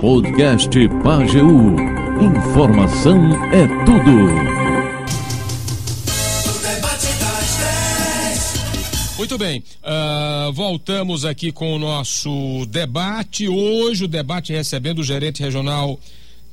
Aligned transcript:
Podcast 0.00 0.70
Pageu. 1.02 1.48
Informação 2.20 3.32
é 3.52 3.66
tudo. 3.84 4.56
Muito 9.18 9.36
bem, 9.38 9.62
uh, 9.82 10.52
voltamos 10.52 11.24
aqui 11.24 11.52
com 11.52 11.74
o 11.74 11.78
nosso 11.78 12.64
debate. 12.66 13.48
Hoje 13.48 14.04
o 14.04 14.08
debate 14.08 14.52
recebendo 14.52 15.00
o 15.00 15.04
gerente 15.04 15.42
regional 15.42 15.98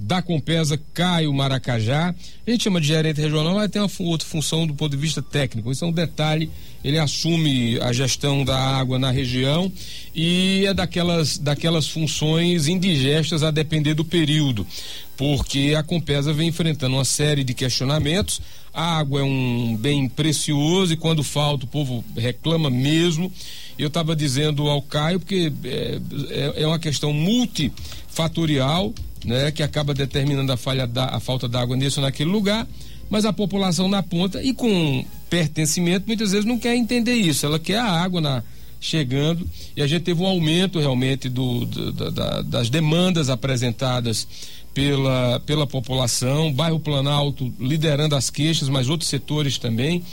da 0.05 0.21
Compesa, 0.21 0.79
Caio 0.93 1.33
Maracajá. 1.33 2.13
A 2.45 2.51
gente 2.51 2.63
chama 2.63 2.81
de 2.81 2.87
gerente 2.87 3.21
regional, 3.21 3.55
mas 3.55 3.71
tem 3.71 3.81
uma 3.81 3.89
outra 3.99 4.27
função 4.27 4.67
do 4.67 4.73
ponto 4.73 4.91
de 4.91 4.97
vista 4.97 5.21
técnico. 5.21 5.71
Isso 5.71 5.85
é 5.85 5.87
um 5.87 5.91
detalhe. 5.91 6.49
Ele 6.83 6.99
assume 6.99 7.79
a 7.79 7.93
gestão 7.93 8.43
da 8.43 8.57
água 8.57 8.99
na 8.99 9.09
região 9.09 9.71
e 10.13 10.65
é 10.65 10.73
daquelas, 10.73 11.37
daquelas 11.37 11.87
funções 11.87 12.67
indigestas 12.67 13.41
a 13.41 13.51
depender 13.51 13.93
do 13.93 14.03
período, 14.03 14.67
porque 15.15 15.73
a 15.77 15.81
Compesa 15.81 16.33
vem 16.33 16.49
enfrentando 16.49 16.97
uma 16.97 17.05
série 17.05 17.43
de 17.45 17.53
questionamentos. 17.53 18.41
A 18.73 18.97
água 18.97 19.21
é 19.21 19.23
um 19.23 19.77
bem 19.77 20.09
precioso 20.09 20.91
e 20.91 20.97
quando 20.97 21.23
falta 21.23 21.63
o 21.63 21.67
povo 21.67 22.03
reclama 22.17 22.69
mesmo. 22.69 23.31
Eu 23.79 23.87
estava 23.87 24.15
dizendo 24.15 24.67
ao 24.67 24.81
Caio, 24.81 25.19
porque 25.19 25.51
é, 25.63 25.99
é, 26.29 26.63
é 26.63 26.67
uma 26.67 26.77
questão 26.77 27.13
multifatorial 27.13 28.93
né, 29.25 29.51
que 29.51 29.63
acaba 29.63 29.93
determinando 29.93 30.51
a, 30.51 30.57
falha 30.57 30.85
da, 30.85 31.05
a 31.05 31.19
falta 31.19 31.47
d'água 31.47 31.75
nesse 31.75 31.99
ou 31.99 32.05
naquele 32.05 32.29
lugar, 32.29 32.67
mas 33.09 33.25
a 33.25 33.33
população 33.33 33.87
na 33.87 34.01
ponta 34.01 34.41
e 34.41 34.53
com 34.53 35.05
pertencimento 35.29 36.07
muitas 36.07 36.31
vezes 36.31 36.45
não 36.45 36.59
quer 36.59 36.75
entender 36.75 37.15
isso, 37.15 37.45
ela 37.45 37.59
quer 37.59 37.77
a 37.77 37.85
água 37.89 38.21
na, 38.21 38.43
chegando 38.83 39.49
e 39.75 39.81
a 39.81 39.87
gente 39.87 40.03
teve 40.03 40.21
um 40.21 40.27
aumento 40.27 40.79
realmente 40.79 41.29
do, 41.29 41.65
do 41.65 41.91
da, 41.91 42.41
das 42.41 42.69
demandas 42.69 43.29
apresentadas 43.29 44.27
pela, 44.73 45.39
pela 45.45 45.65
população, 45.65 46.51
bairro 46.51 46.79
Planalto 46.79 47.53
liderando 47.59 48.15
as 48.15 48.29
queixas, 48.29 48.67
mas 48.67 48.89
outros 48.89 49.09
setores 49.09 49.57
também. 49.57 50.03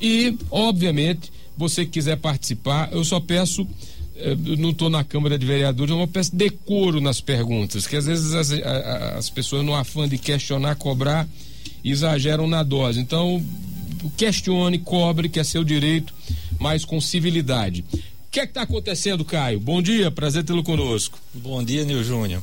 E, 0.00 0.36
obviamente, 0.50 1.32
você 1.56 1.84
que 1.84 1.92
quiser 1.92 2.16
participar, 2.16 2.90
eu 2.92 3.04
só 3.04 3.20
peço 3.20 3.66
não 4.58 4.70
estou 4.70 4.90
na 4.90 5.04
Câmara 5.04 5.38
de 5.38 5.46
Vereadores, 5.46 5.94
eu 5.94 6.08
peço 6.08 6.34
decoro 6.34 7.00
nas 7.00 7.20
perguntas, 7.20 7.86
que 7.86 7.96
às 7.96 8.06
vezes 8.06 8.32
as, 8.34 8.50
as 8.50 9.30
pessoas, 9.30 9.64
no 9.64 9.74
afã 9.74 10.08
de 10.08 10.18
questionar, 10.18 10.74
cobrar, 10.74 11.28
exageram 11.84 12.46
na 12.46 12.62
dose. 12.62 13.00
Então, 13.00 13.42
questione, 14.16 14.78
cobre, 14.78 15.28
que 15.28 15.38
é 15.38 15.44
seu 15.44 15.62
direito, 15.62 16.12
mas 16.58 16.84
com 16.84 17.00
civilidade. 17.00 17.84
O 17.92 18.30
que 18.30 18.40
é 18.40 18.46
que 18.46 18.50
está 18.50 18.62
acontecendo, 18.62 19.24
Caio? 19.24 19.58
Bom 19.58 19.80
dia, 19.80 20.10
prazer 20.10 20.44
tê-lo 20.44 20.62
conosco. 20.62 21.18
Bom 21.32 21.62
dia, 21.62 21.84
Nil 21.84 22.04
Júnior. 22.04 22.42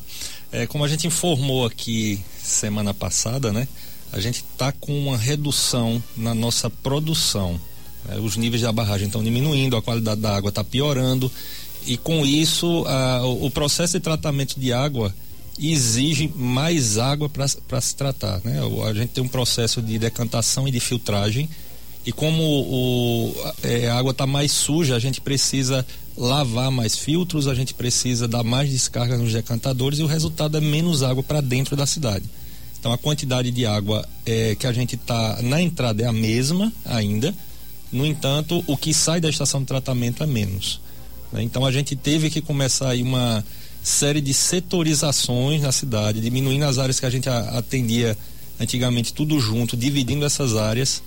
É, 0.52 0.66
como 0.66 0.84
a 0.84 0.88
gente 0.88 1.06
informou 1.06 1.66
aqui 1.66 2.20
semana 2.42 2.94
passada, 2.94 3.52
né? 3.52 3.68
A 4.12 4.20
gente 4.20 4.38
está 4.38 4.72
com 4.72 4.98
uma 4.98 5.18
redução 5.18 6.02
na 6.16 6.34
nossa 6.34 6.70
produção. 6.70 7.60
É, 8.10 8.20
os 8.20 8.38
níveis 8.38 8.62
da 8.62 8.72
barragem 8.72 9.08
estão 9.08 9.24
diminuindo, 9.24 9.76
a 9.76 9.82
qualidade 9.82 10.22
da 10.22 10.36
água 10.36 10.50
está 10.50 10.64
piorando 10.64 11.32
e 11.86 11.98
com 11.98 12.26
isso 12.26 12.86
a, 12.88 13.26
o 13.26 13.50
processo 13.50 13.94
de 13.94 14.00
tratamento 14.00 14.60
de 14.60 14.74
água 14.74 15.14
exige 15.58 16.32
mais 16.36 16.98
água 16.98 17.30
para 17.30 17.82
se 17.82 17.96
tratar. 17.96 18.42
Né? 18.44 18.60
A 18.88 18.94
gente 18.94 19.10
tem 19.10 19.24
um 19.24 19.28
processo 19.28 19.82
de 19.82 19.98
decantação 19.98 20.68
e 20.68 20.72
de 20.72 20.80
filtragem 20.80 21.50
e 22.06 22.12
como 22.12 22.44
o, 22.44 23.36
é, 23.64 23.90
a 23.90 23.98
água 23.98 24.12
está 24.12 24.28
mais 24.28 24.52
suja, 24.52 24.96
a 24.96 25.00
gente 25.00 25.20
precisa 25.20 25.86
lavar 26.16 26.70
mais 26.70 26.98
filtros, 26.98 27.48
a 27.48 27.56
gente 27.56 27.74
precisa 27.74 28.28
dar 28.28 28.44
mais 28.44 28.70
descarga 28.70 29.18
nos 29.18 29.34
decantadores 29.34 30.00
e 30.00 30.04
o 30.04 30.08
resultado 30.08 30.58
é 30.58 30.62
menos 30.62 31.02
água 31.02 31.24
para 31.24 31.42
dentro 31.42 31.76
da 31.76 31.86
cidade. 31.86 32.26
Então 32.80 32.94
a 32.94 32.98
quantidade 32.98 33.50
de 33.50 33.66
água 33.66 34.08
é, 34.26 34.56
que 34.56 34.68
a 34.68 34.72
gente 34.72 34.96
está 34.96 35.42
na 35.42 35.60
entrada 35.60 36.04
é 36.04 36.06
a 36.06 36.14
mesma 36.14 36.72
ainda, 36.86 37.34
no 37.92 38.06
entanto, 38.06 38.64
o 38.68 38.76
que 38.76 38.94
sai 38.94 39.22
da 39.22 39.30
estação 39.30 39.62
de 39.62 39.68
tratamento 39.68 40.22
é 40.22 40.28
menos. 40.28 40.82
Né? 41.36 41.44
Então 41.44 41.66
a 41.66 41.72
gente 41.72 41.96
teve 41.96 42.30
que 42.30 42.42
começar 42.42 42.90
aí 42.90 43.04
uma 43.04 43.44
série 43.84 44.22
de 44.22 44.34
setorizações 44.34 45.62
na 45.62 45.72
cidade, 45.72 46.20
diminuindo 46.20 46.66
as 46.66 46.80
áreas 46.80 47.00
que 47.00 47.06
a 47.06 47.10
gente 47.10 47.30
atendia 47.30 48.18
antigamente 48.60 49.14
tudo 49.14 49.40
junto, 49.40 49.78
dividindo 49.78 50.26
essas 50.26 50.56
áreas 50.56 51.04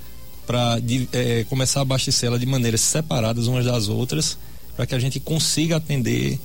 para 0.47 0.79
é, 1.13 1.45
começar 1.49 1.81
a 1.81 1.83
abastecê-la 1.83 2.39
de 2.39 2.47
maneiras 2.47 2.81
separadas 2.81 3.47
umas 3.47 3.65
das 3.65 3.89
outras, 3.89 4.39
para 4.77 4.87
que 4.87 4.95
a 4.95 4.99
gente 4.99 5.19
consiga 5.19 5.77
atender 5.77 6.39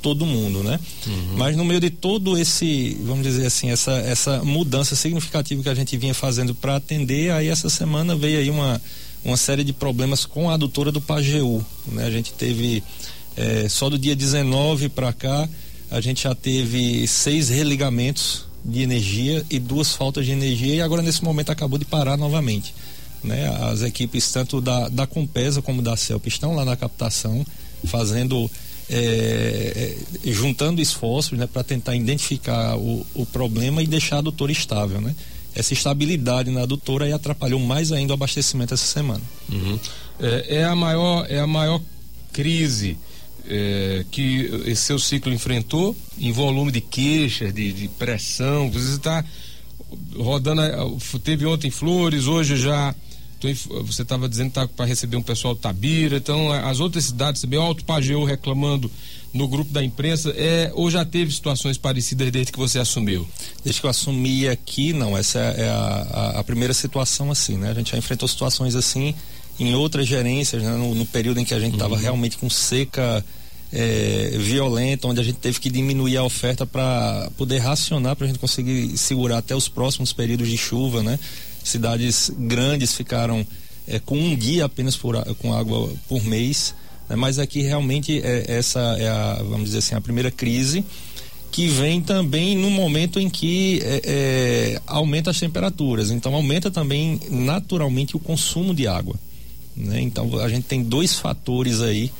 todo 0.00 0.24
mundo, 0.24 0.62
né? 0.62 0.80
Uhum. 1.06 1.36
Mas 1.36 1.56
no 1.56 1.64
meio 1.64 1.80
de 1.80 1.90
todo 1.90 2.38
esse, 2.38 2.96
vamos 3.04 3.22
dizer 3.22 3.46
assim, 3.46 3.70
essa, 3.70 3.92
essa 3.92 4.42
mudança 4.42 4.96
significativa 4.96 5.62
que 5.62 5.68
a 5.68 5.74
gente 5.74 5.96
vinha 5.96 6.14
fazendo 6.14 6.54
para 6.54 6.76
atender, 6.76 7.32
aí 7.32 7.48
essa 7.48 7.68
semana 7.68 8.16
veio 8.16 8.38
aí 8.38 8.48
uma, 8.48 8.80
uma 9.24 9.36
série 9.36 9.62
de 9.62 9.72
problemas 9.72 10.24
com 10.24 10.48
a 10.48 10.54
adutora 10.54 10.90
do 10.90 11.00
Pajeú, 11.00 11.64
né? 11.86 12.06
A 12.06 12.10
gente 12.10 12.32
teve 12.32 12.82
é, 13.40 13.68
só 13.70 13.88
do 13.88 13.98
dia 13.98 14.14
19 14.14 14.90
para 14.90 15.14
cá, 15.14 15.48
a 15.90 15.98
gente 15.98 16.24
já 16.24 16.34
teve 16.34 17.06
seis 17.08 17.48
religamentos 17.48 18.44
de 18.62 18.82
energia 18.82 19.44
e 19.48 19.58
duas 19.58 19.94
faltas 19.94 20.26
de 20.26 20.32
energia 20.32 20.74
e 20.74 20.80
agora 20.82 21.00
nesse 21.00 21.24
momento 21.24 21.50
acabou 21.50 21.78
de 21.78 21.86
parar 21.86 22.18
novamente. 22.18 22.74
Né? 23.24 23.48
As 23.62 23.80
equipes 23.80 24.30
tanto 24.30 24.60
da, 24.60 24.90
da 24.90 25.06
Compesa 25.06 25.62
como 25.62 25.80
da 25.80 25.96
CELP 25.96 26.26
estão 26.26 26.54
lá 26.54 26.66
na 26.66 26.76
captação 26.76 27.44
fazendo 27.86 28.50
é, 28.90 29.96
é, 30.22 30.30
juntando 30.32 30.82
esforços 30.82 31.38
né, 31.38 31.46
para 31.46 31.64
tentar 31.64 31.96
identificar 31.96 32.76
o, 32.76 33.06
o 33.14 33.24
problema 33.24 33.82
e 33.82 33.86
deixar 33.86 34.16
a 34.16 34.18
adutora 34.18 34.52
estável. 34.52 35.00
Né? 35.00 35.14
Essa 35.54 35.72
estabilidade 35.72 36.50
na 36.50 36.62
adutora 36.62 37.06
aí 37.06 37.12
atrapalhou 37.12 37.58
mais 37.58 37.90
ainda 37.90 38.12
o 38.12 38.14
abastecimento 38.14 38.74
essa 38.74 38.86
semana. 38.86 39.22
Uhum. 39.50 39.78
É, 40.20 40.56
é, 40.56 40.64
a 40.64 40.76
maior, 40.76 41.26
é 41.30 41.40
a 41.40 41.46
maior 41.46 41.80
crise 42.34 42.98
é, 43.48 44.04
que 44.10 44.50
esse 44.66 44.82
seu 44.82 44.98
ciclo 44.98 45.32
enfrentou 45.32 45.96
em 46.18 46.32
volume 46.32 46.70
de 46.70 46.80
queixas, 46.80 47.52
de, 47.52 47.72
de 47.72 47.88
pressão, 47.88 48.70
você 48.70 48.94
está 48.94 49.24
rodando, 50.16 50.62
teve 51.22 51.46
ontem 51.46 51.70
Flores, 51.70 52.26
hoje 52.26 52.56
já 52.56 52.94
você 53.86 54.02
estava 54.02 54.28
dizendo 54.28 54.50
que 54.50 54.58
está 54.58 54.68
para 54.68 54.84
receber 54.84 55.16
um 55.16 55.22
pessoal 55.22 55.56
Tabira, 55.56 56.18
então 56.18 56.52
as 56.52 56.78
outras 56.78 57.06
cidades, 57.06 57.42
bem 57.46 57.58
Alto 57.58 57.84
Pajeú 57.86 58.22
reclamando 58.24 58.90
no 59.32 59.48
grupo 59.48 59.72
da 59.72 59.82
imprensa, 59.82 60.30
é, 60.36 60.70
ou 60.74 60.90
já 60.90 61.06
teve 61.06 61.32
situações 61.32 61.78
parecidas 61.78 62.30
desde 62.30 62.52
que 62.52 62.58
você 62.58 62.78
assumiu? 62.78 63.26
Desde 63.64 63.80
que 63.80 63.86
eu 63.86 63.90
assumi 63.90 64.46
aqui, 64.46 64.92
não, 64.92 65.16
essa 65.16 65.38
é 65.38 65.70
a, 65.70 65.74
a, 66.36 66.40
a 66.40 66.44
primeira 66.44 66.74
situação 66.74 67.30
assim, 67.30 67.56
né? 67.56 67.70
A 67.70 67.74
gente 67.74 67.92
já 67.92 67.98
enfrentou 67.98 68.28
situações 68.28 68.74
assim 68.74 69.14
em 69.60 69.74
outras 69.74 70.08
gerências, 70.08 70.62
né? 70.62 70.70
no, 70.70 70.94
no, 70.94 71.04
período 71.04 71.38
em 71.38 71.44
que 71.44 71.52
a 71.52 71.60
gente 71.60 71.74
estava 71.74 71.94
uhum. 71.94 72.00
realmente 72.00 72.38
com 72.38 72.48
seca 72.48 73.22
é, 73.70 74.32
violenta, 74.38 75.06
onde 75.06 75.20
a 75.20 75.22
gente 75.22 75.36
teve 75.36 75.60
que 75.60 75.70
diminuir 75.70 76.16
a 76.16 76.24
oferta 76.24 76.66
para 76.66 77.30
poder 77.36 77.58
racionar, 77.58 78.16
para 78.16 78.24
a 78.24 78.28
gente 78.28 78.38
conseguir 78.38 78.96
segurar 78.96 79.38
até 79.38 79.54
os 79.54 79.68
próximos 79.68 80.14
períodos 80.14 80.48
de 80.48 80.56
chuva, 80.56 81.02
né? 81.02 81.18
Cidades 81.62 82.32
grandes 82.36 82.94
ficaram 82.94 83.46
é, 83.86 83.98
com 83.98 84.16
um 84.18 84.34
dia 84.34 84.64
apenas 84.64 84.96
por, 84.96 85.22
com 85.36 85.52
água 85.52 85.92
por 86.08 86.24
mês, 86.24 86.74
né? 87.06 87.14
mas 87.14 87.38
aqui 87.38 87.60
realmente 87.60 88.18
é, 88.24 88.46
essa 88.48 88.80
é 88.98 89.08
a, 89.08 89.42
vamos 89.42 89.66
dizer 89.66 89.78
assim, 89.78 89.94
a 89.94 90.00
primeira 90.00 90.30
crise 90.30 90.82
que 91.52 91.68
vem 91.68 92.00
também 92.00 92.56
no 92.56 92.70
momento 92.70 93.18
em 93.18 93.28
que 93.28 93.80
é, 93.82 94.00
é, 94.04 94.82
aumenta 94.86 95.30
as 95.30 95.38
temperaturas, 95.38 96.10
então 96.10 96.34
aumenta 96.34 96.70
também 96.70 97.20
naturalmente 97.28 98.16
o 98.16 98.20
consumo 98.20 98.74
de 98.74 98.86
água. 98.86 99.16
Né? 99.76 100.00
Então 100.00 100.38
a 100.38 100.48
gente 100.48 100.64
tem 100.64 100.82
dois 100.82 101.18
fatores 101.18 101.80
aí 101.80 102.12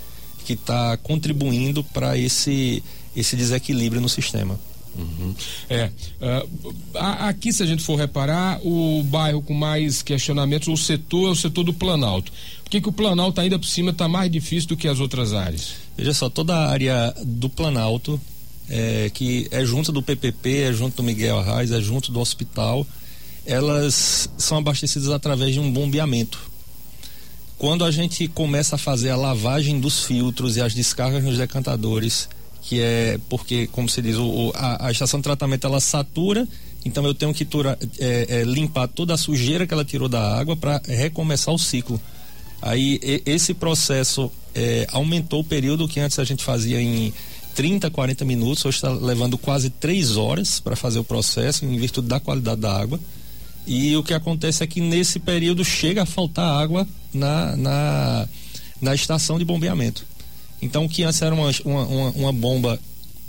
que 0.44 0.55
está 0.55 0.97
contribuindo 0.97 1.84
para 1.84 2.16
esse, 2.16 2.83
esse 3.15 3.37
desequilíbrio 3.37 4.00
no 4.00 4.09
sistema. 4.09 4.59
Uhum. 4.97 5.34
É, 5.69 5.91
uh, 6.21 6.98
aqui 6.98 7.53
se 7.53 7.63
a 7.63 7.66
gente 7.66 7.83
for 7.83 7.97
reparar, 7.97 8.60
o 8.66 9.03
bairro 9.04 9.41
com 9.41 9.54
mais 9.54 10.03
questionamentos, 10.03 10.69
o 10.69 10.77
setor 10.77 11.28
é 11.28 11.30
o 11.30 11.36
setor 11.36 11.65
do 11.65 11.72
Planalto. 11.72 12.33
Por 12.65 12.71
que, 12.71 12.80
que 12.80 12.89
o 12.89 12.92
Planalto 12.92 13.41
ainda 13.41 13.59
por 13.59 13.66
cima 13.66 13.91
está 13.91 14.09
mais 14.09 14.30
difícil 14.30 14.69
do 14.69 14.77
que 14.77 14.89
as 14.89 15.01
outras 15.01 15.33
áreas? 15.33 15.74
Veja 15.97 16.13
só, 16.13 16.28
toda 16.28 16.54
a 16.54 16.71
área 16.71 17.15
do 17.24 17.48
Planalto, 17.48 18.21
é, 18.69 19.10
que 19.13 19.47
é 19.51 19.65
junto 19.65 19.92
do 19.92 20.03
PPP, 20.03 20.63
é 20.63 20.72
junto 20.72 20.97
do 20.97 21.03
Miguel 21.03 21.39
Arraes, 21.39 21.71
é 21.71 21.80
junto 21.80 22.10
do 22.10 22.21
hospital, 22.21 22.86
elas 23.47 24.28
são 24.36 24.59
abastecidas 24.59 25.10
através 25.10 25.53
de 25.53 25.60
um 25.60 25.71
bombeamento. 25.71 26.49
Quando 27.60 27.84
a 27.84 27.91
gente 27.91 28.27
começa 28.27 28.77
a 28.77 28.78
fazer 28.78 29.10
a 29.10 29.16
lavagem 29.16 29.78
dos 29.78 30.07
filtros 30.07 30.57
e 30.57 30.62
as 30.62 30.72
descargas 30.72 31.22
nos 31.22 31.36
decantadores, 31.36 32.27
que 32.62 32.80
é 32.80 33.21
porque, 33.28 33.66
como 33.66 33.86
se 33.86 34.01
diz, 34.01 34.16
o, 34.16 34.51
a, 34.54 34.86
a, 34.86 34.91
estação 34.91 35.21
de 35.21 35.24
tratamento 35.24 35.66
ela 35.66 35.78
satura, 35.78 36.48
então 36.86 37.04
eu 37.04 37.12
tenho 37.12 37.34
que 37.34 37.45
tura, 37.45 37.78
é, 37.98 38.27
é, 38.30 38.45
limpar 38.45 38.89
toda 38.89 39.12
a 39.12 39.18
sujeira 39.18 39.66
que 39.66 39.74
ela 39.74 39.84
tirou 39.84 40.09
da 40.09 40.39
água 40.39 40.57
para 40.57 40.80
recomeçar 40.89 41.53
o 41.53 41.59
ciclo. 41.59 42.01
Aí 42.62 42.98
e, 43.03 43.22
esse 43.27 43.53
processo 43.53 44.33
é, 44.54 44.86
aumentou 44.91 45.41
o 45.41 45.45
período 45.45 45.86
que 45.86 46.01
antes 46.01 46.18
a 46.18 46.24
gente 46.24 46.42
fazia 46.42 46.80
em, 46.80 47.12
30, 47.54 47.91
40 47.91 48.24
minutos, 48.24 48.65
hoje 48.65 48.77
está 48.77 48.91
levando 48.91 49.36
quase 49.36 49.68
três 49.68 50.16
horas 50.16 50.60
para 50.60 50.74
fazer 50.74 50.98
o 50.98 51.04
processo, 51.04 51.66
em 51.66 51.77
virtude 51.77 52.09
da 52.09 52.18
qualidade 52.18 52.62
da 52.62 52.74
água. 52.74 52.98
E 53.66 53.97
o 53.97 54.03
que 54.03 54.15
acontece 54.15 54.62
é 54.62 54.66
que 54.66 54.80
nesse 54.80 55.18
período 55.18 55.65
chega 55.65 56.03
a 56.03 56.07
faltar 56.07 56.60
água 56.60 56.86
na, 57.12 57.57
na, 57.57 58.28
na 58.80 58.95
estação 58.95 59.39
de 59.39 59.45
bombeamento. 59.45 60.04
Então, 60.62 60.84
o 60.84 60.89
que 60.89 61.03
antes 61.03 61.22
era 61.22 61.34
uma, 61.34 61.51
uma, 61.65 62.10
uma 62.10 62.33
bomba 62.33 62.78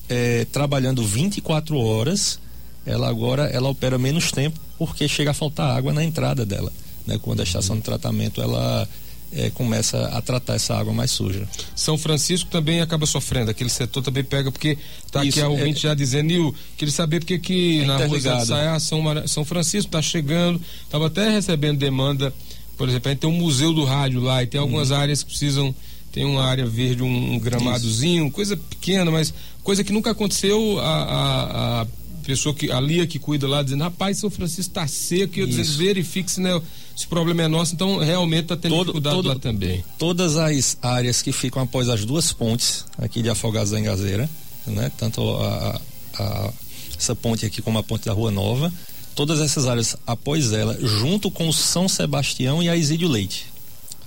é, 0.09 0.45
trabalhando 0.51 1.05
24 1.05 1.77
horas, 1.77 2.39
ela 2.85 3.07
agora 3.07 3.43
ela 3.43 3.69
opera 3.69 3.97
menos 3.97 4.31
tempo 4.31 4.59
porque 4.77 5.07
chega 5.07 5.31
a 5.31 5.33
faltar 5.33 5.75
água 5.77 5.93
na 5.93 6.03
entrada 6.03 6.45
dela. 6.45 6.71
Né? 7.05 7.19
Quando 7.21 7.39
a 7.39 7.43
estação 7.43 7.75
de 7.75 7.83
tratamento 7.83 8.41
ela 8.41 8.87
é, 9.33 9.49
começa 9.49 10.07
a 10.07 10.21
tratar 10.21 10.55
essa 10.55 10.75
água 10.75 10.93
mais 10.93 11.11
suja. 11.11 11.47
São 11.75 11.97
Francisco 11.97 12.49
também 12.49 12.81
acaba 12.81 13.05
sofrendo, 13.05 13.51
aquele 13.51 13.69
setor 13.69 14.03
também 14.03 14.23
pega, 14.23 14.51
porque 14.51 14.77
está 15.05 15.21
aqui 15.21 15.41
a 15.41 15.47
ouvinte 15.47 15.85
é, 15.85 15.89
já 15.89 15.95
dizendo, 15.95 16.27
Nil, 16.27 16.55
queria 16.77 16.93
saber 16.93 17.19
porque 17.19 17.39
que 17.39 17.81
é 17.81 17.85
na 17.85 18.05
rua 18.05 18.45
Saia, 18.45 18.79
São, 18.79 19.03
São 19.27 19.45
Francisco 19.45 19.87
está 19.87 20.01
chegando, 20.01 20.61
estava 20.83 21.07
até 21.07 21.29
recebendo 21.29 21.77
demanda, 21.77 22.33
por 22.77 22.89
exemplo, 22.89 23.09
a 23.09 23.11
gente 23.13 23.21
tem 23.21 23.29
um 23.29 23.33
museu 23.33 23.73
do 23.73 23.85
rádio 23.85 24.19
lá 24.19 24.43
e 24.43 24.47
tem 24.47 24.59
algumas 24.59 24.91
hum. 24.91 24.95
áreas 24.95 25.23
que 25.23 25.29
precisam, 25.29 25.73
tem 26.11 26.25
uma 26.25 26.43
área 26.43 26.65
verde, 26.65 27.03
um, 27.03 27.33
um 27.33 27.39
gramadozinho, 27.39 28.25
Isso. 28.25 28.33
coisa 28.33 28.57
pequena, 28.57 29.09
mas 29.09 29.33
coisa 29.63 29.83
que 29.83 29.93
nunca 29.93 30.11
aconteceu 30.11 30.79
a, 30.79 30.83
a, 30.83 31.81
a 31.81 31.87
pessoa 32.21 32.55
que 32.55 32.71
a 32.71 32.79
Lia 32.79 33.05
que 33.05 33.19
cuida 33.19 33.47
lá 33.47 33.61
dizendo, 33.61 33.83
rapaz, 33.83 34.17
São 34.17 34.29
Francisco 34.29 34.61
está 34.61 34.87
seco, 34.87 35.37
e 35.37 35.41
eu 35.41 35.47
dizendo, 35.47 35.77
verifique 35.77 36.31
se 36.31 36.39
né, 36.39 36.61
esse 36.95 37.07
problema 37.07 37.43
é 37.43 37.47
nosso, 37.47 37.73
então 37.73 37.97
realmente 37.97 38.43
está 38.43 38.55
tendo 38.55 38.71
todo, 38.71 38.85
dificuldade 38.87 39.15
todo, 39.15 39.27
lá 39.27 39.35
também. 39.35 39.83
Todas 39.97 40.37
as 40.37 40.77
áreas 40.81 41.21
que 41.21 41.31
ficam 41.31 41.63
após 41.63 41.89
as 41.89 42.05
duas 42.05 42.31
pontes 42.31 42.85
aqui 42.97 43.21
de 43.21 43.29
Afogados 43.29 43.71
da 43.71 43.79
Engazeira, 43.79 44.29
né? 44.67 44.91
Tanto 44.97 45.21
a, 45.37 45.81
a, 46.19 46.53
essa 46.97 47.15
ponte 47.15 47.45
aqui 47.45 47.61
como 47.61 47.79
a 47.79 47.83
ponte 47.83 48.05
da 48.05 48.13
Rua 48.13 48.31
Nova, 48.31 48.71
todas 49.15 49.39
essas 49.39 49.67
áreas 49.67 49.95
após 50.05 50.51
ela, 50.51 50.77
junto 50.79 51.31
com 51.31 51.49
o 51.49 51.53
São 51.53 51.87
Sebastião 51.87 52.61
e 52.61 52.69
a 52.69 52.75
Isídio 52.75 53.07
Leite. 53.07 53.47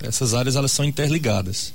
Essas 0.01 0.33
áreas 0.33 0.55
elas 0.55 0.71
são 0.71 0.85
interligadas. 0.85 1.73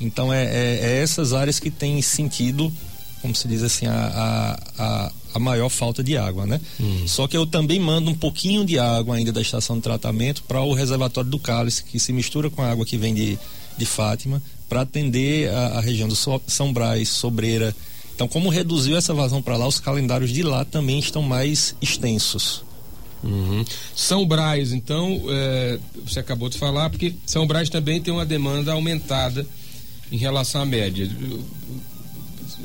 Então 0.00 0.32
é, 0.32 0.44
é, 0.44 0.78
é 0.82 1.02
essas 1.02 1.32
áreas 1.32 1.58
que 1.58 1.70
têm 1.70 2.00
sentido, 2.00 2.72
como 3.20 3.34
se 3.34 3.46
diz 3.46 3.62
assim, 3.62 3.86
a, 3.86 4.58
a, 4.78 5.12
a 5.34 5.38
maior 5.38 5.68
falta 5.68 6.02
de 6.02 6.16
água, 6.16 6.46
né? 6.46 6.60
Hum. 6.80 7.06
Só 7.06 7.28
que 7.28 7.36
eu 7.36 7.46
também 7.46 7.78
mando 7.78 8.10
um 8.10 8.14
pouquinho 8.14 8.64
de 8.64 8.78
água 8.78 9.16
ainda 9.16 9.32
da 9.32 9.40
estação 9.40 9.76
de 9.76 9.82
tratamento 9.82 10.42
para 10.44 10.60
o 10.60 10.72
reservatório 10.72 11.30
do 11.30 11.38
Cálice, 11.38 11.84
que 11.84 11.98
se 11.98 12.12
mistura 12.12 12.50
com 12.50 12.62
a 12.62 12.70
água 12.70 12.84
que 12.84 12.96
vem 12.96 13.14
de, 13.14 13.38
de 13.76 13.84
Fátima, 13.84 14.42
para 14.68 14.82
atender 14.82 15.50
a, 15.50 15.78
a, 15.78 15.80
região 15.80 16.08
do 16.08 16.16
São 16.46 16.72
Brás, 16.72 17.08
Sobreira. 17.08 17.74
Então, 18.14 18.26
como 18.26 18.48
reduziu 18.48 18.96
essa 18.96 19.14
vazão 19.14 19.42
para 19.42 19.56
lá, 19.56 19.66
os 19.66 19.78
calendários 19.78 20.30
de 20.30 20.42
lá 20.42 20.64
também 20.64 20.98
estão 20.98 21.22
mais 21.22 21.74
extensos. 21.80 22.62
Uhum. 23.22 23.64
São 23.94 24.26
Brás, 24.26 24.72
então, 24.72 25.22
é, 25.28 25.78
você 26.06 26.20
acabou 26.20 26.48
de 26.48 26.56
falar, 26.56 26.88
porque 26.88 27.14
São 27.26 27.46
Brás 27.46 27.68
também 27.68 28.00
tem 28.00 28.12
uma 28.12 28.24
demanda 28.24 28.72
aumentada 28.72 29.46
em 30.10 30.16
relação 30.16 30.62
à 30.62 30.64
média 30.64 31.08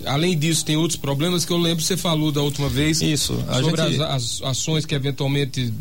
além 0.05 0.37
disso, 0.37 0.63
tem 0.65 0.75
outros 0.77 0.99
problemas 0.99 1.45
que 1.45 1.51
eu 1.51 1.57
lembro 1.57 1.77
que 1.77 1.87
você 1.87 1.97
falou 1.97 2.31
da 2.31 2.41
última 2.41 2.69
vez. 2.69 3.01
Isso. 3.01 3.33
sobre 3.61 3.89
gente... 3.89 4.01
as, 4.01 4.41
as, 4.41 4.41
ações 4.43 4.85
que 4.85 4.95
eventualmente 4.95 5.73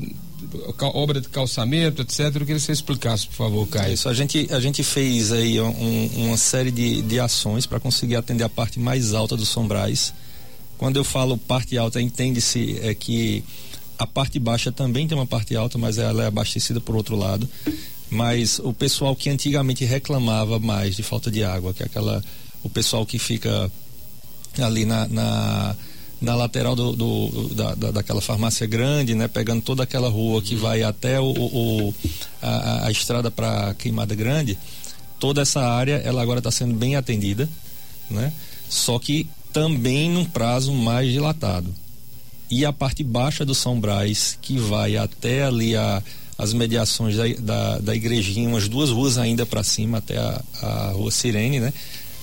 obra 0.80 1.20
de 1.20 1.28
calçamento, 1.28 2.02
etc. 2.02 2.20
Eu 2.20 2.32
queria 2.32 2.54
que 2.56 2.60
você 2.60 2.72
explicasse, 2.72 3.26
por 3.26 3.34
favor, 3.34 3.66
Caio. 3.66 3.94
Isso, 3.94 4.08
a 4.08 4.14
gente, 4.14 4.48
a 4.50 4.60
gente 4.60 4.82
fez 4.82 5.32
aí 5.32 5.60
um, 5.60 6.10
uma 6.16 6.36
série 6.36 6.70
de, 6.70 7.02
de 7.02 7.18
ações 7.18 7.66
para 7.66 7.80
conseguir 7.80 8.16
atender 8.16 8.44
a 8.44 8.48
parte 8.48 8.78
mais 8.78 9.14
alta 9.14 9.36
dos 9.36 9.48
sombrais. 9.48 10.12
Quando 10.76 10.96
eu 10.96 11.04
falo 11.04 11.36
parte 11.38 11.78
alta, 11.78 12.00
entende-se 12.00 12.78
é 12.82 12.94
que 12.94 13.44
a 13.98 14.06
parte 14.06 14.38
baixa 14.38 14.72
também 14.72 15.06
tem 15.06 15.16
uma 15.16 15.26
parte 15.26 15.56
alta, 15.56 15.78
mas 15.78 15.98
ela 15.98 16.24
é 16.24 16.26
abastecida 16.26 16.80
por 16.80 16.96
outro 16.96 17.16
lado. 17.16 17.48
Mas 18.10 18.58
o 18.58 18.72
pessoal 18.72 19.14
que 19.16 19.30
antigamente 19.30 19.84
reclamava 19.84 20.58
mais 20.58 20.94
de 20.96 21.02
falta 21.02 21.30
de 21.30 21.42
água, 21.42 21.72
que 21.72 21.82
é 21.82 21.86
aquela 21.86 22.22
o 22.62 22.68
pessoal 22.68 23.04
que 23.04 23.18
fica 23.18 23.70
ali 24.62 24.84
na, 24.84 25.06
na, 25.08 25.76
na 26.20 26.34
lateral 26.34 26.74
do, 26.74 26.92
do 26.92 27.54
da, 27.54 27.74
da, 27.74 27.90
daquela 27.90 28.20
farmácia 28.20 28.66
grande, 28.66 29.14
né? 29.14 29.28
Pegando 29.28 29.62
toda 29.62 29.82
aquela 29.82 30.08
rua 30.08 30.40
que 30.42 30.54
vai 30.54 30.82
até 30.82 31.20
o, 31.20 31.30
o 31.30 31.94
a, 32.42 32.86
a, 32.86 32.90
estrada 32.90 33.30
para 33.30 33.74
Queimada 33.74 34.14
Grande, 34.14 34.58
toda 35.18 35.42
essa 35.42 35.60
área 35.60 35.96
ela 36.04 36.22
agora 36.22 36.38
está 36.38 36.50
sendo 36.50 36.74
bem 36.74 36.96
atendida, 36.96 37.48
né? 38.10 38.32
Só 38.68 38.98
que 38.98 39.28
também 39.52 40.10
num 40.10 40.24
prazo 40.24 40.72
mais 40.72 41.12
dilatado. 41.12 41.72
E 42.50 42.64
a 42.64 42.72
parte 42.72 43.02
baixa 43.02 43.44
do 43.44 43.54
São 43.54 43.80
Brás, 43.80 44.38
que 44.40 44.58
vai 44.58 44.96
até 44.96 45.44
ali 45.44 45.76
a, 45.76 46.02
as 46.36 46.52
mediações 46.52 47.16
da, 47.16 47.24
da, 47.38 47.78
da 47.78 47.94
igrejinha, 47.94 48.48
umas 48.48 48.68
duas 48.68 48.90
ruas 48.90 49.18
ainda 49.18 49.46
para 49.46 49.62
cima, 49.62 49.98
até 49.98 50.18
a, 50.18 50.42
a 50.62 50.90
rua 50.92 51.10
Sirene, 51.10 51.60
né? 51.60 51.72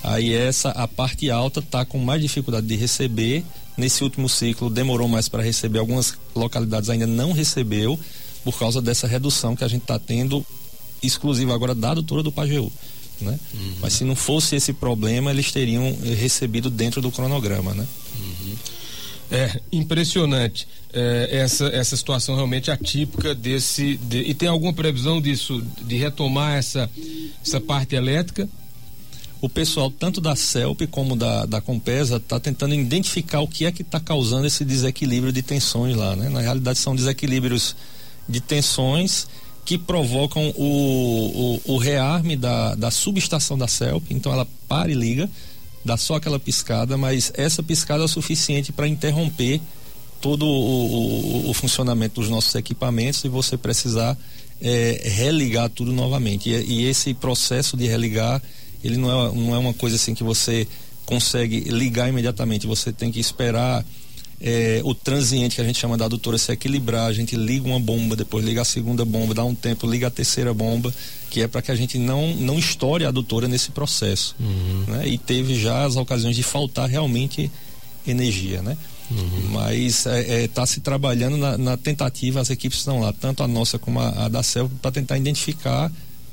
Aí 0.03 0.33
essa 0.33 0.69
a 0.71 0.87
parte 0.87 1.29
alta 1.29 1.59
está 1.59 1.85
com 1.85 1.99
mais 1.99 2.21
dificuldade 2.21 2.65
de 2.65 2.75
receber. 2.75 3.43
Nesse 3.77 4.03
último 4.03 4.27
ciclo 4.27 4.69
demorou 4.69 5.07
mais 5.07 5.29
para 5.29 5.41
receber, 5.41 5.79
algumas 5.79 6.17
localidades 6.35 6.89
ainda 6.89 7.07
não 7.07 7.31
recebeu 7.31 7.99
por 8.43 8.57
causa 8.57 8.81
dessa 8.81 9.07
redução 9.07 9.55
que 9.55 9.63
a 9.63 9.67
gente 9.67 9.83
está 9.83 9.97
tendo 9.97 10.45
exclusiva 11.01 11.53
agora 11.53 11.73
da 11.73 11.93
doutora 11.93 12.23
do 12.23 12.31
Pajeú. 12.31 12.71
Né? 13.19 13.39
Uhum. 13.53 13.75
Mas 13.81 13.93
se 13.93 14.03
não 14.03 14.15
fosse 14.15 14.55
esse 14.55 14.73
problema, 14.73 15.31
eles 15.31 15.51
teriam 15.51 15.95
recebido 16.17 16.69
dentro 16.69 17.01
do 17.01 17.11
cronograma, 17.11 17.73
né? 17.73 17.87
Uhum. 18.19 18.55
É 19.29 19.61
impressionante 19.71 20.67
é, 20.91 21.29
essa, 21.31 21.67
essa 21.67 21.95
situação 21.95 22.35
realmente 22.35 22.69
atípica 22.69 23.33
desse. 23.33 23.95
De, 23.97 24.19
e 24.19 24.33
tem 24.33 24.49
alguma 24.49 24.73
previsão 24.73 25.21
disso, 25.21 25.63
de 25.81 25.95
retomar 25.95 26.57
essa, 26.57 26.89
essa 27.45 27.61
parte 27.61 27.95
elétrica? 27.95 28.49
O 29.41 29.49
pessoal, 29.49 29.89
tanto 29.89 30.21
da 30.21 30.35
CELP 30.35 30.81
como 30.89 31.15
da, 31.15 31.47
da 31.47 31.59
Compesa, 31.59 32.17
está 32.17 32.39
tentando 32.39 32.75
identificar 32.75 33.41
o 33.41 33.47
que 33.47 33.65
é 33.65 33.71
que 33.71 33.81
está 33.81 33.99
causando 33.99 34.45
esse 34.45 34.63
desequilíbrio 34.63 35.33
de 35.33 35.41
tensões 35.41 35.97
lá. 35.97 36.15
Né? 36.15 36.29
Na 36.29 36.41
realidade, 36.41 36.77
são 36.77 36.95
desequilíbrios 36.95 37.75
de 38.29 38.39
tensões 38.39 39.27
que 39.65 39.79
provocam 39.79 40.53
o, 40.55 41.59
o, 41.65 41.73
o 41.73 41.77
rearme 41.77 42.35
da, 42.35 42.75
da 42.75 42.91
subestação 42.91 43.57
da 43.57 43.67
CELP, 43.67 44.11
então 44.11 44.31
ela 44.31 44.47
para 44.67 44.91
e 44.91 44.95
liga, 44.95 45.29
dá 45.83 45.97
só 45.97 46.15
aquela 46.15 46.39
piscada, 46.39 46.95
mas 46.95 47.31
essa 47.35 47.63
piscada 47.63 48.03
é 48.03 48.05
o 48.05 48.07
suficiente 48.07 48.71
para 48.71 48.87
interromper 48.87 49.59
todo 50.19 50.45
o, 50.45 51.45
o, 51.45 51.49
o, 51.49 51.53
funcionamento 51.53 52.21
dos 52.21 52.29
nossos 52.29 52.53
equipamentos 52.53 53.23
e 53.23 53.29
você 53.29 53.57
precisar 53.57 54.15
é, 54.61 55.01
religar 55.03 55.69
tudo 55.69 55.91
novamente. 55.91 56.49
E, 56.49 56.53
e 56.53 56.85
esse 56.85 57.13
processo 57.15 57.75
de 57.75 57.87
religar 57.87 58.41
ele 58.83 58.97
não 58.97 59.09
é, 59.09 59.35
não 59.35 59.55
é 59.55 59.57
uma 59.57 59.73
coisa 59.73 59.95
assim 59.95 60.13
que 60.13 60.23
você 60.23 60.67
consegue 61.05 61.61
ligar 61.61 62.09
imediatamente, 62.09 62.67
você 62.67 62.91
tem 62.91 63.11
que 63.11 63.19
esperar 63.19 63.85
é, 64.39 64.81
o 64.83 64.95
transiente 64.95 65.55
que 65.55 65.61
a 65.61 65.63
gente 65.63 65.77
chama 65.77 65.95
da 65.95 66.05
adutora 66.05 66.37
se 66.37 66.51
equilibrar, 66.51 67.07
a 67.07 67.13
gente 67.13 67.35
liga 67.35 67.67
uma 67.67 67.79
bomba, 67.79 68.15
depois 68.15 68.43
liga 68.43 68.61
a 68.61 68.65
segunda 68.65 69.05
bomba, 69.05 69.33
dá 69.33 69.45
um 69.45 69.53
tempo, 69.53 69.87
liga 69.87 70.07
a 70.07 70.09
terceira 70.09 70.53
bomba, 70.53 70.93
que 71.29 71.41
é 71.41 71.47
para 71.47 71.61
que 71.61 71.71
a 71.71 71.75
gente 71.75 71.97
não, 71.97 72.35
não 72.35 72.57
estoure 72.57 73.05
a 73.05 73.09
adutora 73.09 73.47
nesse 73.47 73.69
processo. 73.71 74.35
Uhum. 74.39 74.85
Né? 74.87 75.07
E 75.09 75.17
teve 75.17 75.59
já 75.59 75.85
as 75.85 75.95
ocasiões 75.95 76.35
de 76.35 76.43
faltar 76.43 76.89
realmente 76.89 77.51
energia, 78.07 78.63
né? 78.63 78.75
Uhum. 79.11 79.49
Mas 79.51 80.05
está 80.05 80.17
é, 80.17 80.43
é, 80.43 80.47
tá 80.47 80.65
se 80.65 80.79
trabalhando 80.79 81.37
na, 81.37 81.57
na, 81.57 81.77
tentativa, 81.77 82.39
as 82.39 82.49
equipes 82.49 82.79
estão 82.79 83.01
lá, 83.01 83.13
tanto 83.13 83.43
a 83.43 83.47
nossa 83.47 83.77
como 83.77 83.99
a, 83.99 84.25
a 84.25 84.29
da 84.29 84.41
CEL, 84.41 84.71
para 84.81 84.91
tentar 84.91 85.17
identificar 85.17 85.91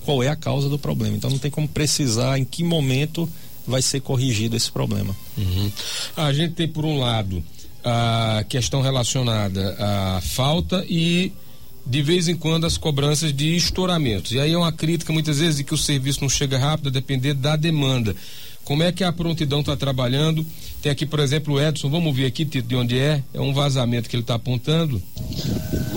qual 0.08 0.22
é 0.22 0.28
a 0.28 0.36
causa 0.36 0.70
do 0.70 0.78
problema. 0.78 1.18
Então 1.18 1.28
não 1.28 1.38
tem 1.38 1.50
como 1.50 1.68
precisar 1.68 2.38
em 2.38 2.44
que 2.44 2.64
momento 2.64 3.28
vai 3.66 3.82
ser 3.82 4.00
corrigido 4.00 4.56
esse 4.56 4.72
problema. 4.72 5.14
Uhum. 5.36 5.70
A 6.16 6.32
gente 6.32 6.54
tem 6.54 6.66
por 6.66 6.86
um 6.86 6.98
lado 6.98 7.44
a 7.84 8.42
questão 8.48 8.80
relacionada 8.80 9.76
à 9.78 10.20
falta 10.22 10.82
e 10.88 11.30
de 11.84 12.00
vez 12.00 12.26
em 12.26 12.34
quando 12.34 12.64
as 12.64 12.78
cobranças 12.78 13.34
de 13.34 13.54
estouramentos. 13.54 14.32
E 14.32 14.40
aí 14.40 14.54
é 14.54 14.56
uma 14.56 14.72
crítica 14.72 15.12
muitas 15.12 15.40
vezes 15.40 15.56
de 15.56 15.64
que 15.64 15.74
o 15.74 15.78
serviço 15.78 16.22
não 16.22 16.28
chega 16.30 16.58
rápido 16.58 16.86
a 16.86 16.90
depender 16.90 17.34
da 17.34 17.54
demanda. 17.54 18.16
Como 18.64 18.82
é 18.82 18.90
que 18.90 19.04
a 19.04 19.12
prontidão 19.12 19.60
está 19.60 19.76
trabalhando? 19.76 20.44
Tem 20.80 20.90
aqui, 20.90 21.04
por 21.04 21.20
exemplo, 21.20 21.54
o 21.54 21.60
Edson, 21.60 21.90
vamos 21.90 22.16
ver 22.16 22.24
aqui 22.24 22.46
de 22.46 22.74
onde 22.74 22.98
é. 22.98 23.22
É 23.34 23.40
um 23.42 23.52
vazamento 23.52 24.08
que 24.08 24.16
ele 24.16 24.22
está 24.22 24.36
apontando. 24.36 25.02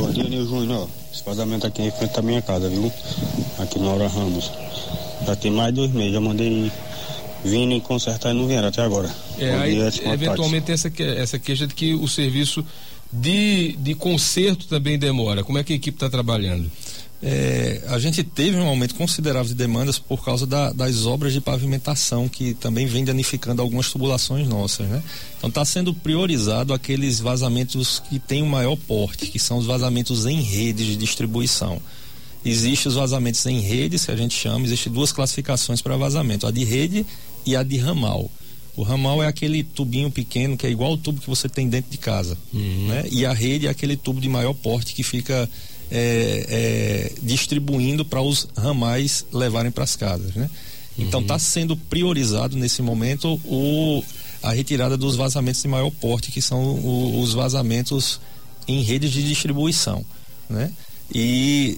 Bom 0.01 0.09
dia, 0.09 0.23
Nil 0.23 0.47
Júnior. 0.47 0.89
Esse 1.13 1.23
vazamento 1.23 1.67
aqui 1.67 1.83
é 1.83 1.85
em 1.85 1.91
frente 1.91 2.15
da 2.15 2.23
minha 2.23 2.41
casa, 2.41 2.67
viu? 2.67 2.91
Aqui 3.59 3.77
na 3.77 3.91
Hora 3.91 4.07
Ramos. 4.07 4.51
Já 5.27 5.35
tem 5.35 5.51
mais 5.51 5.69
de 5.69 5.75
dois 5.75 5.91
meses, 5.91 6.13
já 6.13 6.19
mandei 6.19 6.71
vindo 7.45 7.75
e 7.75 7.81
consertar 7.81 8.31
e 8.31 8.33
não 8.33 8.47
vieram 8.47 8.67
até 8.67 8.81
agora. 8.81 9.07
É, 9.37 9.53
aí, 9.53 9.77
eventualmente 10.11 10.65
tem 10.65 10.73
essa, 10.73 10.91
essa 11.03 11.37
queixa 11.37 11.67
de 11.67 11.75
que 11.75 11.93
o 11.93 12.07
serviço 12.07 12.65
de, 13.13 13.73
de 13.73 13.93
conserto 13.93 14.65
também 14.65 14.97
demora. 14.97 15.43
Como 15.43 15.59
é 15.59 15.63
que 15.63 15.73
a 15.73 15.75
equipe 15.75 15.95
está 15.95 16.09
trabalhando? 16.09 16.71
É, 17.23 17.83
a 17.87 17.99
gente 17.99 18.23
teve 18.23 18.57
um 18.57 18.67
aumento 18.67 18.95
considerável 18.95 19.47
de 19.47 19.53
demandas 19.53 19.99
por 19.99 20.25
causa 20.25 20.47
da, 20.47 20.71
das 20.73 21.05
obras 21.05 21.31
de 21.31 21.39
pavimentação 21.39 22.27
que 22.27 22.55
também 22.55 22.87
vem 22.87 23.05
danificando 23.05 23.61
algumas 23.61 23.91
tubulações 23.91 24.47
nossas, 24.47 24.87
né? 24.87 25.03
Então 25.37 25.47
está 25.49 25.63
sendo 25.63 25.93
priorizado 25.93 26.73
aqueles 26.73 27.19
vazamentos 27.19 28.01
que 28.09 28.17
têm 28.17 28.41
o 28.41 28.47
maior 28.47 28.75
porte, 28.75 29.27
que 29.27 29.37
são 29.37 29.59
os 29.59 29.67
vazamentos 29.67 30.25
em 30.25 30.41
redes 30.41 30.87
de 30.87 30.95
distribuição. 30.95 31.79
Existem 32.43 32.89
os 32.89 32.95
vazamentos 32.95 33.45
em 33.45 33.59
redes, 33.59 34.05
que 34.05 34.11
a 34.11 34.15
gente 34.15 34.33
chama, 34.33 34.65
existem 34.65 34.91
duas 34.91 35.11
classificações 35.11 35.79
para 35.79 35.95
vazamento, 35.95 36.47
a 36.47 36.51
de 36.51 36.63
rede 36.63 37.05
e 37.45 37.55
a 37.55 37.61
de 37.61 37.77
ramal. 37.77 38.31
O 38.75 38.81
ramal 38.81 39.21
é 39.21 39.27
aquele 39.27 39.63
tubinho 39.63 40.09
pequeno 40.09 40.57
que 40.57 40.65
é 40.65 40.71
igual 40.71 40.91
ao 40.91 40.97
tubo 40.97 41.21
que 41.21 41.29
você 41.29 41.47
tem 41.47 41.69
dentro 41.69 41.91
de 41.91 41.97
casa, 41.99 42.35
uhum. 42.51 42.87
né? 42.87 43.03
E 43.11 43.25
a 43.27 43.33
rede 43.33 43.67
é 43.67 43.69
aquele 43.69 43.95
tubo 43.95 44.19
de 44.19 44.29
maior 44.29 44.53
porte 44.53 44.93
que 44.95 45.03
fica 45.03 45.47
é, 45.91 46.45
é, 46.49 47.11
distribuindo 47.21 48.05
para 48.05 48.21
os 48.21 48.47
ramais 48.55 49.25
levarem 49.31 49.71
para 49.71 49.83
as 49.83 49.95
casas, 49.95 50.33
né? 50.33 50.49
Então 50.97 51.21
está 51.21 51.33
uhum. 51.33 51.39
sendo 51.39 51.77
priorizado 51.77 52.57
nesse 52.57 52.81
momento 52.81 53.39
o, 53.45 54.03
a 54.41 54.51
retirada 54.51 54.95
dos 54.97 55.15
vazamentos 55.15 55.61
de 55.61 55.67
maior 55.67 55.91
porte, 55.91 56.31
que 56.31 56.41
são 56.41 56.61
o, 56.63 57.21
os 57.21 57.33
vazamentos 57.33 58.19
em 58.67 58.81
redes 58.81 59.11
de 59.11 59.23
distribuição, 59.23 60.05
né? 60.49 60.71
E 61.13 61.77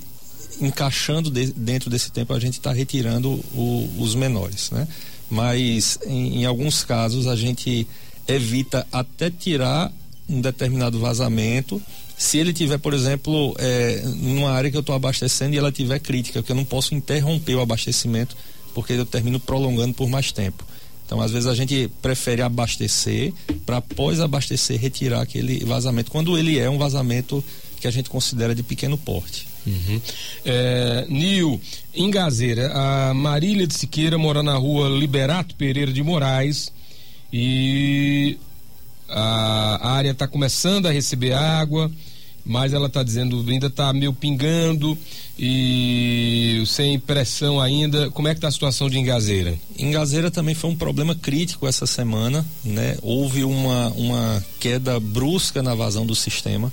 encaixando 0.61 1.31
de, 1.31 1.47
dentro 1.53 1.89
desse 1.89 2.11
tempo 2.11 2.33
a 2.33 2.39
gente 2.39 2.53
está 2.53 2.71
retirando 2.71 3.29
o, 3.53 3.89
os 3.99 4.13
menores, 4.13 4.69
né? 4.71 4.87
Mas 5.29 5.97
em, 6.05 6.41
em 6.41 6.45
alguns 6.45 6.83
casos 6.83 7.27
a 7.27 7.35
gente 7.35 7.87
evita 8.27 8.85
até 8.91 9.31
tirar 9.31 9.91
um 10.29 10.39
determinado 10.39 10.99
vazamento 10.99 11.81
se 12.23 12.37
ele 12.37 12.53
tiver, 12.53 12.77
por 12.77 12.93
exemplo, 12.93 13.53
é, 13.59 14.01
numa 14.05 14.49
área 14.49 14.71
que 14.71 14.77
eu 14.77 14.79
estou 14.79 14.95
abastecendo 14.95 15.53
e 15.53 15.57
ela 15.57 15.73
tiver 15.73 15.99
crítica, 15.99 16.41
que 16.41 16.49
eu 16.49 16.55
não 16.55 16.63
posso 16.63 16.95
interromper 16.95 17.53
o 17.55 17.59
abastecimento 17.59 18.33
porque 18.73 18.93
eu 18.93 19.05
termino 19.05 19.41
prolongando 19.41 19.93
por 19.93 20.07
mais 20.07 20.31
tempo. 20.31 20.65
Então, 21.05 21.19
às 21.19 21.31
vezes 21.31 21.47
a 21.47 21.53
gente 21.53 21.91
prefere 22.01 22.41
abastecer 22.41 23.33
para 23.65 23.77
após 23.77 24.21
abastecer 24.21 24.79
retirar 24.79 25.21
aquele 25.21 25.65
vazamento, 25.65 26.09
quando 26.11 26.37
ele 26.37 26.57
é 26.57 26.69
um 26.69 26.77
vazamento 26.77 27.43
que 27.81 27.87
a 27.87 27.91
gente 27.91 28.09
considera 28.09 28.55
de 28.55 28.63
pequeno 28.63 28.97
porte. 28.97 29.45
Uhum. 29.67 30.01
É, 30.45 31.05
Nil, 31.09 31.59
em 31.93 32.09
Gazeira, 32.09 32.71
a 32.73 33.13
Marília 33.13 33.67
de 33.67 33.73
Siqueira 33.73 34.17
mora 34.17 34.41
na 34.41 34.55
rua 34.55 34.87
Liberato 34.87 35.55
Pereira 35.55 35.91
de 35.91 36.01
Moraes 36.01 36.71
e 37.33 38.37
a 39.09 39.89
área 39.89 40.11
está 40.11 40.25
começando 40.25 40.85
a 40.85 40.91
receber 40.91 41.33
água 41.33 41.91
mas 42.45 42.73
ela 42.73 42.87
está 42.87 43.01
dizendo 43.03 43.43
ainda 43.47 43.67
está 43.67 43.93
meio 43.93 44.13
pingando 44.13 44.97
e 45.39 46.63
sem 46.67 46.99
pressão 46.99 47.59
ainda. 47.59 48.09
Como 48.11 48.27
é 48.27 48.33
que 48.33 48.39
está 48.39 48.49
a 48.49 48.51
situação 48.51 48.89
de 48.89 48.97
Engazeira? 48.99 49.57
Engazeira 49.77 50.29
também 50.29 50.53
foi 50.53 50.69
um 50.69 50.75
problema 50.75 51.15
crítico 51.15 51.67
essa 51.67 51.85
semana, 51.85 52.45
né? 52.63 52.97
Houve 53.01 53.43
uma, 53.43 53.89
uma 53.91 54.45
queda 54.59 54.99
brusca 54.99 55.63
na 55.63 55.73
vazão 55.73 56.05
do 56.05 56.15
sistema. 56.15 56.71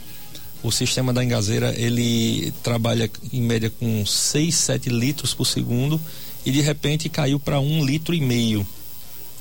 O 0.63 0.71
sistema 0.71 1.13
da 1.13 1.25
Engazeira, 1.25 1.75
ele 1.79 2.53
trabalha 2.63 3.11
em 3.33 3.41
média 3.41 3.71
com 3.71 4.05
6, 4.05 4.55
7 4.55 4.91
litros 4.91 5.33
por 5.33 5.47
segundo 5.47 5.99
e 6.45 6.51
de 6.51 6.61
repente 6.61 7.09
caiu 7.09 7.39
para 7.39 7.61
um 7.61 7.85
litro 7.85 8.15
e 8.15 8.21
meio. 8.21 8.67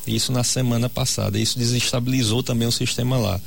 Isso 0.08 0.32
na 0.32 0.44
semana 0.44 0.88
passada. 0.88 1.40
Isso 1.40 1.58
desestabilizou 1.58 2.42
também 2.42 2.68
o 2.68 2.72
sistema 2.72 3.18
lá. 3.18 3.40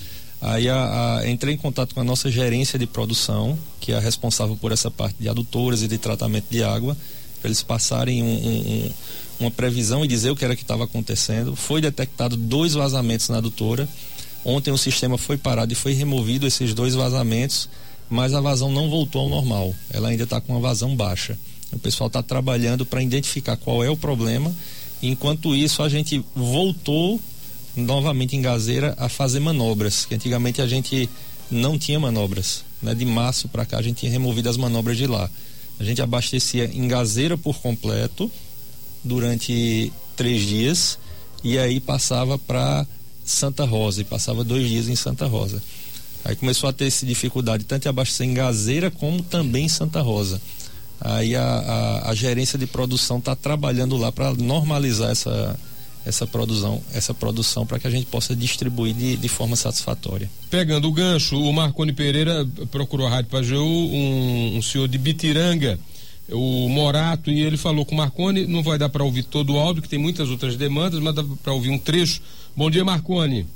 Aí 0.42 0.68
a, 0.68 1.20
a, 1.20 1.30
entrei 1.30 1.54
em 1.54 1.56
contato 1.56 1.94
com 1.94 2.00
a 2.00 2.04
nossa 2.04 2.28
gerência 2.28 2.76
de 2.76 2.84
produção, 2.84 3.56
que 3.80 3.92
é 3.92 3.96
a 3.96 4.00
responsável 4.00 4.56
por 4.56 4.72
essa 4.72 4.90
parte 4.90 5.14
de 5.20 5.28
adutores 5.28 5.82
e 5.82 5.88
de 5.88 5.98
tratamento 5.98 6.46
de 6.50 6.64
água, 6.64 6.96
para 7.40 7.48
eles 7.48 7.62
passarem 7.62 8.24
um, 8.24 8.26
um, 8.26 8.90
uma 9.38 9.50
previsão 9.52 10.04
e 10.04 10.08
dizer 10.08 10.30
o 10.30 10.36
que 10.36 10.44
era 10.44 10.56
que 10.56 10.62
estava 10.62 10.82
acontecendo. 10.82 11.54
Foi 11.54 11.80
detectado 11.80 12.36
dois 12.36 12.74
vazamentos 12.74 13.28
na 13.28 13.38
adutora. 13.38 13.88
Ontem 14.44 14.72
o 14.72 14.78
sistema 14.78 15.16
foi 15.16 15.36
parado 15.36 15.72
e 15.72 15.76
foi 15.76 15.92
removido 15.92 16.44
esses 16.44 16.74
dois 16.74 16.94
vazamentos, 16.94 17.68
mas 18.10 18.34
a 18.34 18.40
vazão 18.40 18.72
não 18.72 18.90
voltou 18.90 19.22
ao 19.22 19.28
normal. 19.28 19.72
Ela 19.90 20.08
ainda 20.08 20.24
está 20.24 20.40
com 20.40 20.54
uma 20.54 20.60
vazão 20.60 20.96
baixa. 20.96 21.38
O 21.72 21.78
pessoal 21.78 22.08
está 22.08 22.20
trabalhando 22.20 22.84
para 22.84 23.00
identificar 23.00 23.56
qual 23.56 23.84
é 23.84 23.88
o 23.88 23.96
problema. 23.96 24.52
Enquanto 25.00 25.54
isso, 25.54 25.84
a 25.84 25.88
gente 25.88 26.24
voltou 26.34 27.20
novamente 27.76 28.36
em 28.36 28.42
Gazeira 28.42 28.94
a 28.98 29.08
fazer 29.08 29.40
manobras, 29.40 30.04
que 30.04 30.14
antigamente 30.14 30.60
a 30.60 30.66
gente 30.66 31.08
não 31.50 31.78
tinha 31.78 31.98
manobras. 31.98 32.64
Né? 32.80 32.94
De 32.94 33.04
março 33.04 33.48
para 33.48 33.64
cá 33.64 33.78
a 33.78 33.82
gente 33.82 33.98
tinha 33.98 34.12
removido 34.12 34.48
as 34.48 34.56
manobras 34.56 34.96
de 34.96 35.06
lá. 35.06 35.28
A 35.78 35.84
gente 35.84 36.02
abastecia 36.02 36.64
em 36.64 36.86
Gazeira 36.86 37.36
por 37.36 37.58
completo 37.58 38.30
durante 39.02 39.92
três 40.16 40.42
dias 40.42 40.98
e 41.42 41.58
aí 41.58 41.80
passava 41.80 42.38
para 42.38 42.86
Santa 43.24 43.64
Rosa 43.64 44.00
e 44.00 44.04
passava 44.04 44.44
dois 44.44 44.68
dias 44.68 44.88
em 44.88 44.96
Santa 44.96 45.26
Rosa. 45.26 45.62
Aí 46.24 46.36
começou 46.36 46.68
a 46.68 46.72
ter 46.72 46.86
essa 46.86 47.04
dificuldade 47.04 47.64
tanto 47.64 47.86
em 47.86 47.88
abastecer 47.88 48.26
em 48.26 48.34
Gazeira 48.34 48.90
como 48.90 49.22
também 49.22 49.64
em 49.64 49.68
Santa 49.68 50.00
Rosa. 50.00 50.40
Aí 51.00 51.34
a, 51.34 51.42
a, 51.42 52.10
a 52.10 52.14
gerência 52.14 52.56
de 52.56 52.66
produção 52.66 53.18
está 53.18 53.34
trabalhando 53.34 53.96
lá 53.96 54.12
para 54.12 54.32
normalizar 54.34 55.10
essa, 55.10 55.58
essa 56.04 56.26
produção, 56.26 56.82
essa 56.92 57.14
produção 57.14 57.66
para 57.66 57.78
que 57.78 57.86
a 57.86 57.90
gente 57.90 58.06
possa 58.06 58.34
distribuir 58.34 58.94
de, 58.94 59.16
de, 59.16 59.28
forma 59.28 59.56
satisfatória. 59.56 60.30
Pegando 60.50 60.88
o 60.88 60.92
gancho, 60.92 61.36
o 61.38 61.52
Marconi 61.52 61.92
Pereira 61.92 62.46
procurou 62.70 63.06
a 63.06 63.10
Rádio 63.10 63.30
Pajeú, 63.30 63.62
um, 63.62 64.56
um 64.56 64.62
senhor 64.62 64.88
de 64.88 64.98
Bitiranga, 64.98 65.78
o 66.30 66.68
Morato, 66.68 67.30
e 67.30 67.40
ele 67.40 67.56
falou 67.56 67.84
com 67.84 67.94
o 67.94 67.98
Marconi, 67.98 68.46
não 68.46 68.62
vai 68.62 68.78
dar 68.78 68.88
para 68.88 69.04
ouvir 69.04 69.24
todo 69.24 69.54
o 69.54 69.58
áudio, 69.58 69.82
que 69.82 69.88
tem 69.88 69.98
muitas 69.98 70.28
outras 70.28 70.56
demandas, 70.56 71.00
mas 71.00 71.14
dá 71.14 71.24
para 71.42 71.52
ouvir 71.52 71.70
um 71.70 71.78
trecho. 71.78 72.20
Bom 72.56 72.70
dia, 72.70 72.84
Marconi. 72.84 73.46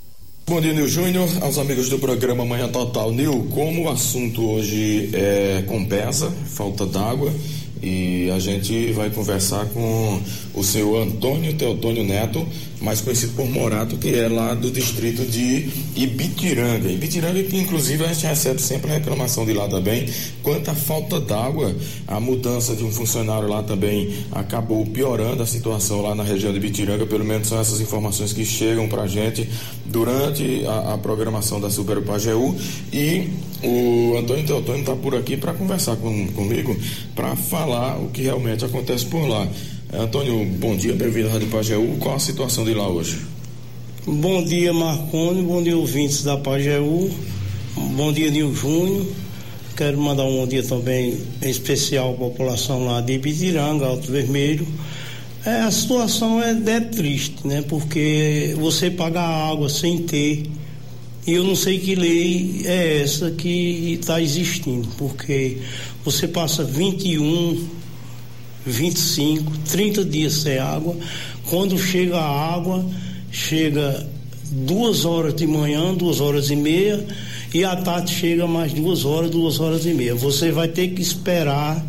Bom 0.49 0.61
dia, 0.61 0.73
Nil 0.73 0.87
Júnior, 0.87 1.29
aos 1.41 1.59
amigos 1.59 1.89
do 1.89 1.99
programa 1.99 2.45
Manhã 2.45 2.69
Total. 2.69 3.11
Nil, 3.11 3.49
como 3.53 3.83
o 3.83 3.89
assunto 3.89 4.49
hoje 4.49 5.11
é 5.13 5.65
compesa, 5.67 6.31
falta 6.31 6.87
d'água, 6.87 7.35
e 7.83 8.31
a 8.35 8.39
gente 8.39 8.93
vai 8.93 9.11
conversar 9.11 9.67
com 9.67 10.21
o 10.55 10.63
senhor 10.63 11.03
Antônio 11.03 11.55
Teotônio 11.55 12.05
Neto, 12.05 12.47
mais 12.81 13.01
conhecido 13.01 13.35
por 13.35 13.47
Morato, 13.49 13.97
que 13.97 14.15
é 14.15 14.29
lá 14.29 14.55
do 14.55 14.71
distrito 14.71 15.25
de 15.25 15.69
Ibitiranga. 15.95 16.91
Ibitiranga 16.91 17.43
que 17.43 17.57
inclusive 17.57 18.05
a 18.05 18.09
gente 18.13 18.27
recebe 18.27 18.61
sempre 18.61 18.91
reclamação 18.91 19.45
de 19.45 19.53
lá 19.53 19.69
também, 19.69 20.09
quanto 20.43 20.71
à 20.71 20.75
falta 20.75 21.21
d'água, 21.21 21.75
a 22.07 22.19
mudança 22.19 22.75
de 22.75 22.85
um 22.85 22.91
funcionário 22.91 23.49
lá 23.49 23.63
também 23.63 24.25
acabou 24.33 24.85
piorando 24.87 25.43
a 25.43 25.47
situação 25.47 26.03
lá 26.03 26.15
na 26.15 26.23
região 26.23 26.53
de 26.53 26.59
Ibitiranga, 26.59 27.07
pelo 27.07 27.25
menos 27.25 27.49
são 27.49 27.61
essas 27.61 27.81
informações 27.81 28.33
que 28.33 28.45
chegam 28.45 28.89
para 28.89 29.03
a 29.03 29.07
gente 29.07 29.49
durante 29.85 30.65
a, 30.67 30.95
a, 30.95 30.99
programação 30.99 31.61
da 31.61 31.71
Super 31.71 32.03
Pajeú. 32.03 32.55
E 32.93 33.29
o 33.63 34.17
Antônio 34.19 34.45
Teotônio 34.45 34.81
está 34.81 34.95
por 34.95 35.15
aqui 35.15 35.37
para 35.37 35.53
conversar 35.55 35.97
com, 35.97 36.27
comigo, 36.29 36.77
para 37.15 37.35
falar 37.37 37.99
o 37.99 38.09
que 38.09 38.23
realmente 38.23 38.65
acontece 38.65 39.07
por 39.07 39.27
lá. 39.27 39.49
Antônio, 39.93 40.45
bom 40.59 40.77
dia, 40.77 40.95
bem-vindo 40.95 41.29
à 41.29 41.33
Rádio 41.33 41.49
Pajeú. 41.49 41.97
Qual 42.01 42.17
a 42.17 42.19
situação 42.19 42.65
de 42.65 42.75
lá 42.75 42.89
hoje? 42.89 43.19
Bom 44.07 44.45
dia, 44.45 44.73
Marconi. 44.73 45.43
Bom 45.43 45.63
dia, 45.63 45.77
ouvintes 45.77 46.23
da 46.23 46.37
Pajeú. 46.37 47.11
Bom 47.77 48.13
dia, 48.13 48.31
Nil 48.31 48.55
Júnior. 48.55 49.07
Quero 49.77 49.99
mandar 49.99 50.25
um 50.25 50.37
bom 50.37 50.47
dia 50.47 50.63
também 50.63 51.19
em 51.43 51.51
especial 51.51 52.15
à 52.15 52.17
população 52.17 52.87
lá 52.87 53.01
de 53.01 53.13
Ibitiranga, 53.13 53.87
Alto 53.87 54.11
Vermelho. 54.11 54.67
É, 55.45 55.61
a 55.61 55.71
situação 55.71 56.43
é, 56.43 56.51
é 56.51 56.81
triste, 56.81 57.47
né? 57.47 57.63
Porque 57.69 58.55
você 58.59 58.91
paga 58.91 59.21
água 59.21 59.69
sem 59.69 59.99
ter. 59.99 60.45
E 61.27 61.33
eu 61.33 61.43
não 61.43 61.57
sei 61.57 61.79
que 61.79 61.95
lei 61.95 62.63
é 62.65 63.03
essa 63.03 63.31
que 63.31 63.99
está 64.01 64.21
existindo, 64.21 64.89
porque 64.97 65.59
você 66.05 66.29
passa 66.29 66.63
21 66.63 67.77
25, 68.67 69.53
30 69.71 70.05
dias 70.05 70.35
sem 70.35 70.59
água. 70.59 70.97
Quando 71.49 71.79
chega 71.79 72.19
a 72.19 72.55
água, 72.55 72.85
chega 73.31 74.07
duas 74.51 75.05
horas 75.05 75.35
de 75.35 75.47
manhã, 75.47 75.95
duas 75.95 76.21
horas 76.21 76.51
e 76.51 76.57
meia, 76.57 77.07
e 77.55 77.65
à 77.65 77.77
tarde 77.77 78.13
chega 78.13 78.47
mais 78.47 78.73
duas 78.73 79.05
horas, 79.05 79.31
duas 79.31 79.61
horas 79.61 79.87
e 79.87 79.95
meia. 79.95 80.15
Você 80.17 80.51
vai 80.51 80.67
ter 80.67 80.89
que 80.89 81.01
esperar 81.01 81.85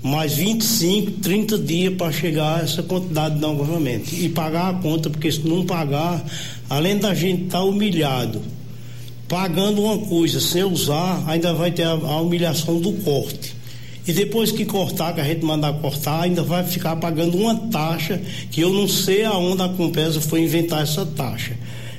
mais 0.00 0.34
25, 0.34 1.10
30 1.20 1.58
dias 1.58 1.94
para 1.94 2.12
chegar 2.12 2.62
essa 2.62 2.82
quantidade 2.82 3.38
novamente. 3.40 4.14
E 4.24 4.28
pagar 4.28 4.70
a 4.70 4.74
conta, 4.74 5.10
porque 5.10 5.30
se 5.30 5.46
não 5.46 5.66
pagar, 5.66 6.24
além 6.68 6.98
da 6.98 7.14
gente 7.14 7.44
estar 7.44 7.58
tá 7.58 7.64
humilhado, 7.64 8.42
pagando 9.28 9.82
uma 9.82 9.98
coisa 9.98 10.40
sem 10.40 10.64
usar, 10.64 11.22
ainda 11.26 11.52
vai 11.52 11.70
ter 11.70 11.84
a, 11.84 11.90
a 11.90 12.20
humilhação 12.20 12.80
do 12.80 12.92
corte. 12.94 13.56
E 14.06 14.12
depois 14.12 14.50
que 14.50 14.64
cortar, 14.64 15.12
que 15.12 15.20
a 15.20 15.24
gente 15.24 15.44
mandar 15.44 15.74
cortar, 15.74 16.22
ainda 16.22 16.42
vai 16.42 16.64
ficar 16.64 16.96
pagando 16.96 17.36
uma 17.36 17.54
taxa 17.54 18.18
que 18.50 18.62
eu 18.62 18.72
não 18.72 18.88
sei 18.88 19.24
aonde 19.24 19.62
a 19.62 19.68
Compesa 19.68 20.18
foi 20.18 20.40
inventar 20.40 20.82
essa 20.82 21.04
taxa. 21.04 21.54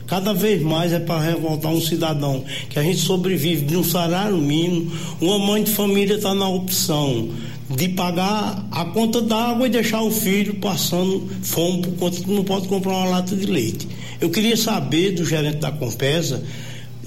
Cada 0.07 0.33
vez 0.33 0.59
mais 0.59 0.91
é 0.91 0.97
para 0.97 1.21
revoltar 1.21 1.71
um 1.71 1.79
cidadão 1.79 2.43
que 2.67 2.79
a 2.79 2.83
gente 2.83 2.97
sobrevive 2.97 3.63
de 3.63 3.77
um 3.77 3.83
salário 3.83 4.37
mínimo. 4.39 4.91
Uma 5.21 5.37
mãe 5.37 5.63
de 5.63 5.69
família 5.69 6.15
está 6.15 6.33
na 6.33 6.49
opção 6.49 7.29
de 7.69 7.89
pagar 7.89 8.65
a 8.71 8.85
conta 8.85 9.21
d'água 9.21 9.67
e 9.67 9.69
deixar 9.69 10.01
o 10.01 10.09
filho 10.09 10.55
passando 10.55 11.29
fome 11.43 11.83
por 11.83 11.93
conta 11.93 12.21
que 12.21 12.31
não 12.31 12.43
pode 12.43 12.67
comprar 12.67 12.91
uma 12.91 13.05
lata 13.05 13.35
de 13.35 13.45
leite. 13.45 13.87
Eu 14.19 14.29
queria 14.29 14.57
saber 14.57 15.11
do 15.11 15.25
gerente 15.25 15.57
da 15.57 15.71
Compesa 15.71 16.43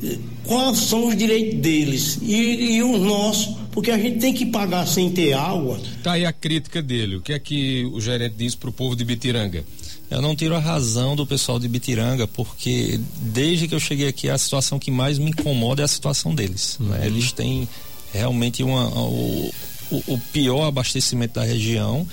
eh, 0.03 0.19
quais 0.45 0.79
são 0.79 1.09
os 1.09 1.17
direitos 1.17 1.61
deles 1.61 2.19
e, 2.23 2.77
e 2.77 2.83
os 2.83 3.01
nossos, 3.01 3.55
porque 3.71 3.91
a 3.91 3.99
gente 3.99 4.19
tem 4.19 4.33
que 4.33 4.47
pagar 4.47 4.87
sem 4.87 5.11
ter 5.11 5.33
água. 5.33 5.81
Tá 6.03 6.13
aí 6.13 6.25
a 6.25 6.33
crítica 6.33 6.83
dele. 6.83 7.17
O 7.17 7.21
que 7.21 7.33
é 7.33 7.39
que 7.39 7.85
o 7.93 8.01
gerente 8.01 8.35
diz 8.37 8.55
para 8.55 8.71
o 8.71 8.73
povo 8.73 8.97
de 8.97 9.05
Bitiranga? 9.05 9.65
Eu 10.11 10.21
não 10.21 10.37
tiro 10.37 10.55
a 10.55 10.59
razão 10.59 11.17
do 11.17 11.27
pessoal 11.27 11.59
de 11.59 11.67
Bitiranga, 11.67 12.27
porque 12.27 13.01
desde 13.19 13.67
que 13.67 13.75
eu 13.75 13.81
cheguei 13.81 14.09
aqui, 14.09 14.29
a 14.29 14.37
situação 14.37 14.79
que 14.79 14.91
mais 14.91 15.19
me 15.19 15.31
incomoda 15.31 15.81
é 15.81 15.85
a 15.87 15.89
situação 15.89 16.35
deles. 16.35 16.77
Uhum. 16.79 16.89
Né? 16.89 17.07
Eles 17.07 17.33
têm 17.33 17.67
realmente 18.13 18.63
uma, 18.63 18.89
o, 18.91 19.51
o, 19.91 20.19
pior 20.33 20.67
abastecimento 20.67 21.35
da 21.35 21.45
região 21.45 22.07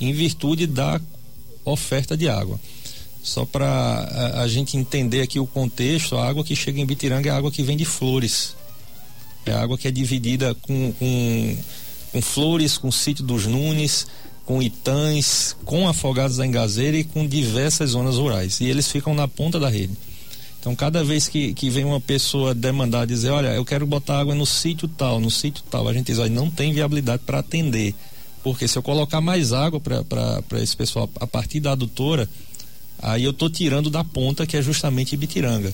em 0.00 0.12
virtude 0.14 0.66
da 0.66 0.98
oferta 1.64 2.16
de 2.16 2.28
água. 2.28 2.58
Só 3.22 3.44
para 3.44 3.66
a, 3.66 4.42
a, 4.42 4.48
gente 4.48 4.76
entender 4.76 5.22
aqui 5.22 5.38
o 5.38 5.46
contexto, 5.46 6.16
a 6.16 6.26
água 6.26 6.42
que 6.42 6.56
chega 6.56 6.80
em 6.80 6.86
Bitiranga 6.86 7.28
é 7.28 7.32
a 7.32 7.36
água 7.36 7.52
que 7.52 7.62
vem 7.62 7.76
de 7.76 7.84
flores. 7.84 8.56
É 9.46 9.52
a 9.52 9.62
água 9.62 9.78
que 9.78 9.86
é 9.86 9.90
dividida 9.90 10.54
com, 10.56 10.92
com, 10.92 11.56
com 12.10 12.22
flores, 12.22 12.76
com 12.76 12.88
o 12.88 12.92
sítio 12.92 13.24
dos 13.24 13.46
Nunes, 13.46 14.06
com 14.44 14.60
Itãs, 14.60 15.56
com 15.64 15.88
Afogados 15.88 16.36
da 16.36 16.46
Engazeira 16.46 16.96
e 16.96 17.04
com 17.04 17.26
diversas 17.26 17.90
zonas 17.90 18.16
rurais. 18.16 18.60
E 18.60 18.64
eles 18.64 18.90
ficam 18.90 19.14
na 19.14 19.28
ponta 19.28 19.60
da 19.60 19.68
rede. 19.68 19.96
Então, 20.58 20.74
cada 20.76 21.02
vez 21.02 21.28
que, 21.28 21.54
que 21.54 21.70
vem 21.70 21.84
uma 21.84 22.00
pessoa 22.00 22.54
demandar, 22.54 23.04
dizer, 23.04 23.30
olha, 23.30 23.48
eu 23.48 23.64
quero 23.64 23.84
botar 23.84 24.20
água 24.20 24.34
no 24.34 24.46
sítio 24.46 24.86
tal, 24.86 25.20
no 25.20 25.30
sítio 25.30 25.62
tal, 25.68 25.88
a 25.88 25.92
gente 25.92 26.06
diz, 26.06 26.18
olha, 26.18 26.30
não 26.30 26.48
tem 26.48 26.72
viabilidade 26.72 27.22
para 27.24 27.40
atender. 27.40 27.94
Porque 28.44 28.68
se 28.68 28.76
eu 28.78 28.82
colocar 28.82 29.20
mais 29.20 29.52
água 29.52 29.80
para 29.80 30.60
esse 30.60 30.76
pessoal 30.76 31.10
a 31.20 31.26
partir 31.26 31.58
da 31.58 31.72
adutora, 31.72 32.28
aí 32.98 33.24
eu 33.24 33.30
estou 33.30 33.50
tirando 33.50 33.90
da 33.90 34.04
ponta, 34.04 34.46
que 34.46 34.56
é 34.56 34.62
justamente 34.62 35.14
Ibitiranga. 35.14 35.72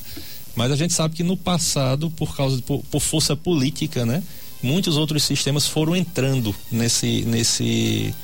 Mas 0.54 0.72
a 0.72 0.76
gente 0.76 0.92
sabe 0.92 1.14
que 1.14 1.22
no 1.22 1.36
passado, 1.36 2.10
por 2.10 2.36
causa 2.36 2.60
por, 2.62 2.82
por 2.90 3.00
força 3.00 3.36
política, 3.36 4.04
né, 4.04 4.22
muitos 4.62 4.96
outros 4.96 5.22
sistemas 5.22 5.66
foram 5.66 5.94
entrando 5.94 6.54
nesse, 6.70 7.22
nesse 7.22 8.14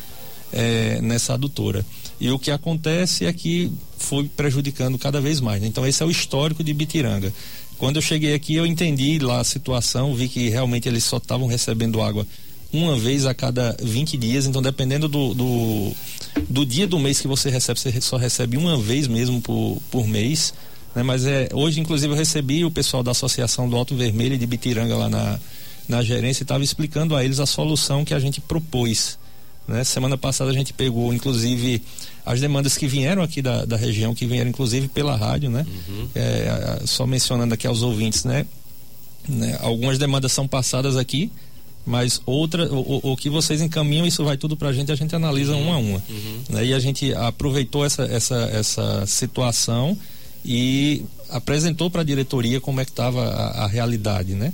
é, 0.52 1.00
nessa 1.00 1.34
adutora. 1.34 1.84
E 2.20 2.30
o 2.30 2.38
que 2.38 2.50
acontece 2.50 3.26
é 3.26 3.32
que 3.32 3.72
foi 3.98 4.28
prejudicando 4.28 4.98
cada 4.98 5.20
vez 5.20 5.40
mais. 5.40 5.60
Né? 5.60 5.66
Então, 5.66 5.86
esse 5.86 6.02
é 6.02 6.06
o 6.06 6.10
histórico 6.10 6.62
de 6.62 6.72
Bitiranga. 6.72 7.32
Quando 7.76 7.96
eu 7.96 8.02
cheguei 8.02 8.34
aqui, 8.34 8.54
eu 8.54 8.64
entendi 8.64 9.18
lá 9.18 9.40
a 9.40 9.44
situação, 9.44 10.14
vi 10.14 10.28
que 10.28 10.48
realmente 10.48 10.88
eles 10.88 11.02
só 11.02 11.16
estavam 11.16 11.48
recebendo 11.48 12.00
água 12.00 12.26
uma 12.76 12.96
vez 12.96 13.26
a 13.26 13.34
cada 13.34 13.76
20 13.82 14.16
dias. 14.16 14.46
Então, 14.46 14.60
dependendo 14.60 15.08
do, 15.08 15.34
do, 15.34 15.92
do, 16.48 16.66
dia 16.66 16.86
do 16.86 16.98
mês 16.98 17.20
que 17.20 17.28
você 17.28 17.50
recebe, 17.50 17.78
você 17.78 18.00
só 18.00 18.16
recebe 18.16 18.56
uma 18.56 18.76
vez 18.76 19.06
mesmo 19.06 19.40
por, 19.40 19.78
por 19.90 20.06
mês. 20.06 20.52
Né? 20.94 21.02
Mas 21.02 21.26
é, 21.26 21.48
hoje, 21.52 21.80
inclusive, 21.80 22.12
eu 22.12 22.16
recebi 22.16 22.64
o 22.64 22.70
pessoal 22.70 23.02
da 23.02 23.12
Associação 23.12 23.68
do 23.68 23.76
Alto 23.76 23.94
Vermelho 23.94 24.36
de 24.36 24.46
Bitiranga 24.46 24.96
lá 24.96 25.08
na, 25.08 25.38
na 25.88 26.02
gerência 26.02 26.42
e 26.42 26.44
estava 26.44 26.64
explicando 26.64 27.14
a 27.14 27.24
eles 27.24 27.40
a 27.40 27.46
solução 27.46 28.04
que 28.04 28.14
a 28.14 28.18
gente 28.18 28.40
propôs. 28.40 29.18
Né? 29.66 29.82
Semana 29.84 30.18
passada 30.18 30.50
a 30.50 30.54
gente 30.54 30.72
pegou, 30.72 31.12
inclusive, 31.14 31.82
as 32.24 32.40
demandas 32.40 32.76
que 32.76 32.86
vieram 32.86 33.22
aqui 33.22 33.40
da, 33.40 33.64
da 33.64 33.76
região, 33.76 34.14
que 34.14 34.26
vieram 34.26 34.50
inclusive 34.50 34.88
pela 34.88 35.16
rádio, 35.16 35.50
né? 35.50 35.66
Uhum. 35.88 36.08
É, 36.14 36.80
só 36.84 37.06
mencionando 37.06 37.54
aqui 37.54 37.66
aos 37.66 37.82
ouvintes, 37.82 38.24
né? 38.24 38.46
né? 39.28 39.58
Algumas 39.60 39.98
demandas 39.98 40.32
são 40.32 40.46
passadas 40.46 40.96
aqui, 40.96 41.30
mas 41.86 42.20
outra, 42.24 42.72
o, 42.72 43.12
o, 43.12 43.16
que 43.16 43.28
vocês 43.28 43.60
encaminham, 43.60 44.06
isso 44.06 44.24
vai 44.24 44.36
tudo 44.36 44.56
para 44.56 44.70
a 44.70 44.72
gente, 44.72 44.90
a 44.90 44.94
gente 44.94 45.14
analisa 45.14 45.54
uhum. 45.54 45.62
uma 45.62 45.74
a 45.74 45.78
uma. 45.78 46.02
Uhum. 46.08 46.42
Né? 46.48 46.66
E 46.66 46.74
a 46.74 46.78
gente 46.78 47.12
aproveitou 47.14 47.84
essa, 47.84 48.04
essa, 48.04 48.36
essa 48.52 49.06
situação 49.06 49.96
e 50.44 51.04
apresentou 51.28 51.90
para 51.90 52.00
a 52.00 52.04
diretoria 52.04 52.60
como 52.60 52.80
é 52.80 52.84
que 52.84 52.90
estava 52.90 53.24
a, 53.24 53.64
a 53.64 53.66
realidade, 53.66 54.34
né? 54.34 54.52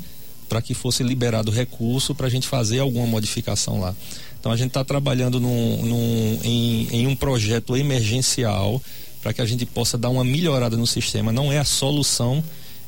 Para 0.48 0.60
que 0.60 0.74
fosse 0.74 1.04
liberado 1.04 1.52
recurso 1.52 2.14
para 2.14 2.26
a 2.26 2.30
gente 2.30 2.48
fazer 2.48 2.80
alguma 2.80 3.06
modificação 3.06 3.80
lá. 3.80 3.94
Então 4.38 4.50
a 4.50 4.56
gente 4.56 4.68
está 4.68 4.82
trabalhando 4.82 5.38
num, 5.38 5.84
num, 5.84 6.40
em, 6.42 6.88
em 6.90 7.06
um 7.06 7.14
projeto 7.14 7.76
emergencial 7.76 8.82
para 9.22 9.32
que 9.32 9.42
a 9.42 9.46
gente 9.46 9.66
possa 9.66 9.98
dar 9.98 10.08
uma 10.08 10.24
melhorada 10.24 10.76
no 10.76 10.86
sistema. 10.86 11.30
Não 11.30 11.52
é 11.52 11.58
a 11.58 11.64
solução 11.64 12.42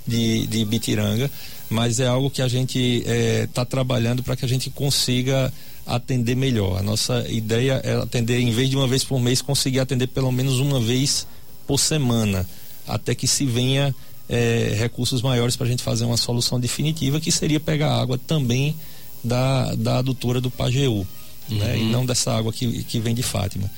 de, 0.07 0.47
de 0.47 0.65
Bitiranga, 0.65 1.31
mas 1.73 1.99
é 1.99 2.07
algo 2.07 2.31
que 2.31 2.43
a 2.43 2.49
gente 2.49 2.79
está 2.79 3.11
é, 3.13 3.47
tá 3.47 3.65
trabalhando 3.65 4.23
para 4.23 4.37
que 4.37 4.45
a 4.45 4.49
gente 4.49 4.71
consiga 4.71 5.53
atender 5.87 6.37
melhor. 6.37 6.79
A 6.79 6.83
nossa 6.83 7.27
ideia 7.29 7.81
é 7.83 7.95
atender, 7.97 8.41
em 8.41 8.51
vez 8.51 8.71
de 8.71 8.77
uma 8.77 8.87
vez 8.87 9.03
por 9.03 9.19
mês, 9.19 9.43
conseguir 9.43 9.81
atender 9.81 10.07
pelo 10.09 10.31
menos 10.31 10.61
uma 10.61 10.79
vez 10.79 11.27
por 11.67 11.79
semana, 11.79 12.49
até 12.87 13.15
que 13.15 13.27
se 13.27 13.45
venha 13.47 13.95
é, 14.29 14.75
recursos 14.79 15.23
maiores 15.23 15.57
para 15.57 15.67
a 15.67 15.71
gente 15.71 15.83
fazer 15.83 16.05
uma 16.05 16.17
solução 16.17 16.61
definitiva, 16.61 17.21
que 17.21 17.33
seria 17.33 17.59
pegar 17.59 18.01
água 18.01 18.19
também 18.19 18.77
da, 19.25 19.75
da 19.75 19.99
adutora 19.99 20.41
do 20.41 20.51
Pajeú 20.51 21.07
uhum. 21.51 21.59
né? 21.59 21.79
e 21.79 21.85
não 21.85 22.05
dessa 22.05 22.33
água 22.33 22.53
que, 22.53 22.85
que 22.85 22.99
vem 22.99 23.15
de 23.15 23.23
Fátima. 23.23 23.71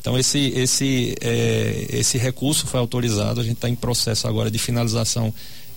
Então 0.00 0.18
esse, 0.18 0.52
esse, 0.56 1.14
é, 1.20 1.86
esse 1.90 2.18
recurso 2.18 2.66
foi 2.66 2.80
autorizado, 2.80 3.40
a 3.40 3.44
gente 3.44 3.54
está 3.54 3.68
em 3.68 3.74
processo 3.76 4.26
agora 4.26 4.50
de 4.50 4.58
finalização 4.58 5.32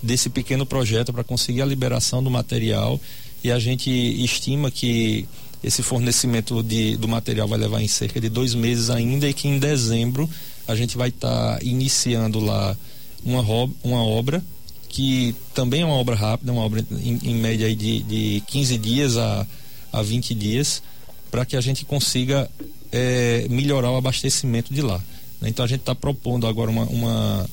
desse 0.05 0.29
pequeno 0.29 0.65
projeto 0.65 1.11
para 1.11 1.23
conseguir 1.23 1.61
a 1.61 1.65
liberação 1.65 2.23
do 2.23 2.29
material 2.29 2.99
e 3.43 3.51
a 3.51 3.59
gente 3.59 3.89
estima 3.89 4.71
que 4.71 5.27
esse 5.63 5.81
fornecimento 5.81 6.61
de, 6.61 6.95
do 6.95 7.07
material 7.07 7.47
vai 7.47 7.59
levar 7.59 7.81
em 7.81 7.87
cerca 7.87 8.21
de 8.21 8.29
dois 8.29 8.53
meses 8.53 8.89
ainda 8.89 9.27
e 9.27 9.33
que 9.33 9.47
em 9.47 9.59
dezembro 9.59 10.29
a 10.67 10.75
gente 10.75 10.97
vai 10.97 11.09
estar 11.09 11.57
tá 11.57 11.59
iniciando 11.63 12.39
lá 12.39 12.77
uma, 13.23 13.43
uma 13.83 14.03
obra 14.03 14.43
que 14.87 15.35
também 15.53 15.81
é 15.81 15.85
uma 15.85 15.95
obra 15.95 16.15
rápida, 16.15 16.53
uma 16.53 16.61
obra 16.61 16.85
em, 16.91 17.19
em 17.21 17.35
média 17.35 17.75
de, 17.75 18.01
de 18.03 18.43
15 18.47 18.77
dias 18.77 19.17
a, 19.17 19.45
a 19.91 20.01
20 20.01 20.33
dias, 20.33 20.81
para 21.29 21.45
que 21.45 21.57
a 21.57 21.61
gente 21.61 21.83
consiga 21.83 22.49
é, 22.91 23.45
melhorar 23.49 23.91
o 23.91 23.97
abastecimento 23.97 24.73
de 24.73 24.81
lá. 24.81 25.03
Então 25.41 25.65
a 25.65 25.67
gente 25.67 25.81
está 25.81 25.93
propondo 25.93 26.47
agora 26.47 26.71
uma, 26.71 26.83
uma, 26.85 27.49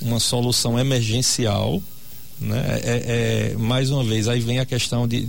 uma, 0.00 0.20
solução 0.20 0.78
emergencial. 0.78 1.82
Né? 2.40 2.80
É, 2.82 3.52
é, 3.52 3.56
mais 3.56 3.90
uma 3.90 4.04
vez, 4.04 4.28
aí 4.28 4.40
vem 4.40 4.58
a 4.58 4.66
questão 4.66 5.08
de, 5.08 5.28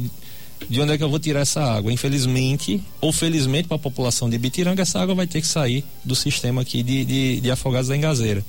de 0.70 0.82
onde 0.82 0.94
é 0.94 0.98
que 0.98 1.04
eu 1.04 1.10
vou 1.10 1.20
tirar 1.20 1.42
essa 1.42 1.62
água. 1.62 1.92
Infelizmente, 1.92 2.82
ou 3.00 3.12
felizmente 3.12 3.68
para 3.68 3.78
a 3.78 3.80
população 3.80 4.30
de 4.30 4.38
Bitiranga, 4.38 4.82
essa 4.82 5.00
água 5.00 5.16
vai 5.16 5.28
ter 5.28 5.42
que 5.42 5.48
sair 5.48 5.84
do 6.04 6.16
sistema 6.16 6.62
aqui 6.62 6.84
de, 6.84 7.06
de, 7.06 7.42
de 7.42 7.52
Afogados 7.52 7.88
da 7.88 7.96
Engazeira. 7.96 8.44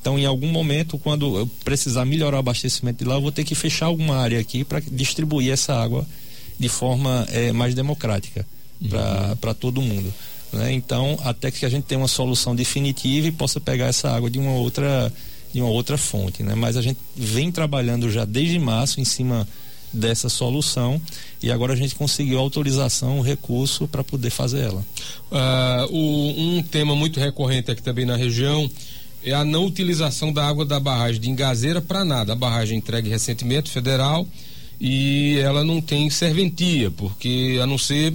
Então, 0.00 0.18
em 0.18 0.24
algum 0.24 0.48
momento, 0.48 0.96
quando 0.96 1.38
eu 1.38 1.46
precisar 1.64 2.04
melhorar 2.04 2.36
o 2.36 2.40
abastecimento 2.40 3.02
de 3.02 3.04
lá, 3.04 3.16
eu 3.16 3.20
vou 3.20 3.32
ter 3.32 3.44
que 3.44 3.54
fechar 3.54 3.86
alguma 3.86 4.16
área 4.16 4.38
aqui 4.38 4.64
para 4.64 4.80
distribuir 4.80 5.52
essa 5.52 5.74
água 5.74 6.06
de 6.58 6.68
forma 6.68 7.26
é, 7.30 7.52
mais 7.52 7.74
democrática 7.74 8.46
para 9.40 9.54
todo 9.54 9.82
mundo. 9.82 10.12
Né? 10.52 10.72
Então, 10.72 11.18
até 11.24 11.50
que 11.50 11.64
a 11.66 11.68
gente 11.68 11.84
tenha 11.84 12.00
uma 12.00 12.08
solução 12.08 12.54
definitiva 12.54 13.26
e 13.26 13.32
possa 13.32 13.60
pegar 13.60 13.86
essa 13.86 14.10
água 14.10 14.30
de 14.30 14.38
uma 14.38 14.52
outra, 14.52 15.12
de 15.52 15.60
uma 15.60 15.70
outra 15.70 15.96
fonte. 15.96 16.42
Né? 16.42 16.54
Mas 16.54 16.76
a 16.76 16.82
gente 16.82 16.98
vem 17.16 17.50
trabalhando 17.50 18.10
já 18.10 18.24
desde 18.24 18.58
março 18.58 19.00
em 19.00 19.04
cima 19.04 19.46
dessa 19.92 20.28
solução 20.28 21.00
e 21.42 21.50
agora 21.50 21.72
a 21.72 21.76
gente 21.76 21.94
conseguiu 21.94 22.38
autorização, 22.38 23.18
o 23.18 23.22
recurso 23.22 23.88
para 23.88 24.04
poder 24.04 24.30
fazer 24.30 24.60
ela. 24.60 24.84
Uh, 25.30 25.94
o, 25.94 26.56
um 26.58 26.62
tema 26.62 26.94
muito 26.94 27.18
recorrente 27.18 27.70
aqui 27.70 27.82
também 27.82 28.04
na 28.04 28.16
região 28.16 28.70
é 29.24 29.32
a 29.32 29.44
não 29.44 29.64
utilização 29.64 30.32
da 30.32 30.46
água 30.46 30.64
da 30.64 30.78
barragem 30.78 31.20
de 31.20 31.30
Engazeira 31.30 31.80
para 31.80 32.04
nada. 32.04 32.32
A 32.32 32.36
barragem 32.36 32.78
entregue 32.78 33.08
recentemente 33.08 33.70
federal 33.70 34.26
e 34.80 35.38
ela 35.38 35.64
não 35.64 35.80
tem 35.80 36.08
serventia, 36.08 36.90
porque 36.90 37.58
a 37.60 37.66
não 37.66 37.78
ser 37.78 38.14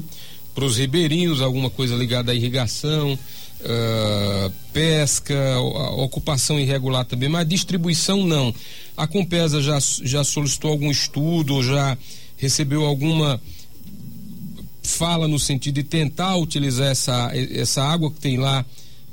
para 0.55 0.65
os 0.65 0.77
ribeirinhos, 0.77 1.41
alguma 1.41 1.69
coisa 1.69 1.95
ligada 1.95 2.31
à 2.31 2.35
irrigação, 2.35 3.17
uh, 3.63 4.54
pesca, 4.71 5.60
ocupação 5.97 6.60
irregular 6.60 7.06
também, 7.06 7.30
mas 7.30 7.47
distribuição 7.47 8.26
não. 8.26 8.54
A 8.95 9.08
Compesa 9.08 9.62
já, 9.62 9.80
já 10.04 10.23
solicitou 10.23 10.71
algum 10.71 10.91
estudo, 10.91 11.63
já 11.63 11.97
recebeu 12.38 12.86
alguma 12.86 13.39
fala 14.84 15.28
no 15.28 15.39
sentido 15.39 15.76
de 15.76 15.84
tentar 15.84 16.36
utilizar 16.36 16.88
essa, 16.88 17.32
essa 17.34 17.82
água 17.82 18.12
que 18.12 18.19
tem 18.19 18.38
lá 18.38 18.65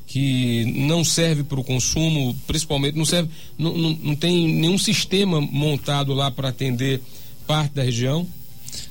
que 0.07 0.65
não 0.75 1.05
serve 1.05 1.45
para 1.45 1.61
o 1.61 1.65
consumo, 1.65 2.37
principalmente 2.45 2.99
não 2.99 3.05
serve, 3.05 3.31
não, 3.57 3.77
não, 3.79 3.91
não 4.03 4.17
tem 4.17 4.49
nenhum 4.49 4.77
sistema 4.77 5.41
montado 5.41 6.13
lá 6.13 6.33
para 6.33 6.49
atender 6.49 7.01
parte 7.47 7.75
da 7.75 7.85
região? 7.85 8.27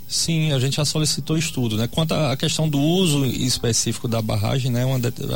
Sim, 0.10 0.52
a 0.54 0.58
gente 0.58 0.78
já 0.78 0.86
solicitou 0.86 1.38
estudo, 1.38 1.78
né? 1.78 1.88
Quanto 1.88 2.16
à 2.16 2.36
questão 2.36 2.68
do 2.68 2.80
uso 2.80 3.24
específico 3.28 4.08
da 4.08 4.20
barragem, 4.24 4.72
né? 4.72 4.84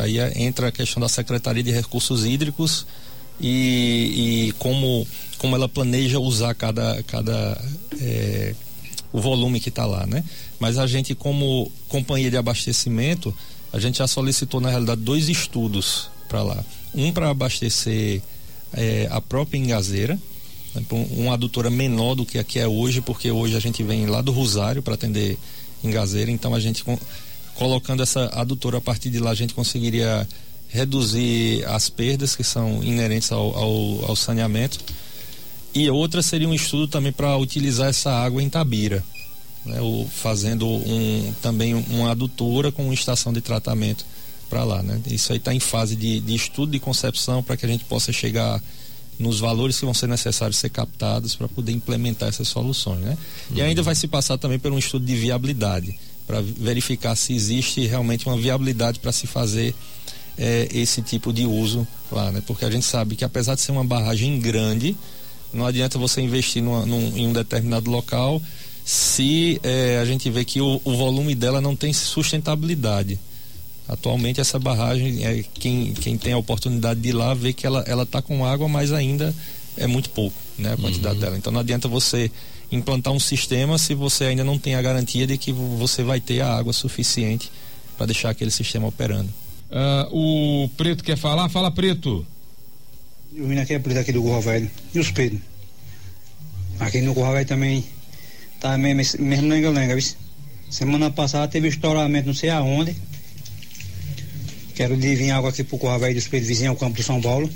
Aí 0.02 0.18
é, 0.18 0.42
entra 0.42 0.70
a 0.70 0.72
questão 0.72 1.00
da 1.00 1.08
Secretaria 1.08 1.62
de 1.62 1.70
Recursos 1.70 2.26
Hídricos 2.26 2.88
e, 3.40 4.48
e 4.48 4.52
como, 4.54 5.06
como 5.38 5.56
ela 5.56 5.70
planeja 5.70 6.18
usar 6.18 6.56
cada, 6.56 7.04
cada 7.04 7.64
é, 8.02 8.56
o 9.12 9.22
volume 9.22 9.60
que 9.60 9.70
está 9.70 9.86
lá, 9.86 10.08
né? 10.08 10.24
Mas 10.60 10.80
a 10.80 10.88
gente, 10.88 11.14
como 11.14 11.72
companhia 11.88 12.32
de 12.32 12.38
abastecimento, 12.38 13.32
a 13.72 13.78
gente 13.78 14.00
já 14.00 14.08
solicitou, 14.08 14.60
na 14.60 14.72
realidade, 14.72 15.02
dois 15.02 15.30
estudos 15.30 16.10
para 16.28 16.42
lá. 16.42 16.66
Um 16.96 17.12
para 17.12 17.30
abastecer 17.30 18.24
é, 18.74 19.08
a 19.12 19.22
própria 19.22 19.60
engazeira, 19.60 20.20
uma 21.12 21.34
adutora 21.34 21.70
menor 21.70 22.16
do 22.16 22.26
que 22.26 22.40
a 22.40 22.44
que 22.44 22.60
é 22.60 22.68
hoje, 22.68 23.02
porque 23.02 23.30
hoje 23.32 23.56
a 23.56 23.60
gente 23.60 23.84
vem 23.84 24.06
lá 24.06 24.22
do 24.22 24.32
Rosário 24.32 24.82
para 24.82 24.96
atender 24.96 25.38
engazeira, 25.84 26.32
então 26.32 26.54
a 26.54 26.60
gente 26.60 26.84
colocando 27.56 28.02
essa 28.02 28.26
adutora 28.34 28.78
a 28.78 28.82
partir 28.82 29.10
de 29.10 29.20
lá 29.20 29.32
a 29.32 29.36
gente 29.36 29.54
conseguiria 29.54 30.28
reduzir 30.70 31.64
as 31.66 31.90
perdas 31.90 32.36
que 32.36 32.44
são 32.44 32.84
inerentes 32.84 33.32
ao, 33.32 33.56
ao, 33.56 34.06
ao 34.10 34.16
saneamento 34.16 34.80
e 35.74 35.90
outra 35.90 36.22
seria 36.22 36.48
um 36.48 36.54
estudo 36.54 36.88
também 36.88 37.12
para 37.12 37.38
utilizar 37.38 37.90
essa 37.90 38.12
água 38.12 38.42
em 38.42 38.50
Tabira 38.50 39.04
né, 39.66 39.78
fazendo 40.12 40.68
um, 40.68 41.34
também 41.42 41.74
uma 41.74 42.12
adutora 42.12 42.72
com 42.72 42.84
uma 42.86 42.94
estação 42.94 43.32
de 43.32 43.42
tratamento 43.42 44.06
para 44.50 44.64
lá. 44.64 44.84
Né? 44.84 45.02
Isso 45.08 45.32
aí 45.32 45.38
está 45.38 45.54
em 45.54 45.60
fase 45.60 45.96
de, 45.96 46.20
de 46.20 46.36
estudo 46.36 46.72
de 46.72 46.80
concepção 46.80 47.42
para 47.42 47.58
que 47.58 47.66
a 47.66 47.70
gente 47.70 47.86
possa 47.86 48.12
chegar 48.12 48.62
nos 49.20 49.40
valores 49.40 49.80
que 49.80 49.86
vão 49.86 49.94
ser 49.94 50.08
necessários 50.08 50.58
ser 50.58 50.70
captados 50.70 51.36
para 51.36 51.48
poder 51.48 51.72
implementar 51.72 52.30
essas 52.30 52.48
soluções. 52.48 53.02
Né? 53.02 53.18
Uhum. 53.50 53.58
E 53.58 53.62
ainda 53.62 53.82
vai 53.82 53.96
se 53.96 54.08
passar 54.08 54.38
também 54.38 54.60
por 54.60 54.72
um 54.72 54.78
estudo 54.78 55.06
de 55.06 55.16
viabilidade 55.16 55.98
para 56.26 56.42
verificar 56.42 57.16
se 57.16 57.34
existe 57.34 57.86
realmente 57.86 58.26
uma 58.28 58.38
viabilidade 58.38 59.00
para 59.00 59.12
se 59.12 59.28
fazer 59.28 59.76
é, 60.38 60.68
esse 60.72 61.02
tipo 61.02 61.32
de 61.32 61.46
uso 61.46 61.88
lá, 62.12 62.32
né? 62.32 62.42
Porque 62.46 62.66
a 62.66 62.72
gente 62.72 62.86
sabe 62.86 63.16
que 63.16 63.26
apesar 63.26 63.56
de 63.56 63.62
ser 63.62 63.72
uma 63.72 63.84
barragem 63.84 64.40
grande, 64.40 64.96
não 65.54 65.66
adianta 65.66 66.00
você 66.00 66.22
investir 66.22 66.64
numa, 66.64 66.86
num, 66.86 67.18
em 67.18 67.28
um 67.28 67.34
determinado 67.34 67.90
local 67.90 68.42
se 68.86 69.60
é, 69.64 70.00
a 70.02 70.06
gente 70.06 70.30
vê 70.30 70.44
que 70.44 70.60
o, 70.60 70.82
o, 70.84 70.96
volume 70.96 71.34
dela 71.36 71.62
não 71.62 71.76
tem 71.76 71.94
sustentabilidade. 71.94 73.18
Atualmente 73.88 74.40
essa 74.40 74.58
barragem, 74.58 75.26
é, 75.26 75.44
quem, 75.56 75.94
quem 75.94 76.18
tem 76.18 76.34
a 76.34 76.38
oportunidade 76.38 77.00
de 77.00 77.10
ir 77.10 77.14
lá 77.14 77.34
vê 77.34 77.52
que 77.52 77.68
ela 77.68 77.84
está 78.04 78.22
com 78.22 78.46
água, 78.46 78.68
mas 78.68 78.94
ainda 78.94 79.34
é 79.78 79.88
muito 79.88 80.10
pouco 80.10 80.36
né, 80.58 80.74
a 80.74 80.78
quantidade 80.78 81.16
uhum. 81.16 81.22
dela. 81.22 81.38
Então 81.38 81.52
não 81.52 81.60
adianta 81.60 81.88
você 81.88 82.32
implantar 82.72 83.14
um 83.14 83.20
sistema 83.20 83.78
se 83.78 83.94
você 83.94 84.26
ainda 84.26 84.44
não 84.44 84.58
tem 84.58 84.76
a 84.76 84.82
garantia 84.82 85.28
de 85.28 85.38
que 85.38 85.52
você 85.52 86.02
vai 86.02 86.20
ter 86.20 86.42
a 86.42 86.56
água 86.56 86.72
suficiente 86.72 87.52
para 87.98 88.06
deixar 88.08 88.30
aquele 88.30 88.52
sistema 88.52 88.88
operando. 88.88 89.30
Uh, 89.70 90.64
o 90.66 90.70
Preto 90.70 91.04
quer 91.04 91.18
falar? 91.18 91.50
Fala, 91.50 91.70
Preto. 91.70 92.26
Eu 93.36 93.48
vim 93.48 93.58
aqui, 93.58 93.74
é 93.74 93.80
Preto 93.80 94.00
aqui 94.00 94.12
do 94.12 94.22
Gorro 94.22 94.42
Velho. 94.42 94.70
E 94.94 95.00
os 95.00 95.12
Pedro? 95.12 95.42
Aqui 96.80 97.02
no 97.02 97.14
Gorro 97.14 97.34
Velho 97.34 97.48
também 97.48 97.84
Tá 98.64 98.78
mesmo, 98.78 99.22
mesmo 99.26 99.50
lenga-lenga, 99.50 99.94
viu? 99.94 100.10
Semana 100.70 101.12
passada 101.12 101.50
teve 101.50 101.68
estouramento 101.68 102.28
não 102.28 102.34
sei 102.34 102.50
aonde. 102.50 102.96
Quero 104.76 104.96
vir 104.96 105.32
água 105.32 105.50
aqui 105.50 105.64
pro 105.64 105.78
Corravéio 105.78 106.16
dos 106.16 106.28
Pedros 106.28 106.48
vizinho 106.48 106.72
ao 106.72 106.76
campo 106.76 106.98
do 106.98 107.04
São 107.04 107.22
Paulo. 107.22 107.50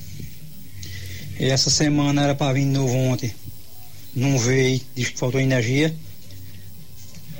E 1.40 1.46
essa 1.46 1.70
semana 1.70 2.24
era 2.24 2.36
para 2.36 2.54
vir 2.54 2.62
de 2.62 2.72
novo 2.72 2.96
ontem. 2.96 3.34
Não 4.16 4.38
veio, 4.38 4.82
diz 4.96 5.10
que 5.10 5.18
faltou 5.18 5.40
energia. 5.40 5.96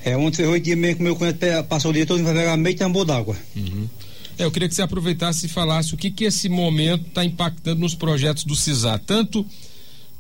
É, 0.04 0.16
ontem 0.16 0.38
foi 0.38 0.48
oito 0.48 0.64
dias 0.64 0.78
mesmo 0.78 0.98
que 0.98 1.04
meu 1.04 1.16
cunhado 1.16 1.38
passou 1.68 1.92
o 1.92 1.94
dia 1.94 2.06
todo 2.06 2.20
e 2.20 2.24
vai 2.24 2.34
pegar 2.34 2.56
meio 2.58 2.76
tambor 2.76 3.06
d'água. 3.06 3.36
Uhum. 3.56 3.88
É, 4.38 4.44
eu 4.44 4.52
queria 4.52 4.70
que 4.70 4.76
você 4.76 4.84
aproveitasse 4.84 5.48
e 5.48 5.50
falasse 5.50 5.94
o 5.94 5.98
que 5.98 6.12
que 6.12 6.26
esse 6.26 6.48
momento 6.48 7.08
está 7.08 7.26
impactando 7.26 7.82
nos 7.82 7.96
projetos 7.96 8.44
do 8.44 8.56
CISAR, 8.56 9.00
tanto 9.00 9.46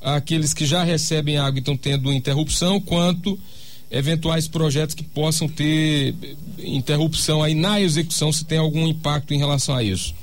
aqueles 0.02 0.54
que 0.54 0.65
já 0.65 0.84
recebem 0.84 1.38
água 1.38 1.58
e 1.58 1.60
estão 1.60 1.78
tendo 1.78 2.12
interrupção, 2.12 2.82
quanto 2.82 3.39
eventuais 3.89 4.47
projetos 4.47 4.93
que 4.93 5.04
possam 5.04 5.47
ter 5.47 6.15
interrupção 6.60 7.41
aí 7.41 7.56
na 7.56 7.80
execução, 7.80 8.32
se 8.32 8.45
tem 8.45 8.58
algum 8.58 8.88
impacto 8.88 9.34
em 9.34 9.38
relação 9.38 9.76
a 9.76 9.84
isso. 9.84 10.13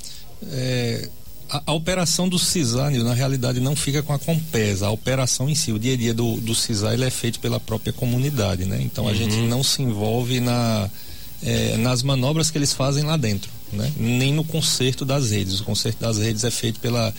É, 0.50 1.09
a, 1.48 1.62
a, 1.66 1.72
operação 1.72 2.29
do 2.29 2.38
CISAR, 2.38 2.90
na 2.92 3.14
realidade, 3.14 3.61
não 3.61 3.74
fica 3.74 4.03
com 4.03 4.12
a 4.12 4.18
Compesa. 4.18 4.87
A 4.87 4.90
operação 4.90 5.48
em 5.48 5.55
si, 5.55 5.72
o 5.72 5.79
dia 5.79 5.94
a 5.94 5.96
dia 5.96 6.14
do, 6.14 6.40
do 6.40 6.55
CISAR, 6.55 6.92
ele 6.92 7.05
é 7.05 7.11
feito 7.11 7.40
pela 7.40 7.59
própria 7.59 7.92
comunidade, 7.92 8.64
né? 8.64 8.81
Então 8.83 9.07
a 9.07 9.11
uhum. 9.11 9.16
gente 9.16 9.37
não 9.37 9.62
se 9.62 9.83
envolve 9.83 10.40
na, 10.40 10.90
é, 11.42 11.77
nas 11.79 12.03
manobras 12.03 12.50
que 12.50 12.59
eles 12.59 12.72
fazem 12.72 13.05
lá 13.05 13.16
dentro, 13.16 13.50
né? 13.72 13.90
Nem 13.96 14.33
no 14.33 14.44
conserto 14.44 15.05
das 15.05 15.31
redes. 15.31 15.61
O 15.61 15.64
conserto 15.64 16.00
das 16.00 16.18
redes 16.18 16.44
é 16.44 16.50
feito 16.50 16.81
pela 16.81 17.14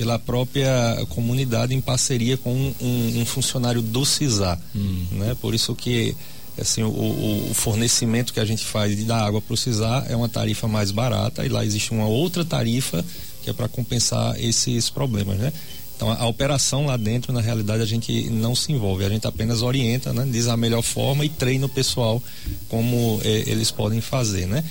pela 0.00 0.18
própria 0.18 0.96
comunidade 1.10 1.74
em 1.74 1.80
parceria 1.80 2.38
com 2.38 2.50
um, 2.50 2.74
um, 2.80 3.20
um 3.20 3.26
funcionário 3.26 3.82
do 3.82 4.06
CISA. 4.06 4.58
Hum. 4.74 5.04
Né? 5.12 5.36
Por 5.38 5.54
isso 5.54 5.74
que 5.74 6.16
assim, 6.58 6.82
o, 6.82 6.88
o, 6.88 7.52
fornecimento 7.52 8.32
que 8.32 8.40
a 8.40 8.44
gente 8.46 8.64
faz 8.64 8.96
de 8.96 9.04
dar 9.04 9.22
água 9.22 9.42
para 9.42 9.52
o 9.52 9.56
CISA 9.58 10.06
é 10.08 10.16
uma 10.16 10.28
tarifa 10.28 10.66
mais 10.66 10.90
barata 10.90 11.44
e 11.44 11.50
lá 11.50 11.62
existe 11.66 11.90
uma 11.90 12.06
outra 12.06 12.46
tarifa 12.46 13.04
que 13.42 13.50
é 13.50 13.52
para 13.52 13.68
compensar 13.68 14.42
esses 14.42 14.88
problemas. 14.88 15.36
Né? 15.36 15.52
Então 15.94 16.10
a, 16.10 16.20
a, 16.20 16.26
operação 16.26 16.86
lá 16.86 16.96
dentro, 16.96 17.30
na 17.30 17.42
realidade, 17.42 17.82
a 17.82 17.86
gente 17.86 18.30
não 18.30 18.54
se 18.54 18.72
envolve, 18.72 19.04
a 19.04 19.08
gente 19.10 19.26
apenas 19.26 19.60
orienta, 19.60 20.14
né? 20.14 20.26
diz 20.32 20.48
a 20.48 20.56
melhor 20.56 20.80
forma 20.80 21.26
e 21.26 21.28
treina 21.28 21.66
o 21.66 21.68
pessoal 21.68 22.22
como 22.70 23.20
é, 23.22 23.28
eles 23.46 23.70
podem 23.70 24.00
fazer. 24.00 24.46
Né? 24.46 24.64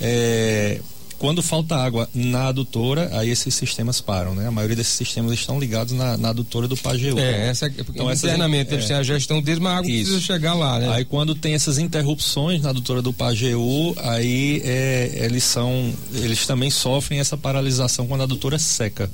É, 0.00 0.80
quando 1.22 1.40
falta 1.40 1.76
água 1.76 2.10
na 2.12 2.48
adutora, 2.48 3.08
aí 3.12 3.30
esses 3.30 3.54
sistemas 3.54 4.00
param, 4.00 4.34
né? 4.34 4.48
A 4.48 4.50
maioria 4.50 4.74
desses 4.74 4.94
sistemas 4.94 5.32
estão 5.32 5.56
ligados 5.56 5.92
na, 5.92 6.18
na 6.18 6.30
adutora 6.30 6.66
do 6.66 6.76
Pajeú. 6.76 7.16
É, 7.16 7.48
essa, 7.48 7.68
então, 7.68 8.12
internamente 8.12 8.74
eles 8.74 8.86
é, 8.86 8.88
têm 8.88 8.96
a 8.96 9.04
gestão 9.04 9.40
deles, 9.40 9.60
mas 9.60 9.72
a 9.72 9.76
água 9.76 9.88
isso. 9.88 10.10
precisa 10.10 10.20
chegar 10.20 10.54
lá, 10.54 10.80
né? 10.80 10.92
Aí 10.92 11.04
quando 11.04 11.32
tem 11.36 11.54
essas 11.54 11.78
interrupções 11.78 12.60
na 12.62 12.70
adutora 12.70 13.00
do 13.00 13.12
Pajeú, 13.12 13.94
aí 13.98 14.62
é, 14.64 15.20
eles 15.22 15.44
são, 15.44 15.94
eles 16.12 16.44
também 16.44 16.70
sofrem 16.70 17.20
essa 17.20 17.38
paralisação 17.38 18.04
quando 18.08 18.22
a 18.22 18.24
adutora 18.24 18.58
seca. 18.58 19.08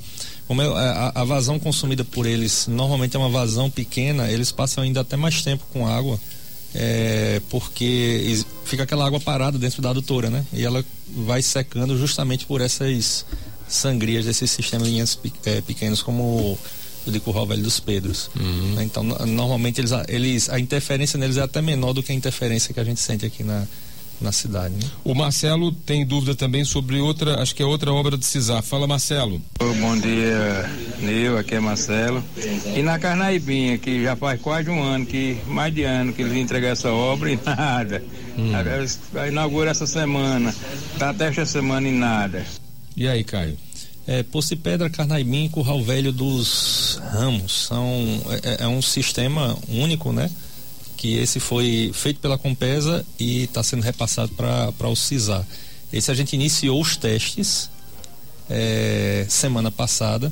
Como 0.46 0.62
é, 0.62 0.66
a, 0.66 1.12
a 1.14 1.24
vazão 1.24 1.58
consumida 1.58 2.04
por 2.04 2.24
eles 2.24 2.66
normalmente 2.68 3.16
é 3.16 3.18
uma 3.18 3.28
vazão 3.28 3.68
pequena, 3.68 4.30
eles 4.30 4.50
passam 4.50 4.82
ainda 4.82 5.02
até 5.02 5.14
mais 5.14 5.42
tempo 5.42 5.62
com 5.70 5.86
água 5.86 6.18
é, 6.74 7.40
porque 7.48 8.44
fica 8.64 8.82
aquela 8.82 9.06
água 9.06 9.20
parada 9.20 9.58
dentro 9.58 9.80
da 9.80 9.90
adutora, 9.90 10.28
né? 10.30 10.44
E 10.52 10.64
ela 10.64 10.84
vai 11.08 11.42
secando 11.42 11.96
justamente 11.96 12.44
por 12.46 12.60
essas 12.60 13.24
sangrias 13.68 14.24
desses 14.24 14.50
sistemas 14.50 14.88
é, 15.44 15.60
pequenos 15.60 16.02
como 16.02 16.58
o 17.06 17.10
de 17.10 17.20
Curral 17.20 17.46
Velho 17.46 17.62
dos 17.62 17.80
Pedros. 17.80 18.30
Uhum. 18.38 18.82
Então, 18.82 19.02
normalmente 19.02 19.80
eles, 19.80 19.90
eles, 20.08 20.50
a 20.50 20.58
interferência 20.58 21.18
neles 21.18 21.36
é 21.36 21.42
até 21.42 21.62
menor 21.62 21.92
do 21.92 22.02
que 22.02 22.12
a 22.12 22.14
interferência 22.14 22.74
que 22.74 22.80
a 22.80 22.84
gente 22.84 23.00
sente 23.00 23.24
aqui 23.24 23.42
na, 23.42 23.66
na 24.20 24.32
cidade. 24.32 24.74
Né? 24.74 24.90
O 25.04 25.14
Marcelo 25.14 25.72
tem 25.72 26.04
dúvida 26.04 26.34
também 26.34 26.64
sobre 26.64 26.98
outra, 26.98 27.40
acho 27.40 27.54
que 27.54 27.62
é 27.62 27.66
outra 27.66 27.92
obra 27.92 28.16
do 28.16 28.24
CISAR. 28.24 28.62
Fala, 28.62 28.86
Marcelo. 28.86 29.40
Bom 29.58 29.96
dia, 29.96 30.70
Nil, 30.98 31.38
aqui 31.38 31.54
é 31.54 31.60
Marcelo. 31.60 32.22
E 32.76 32.82
na 32.82 32.98
Carnaibinha, 32.98 33.78
que 33.78 34.02
já 34.02 34.16
faz 34.16 34.40
quase 34.40 34.70
um 34.70 34.82
ano, 34.82 35.06
que 35.06 35.38
mais 35.46 35.74
de 35.74 35.84
ano 35.84 36.12
que 36.12 36.22
eles 36.22 36.34
entregam 36.34 36.70
essa 36.70 36.90
obra 36.90 37.30
e 37.30 37.38
nada. 37.44 38.02
Hum. 38.36 38.52
Inaugura 39.28 39.70
essa 39.70 39.86
semana, 39.86 40.54
tá 40.98 41.10
até 41.10 41.28
esta 41.28 41.46
semana 41.46 41.88
e 41.88 41.92
nada. 41.92 42.44
E 42.96 43.06
aí, 43.06 43.22
Caio? 43.22 43.56
É, 44.06 44.22
Poço 44.22 44.56
Pedra, 44.56 44.88
Carnaibim 44.88 45.44
e 45.44 45.48
Curral 45.50 45.82
Velho 45.82 46.10
dos 46.10 46.98
Ramos 47.12 47.66
são 47.66 48.22
é, 48.42 48.64
é 48.64 48.66
um 48.66 48.80
sistema 48.80 49.54
único, 49.68 50.12
né? 50.12 50.30
Que 50.98 51.16
esse 51.16 51.38
foi 51.38 51.92
feito 51.94 52.20
pela 52.20 52.36
Compesa 52.36 53.06
e 53.18 53.44
está 53.44 53.62
sendo 53.62 53.82
repassado 53.82 54.32
para 54.32 54.88
o 54.88 54.96
CISAR. 54.96 55.46
Esse 55.92 56.10
a 56.10 56.14
gente 56.14 56.34
iniciou 56.34 56.78
os 56.78 56.96
testes 56.96 57.70
é, 58.50 59.24
semana 59.28 59.70
passada 59.70 60.30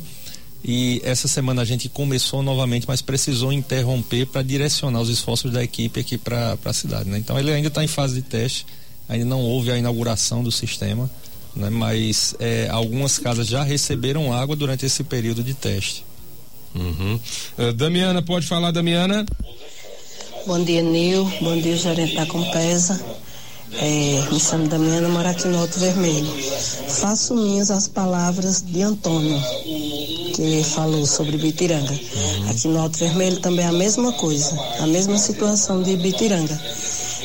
e 0.65 1.01
essa 1.05 1.29
semana 1.29 1.63
a 1.63 1.65
gente 1.65 1.89
começou 1.89 2.43
novamente, 2.43 2.85
mas 2.89 3.01
precisou 3.01 3.53
interromper 3.53 4.27
para 4.27 4.43
direcionar 4.43 5.01
os 5.01 5.09
esforços 5.09 5.53
da 5.53 5.63
equipe 5.63 6.01
aqui 6.01 6.19
para 6.19 6.59
a 6.65 6.73
cidade. 6.73 7.09
Né? 7.09 7.19
Então 7.19 7.39
ele 7.39 7.53
ainda 7.53 7.69
está 7.69 7.85
em 7.85 7.89
fase 7.89 8.17
de 8.17 8.23
teste, 8.23 8.67
ainda 9.09 9.25
não 9.25 9.41
houve 9.43 9.71
a 9.71 9.79
inauguração 9.79 10.43
do 10.43 10.51
sistema, 10.51 11.09
né? 11.55 11.71
mas 11.71 12.35
é, 12.41 12.69
algumas 12.69 13.19
casas 13.19 13.47
já 13.47 13.63
receberam 13.63 14.33
água 14.33 14.57
durante 14.57 14.85
esse 14.85 15.05
período 15.05 15.45
de 15.45 15.55
teste. 15.55 16.05
Uhum. 16.75 17.19
Uh, 17.57 17.73
Damiana, 17.73 18.21
pode 18.21 18.47
falar, 18.47 18.71
Damiana? 18.71 19.25
Bom 20.47 20.63
dia, 20.63 20.81
Nil. 20.81 21.29
Bom 21.41 21.61
dia, 21.61 21.77
gerente 21.77 22.15
da 22.15 22.25
Compesa. 22.25 23.01
É, 23.73 24.23
me 24.31 24.39
chamo 24.39 24.69
Damiana, 24.69 25.09
moro 25.09 25.27
aqui 25.27 25.49
no 25.49 25.59
Alto 25.59 25.81
Vermelho. 25.81 26.33
Faço 26.89 27.35
minhas 27.35 27.69
as 27.69 27.89
palavras 27.89 28.63
de 28.63 28.81
Antônio, 28.81 29.43
que 30.37 30.63
falou 30.63 31.05
sobre 31.05 31.37
Bitiranga. 31.37 31.93
Uhum. 31.93 32.51
Aqui 32.51 32.69
no 32.69 32.79
Alto 32.79 32.97
Vermelho 32.97 33.41
também 33.41 33.65
é 33.65 33.69
a 33.69 33.73
mesma 33.73 34.13
coisa, 34.13 34.57
a 34.79 34.87
mesma 34.87 35.19
situação 35.19 35.83
de 35.83 35.97
Bitiranga. 35.97 36.61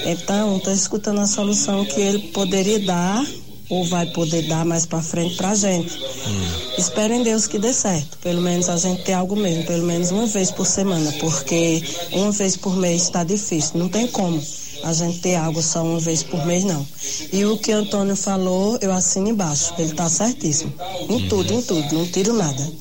Então, 0.03 0.57
estou 0.57 0.73
escutando 0.73 1.21
a 1.21 1.27
solução 1.27 1.85
que 1.85 2.01
ele 2.01 2.19
poderia 2.29 2.79
dar 2.79 3.23
ou 3.71 3.85
vai 3.85 4.05
poder 4.07 4.43
dar 4.43 4.65
mais 4.65 4.85
para 4.85 5.01
frente 5.01 5.37
para 5.37 5.51
a 5.51 5.55
gente. 5.55 5.97
Hum. 5.97 6.73
Espero 6.77 7.13
em 7.13 7.23
Deus 7.23 7.47
que 7.47 7.57
dê 7.57 7.73
certo. 7.73 8.17
Pelo 8.17 8.41
menos 8.41 8.67
a 8.67 8.75
gente 8.75 9.03
ter 9.03 9.13
algo 9.13 9.35
mesmo, 9.35 9.65
pelo 9.65 9.83
menos 9.83 10.11
uma 10.11 10.27
vez 10.27 10.51
por 10.51 10.67
semana, 10.67 11.11
porque 11.21 11.81
uma 12.11 12.31
vez 12.31 12.57
por 12.57 12.75
mês 12.75 13.03
está 13.03 13.23
difícil, 13.23 13.79
não 13.79 13.87
tem 13.87 14.07
como 14.07 14.41
a 14.83 14.93
gente 14.93 15.19
ter 15.19 15.35
água 15.35 15.61
só 15.61 15.83
uma 15.83 15.99
vez 15.99 16.23
por 16.23 16.45
mês, 16.45 16.63
não. 16.63 16.85
E 17.31 17.45
o 17.45 17.57
que 17.57 17.71
o 17.71 17.77
Antônio 17.77 18.15
falou, 18.15 18.77
eu 18.81 18.91
assino 18.91 19.29
embaixo. 19.29 19.73
Ele 19.77 19.91
está 19.91 20.09
certíssimo. 20.09 20.73
Em 21.09 21.13
uhum. 21.13 21.27
tudo, 21.27 21.53
em 21.53 21.61
tudo, 21.61 21.93
não 21.93 22.05
tiro 22.07 22.33
nada. 22.33 22.71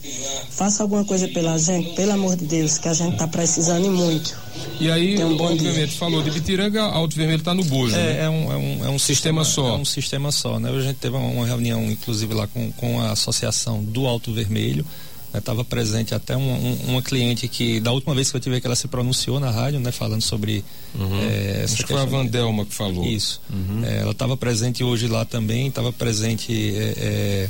Faça 0.50 0.82
alguma 0.82 1.04
coisa 1.04 1.28
pela 1.28 1.58
gente, 1.58 1.94
pelo 1.94 2.12
amor 2.12 2.36
de 2.36 2.44
Deus, 2.44 2.78
que 2.78 2.88
a 2.88 2.94
gente 2.94 3.12
está 3.12 3.26
precisando 3.26 3.86
e 3.86 3.90
muito. 3.90 4.36
E 4.78 4.90
aí, 4.90 5.22
um 5.22 5.40
obviamente, 5.40 5.96
falou 5.96 6.22
de 6.22 6.30
Bitiranga, 6.30 6.82
Alto 6.82 7.16
Vermelho 7.16 7.38
está 7.38 7.54
no 7.54 7.64
bojo, 7.64 7.94
é, 7.94 7.98
né? 7.98 8.24
É 8.24 8.30
um, 8.30 8.52
é 8.52 8.56
um, 8.56 8.84
é 8.86 8.90
um 8.90 8.98
sistema, 8.98 9.44
sistema, 9.44 9.44
só. 9.44 9.76
É 9.76 9.78
um 9.78 9.84
sistema 9.84 10.32
só, 10.32 10.58
né? 10.58 10.70
A 10.70 10.80
gente 10.80 10.96
teve 10.96 11.16
uma 11.16 11.46
reunião, 11.46 11.84
inclusive, 11.90 12.32
lá 12.34 12.46
com, 12.46 12.70
com 12.72 13.00
a 13.00 13.12
associação 13.12 13.82
do 13.82 14.06
Alto 14.06 14.32
Vermelho, 14.32 14.84
Estava 15.32 15.64
presente 15.64 16.14
até 16.14 16.36
um, 16.36 16.40
um, 16.40 16.78
uma 16.88 17.02
cliente 17.02 17.46
que, 17.46 17.78
da 17.78 17.92
última 17.92 18.14
vez 18.14 18.30
que 18.30 18.36
eu 18.36 18.40
tive 18.40 18.60
que 18.60 18.66
ela 18.66 18.74
se 18.74 18.88
pronunciou 18.88 19.38
na 19.38 19.50
rádio, 19.50 19.78
né, 19.78 19.92
falando 19.92 20.22
sobre. 20.22 20.64
Uhum. 20.94 21.20
É, 21.22 21.62
Acho 21.64 21.76
que 21.76 21.92
foi 21.92 22.00
a 22.00 22.04
Vandelma 22.04 22.64
que 22.64 22.74
falou. 22.74 23.04
Isso. 23.04 23.40
Uhum. 23.48 23.84
É, 23.84 24.00
ela 24.00 24.10
estava 24.10 24.36
presente 24.36 24.82
hoje 24.82 25.06
lá 25.06 25.24
também, 25.24 25.68
estava 25.68 25.92
presente 25.92 26.52
é, 26.76 27.48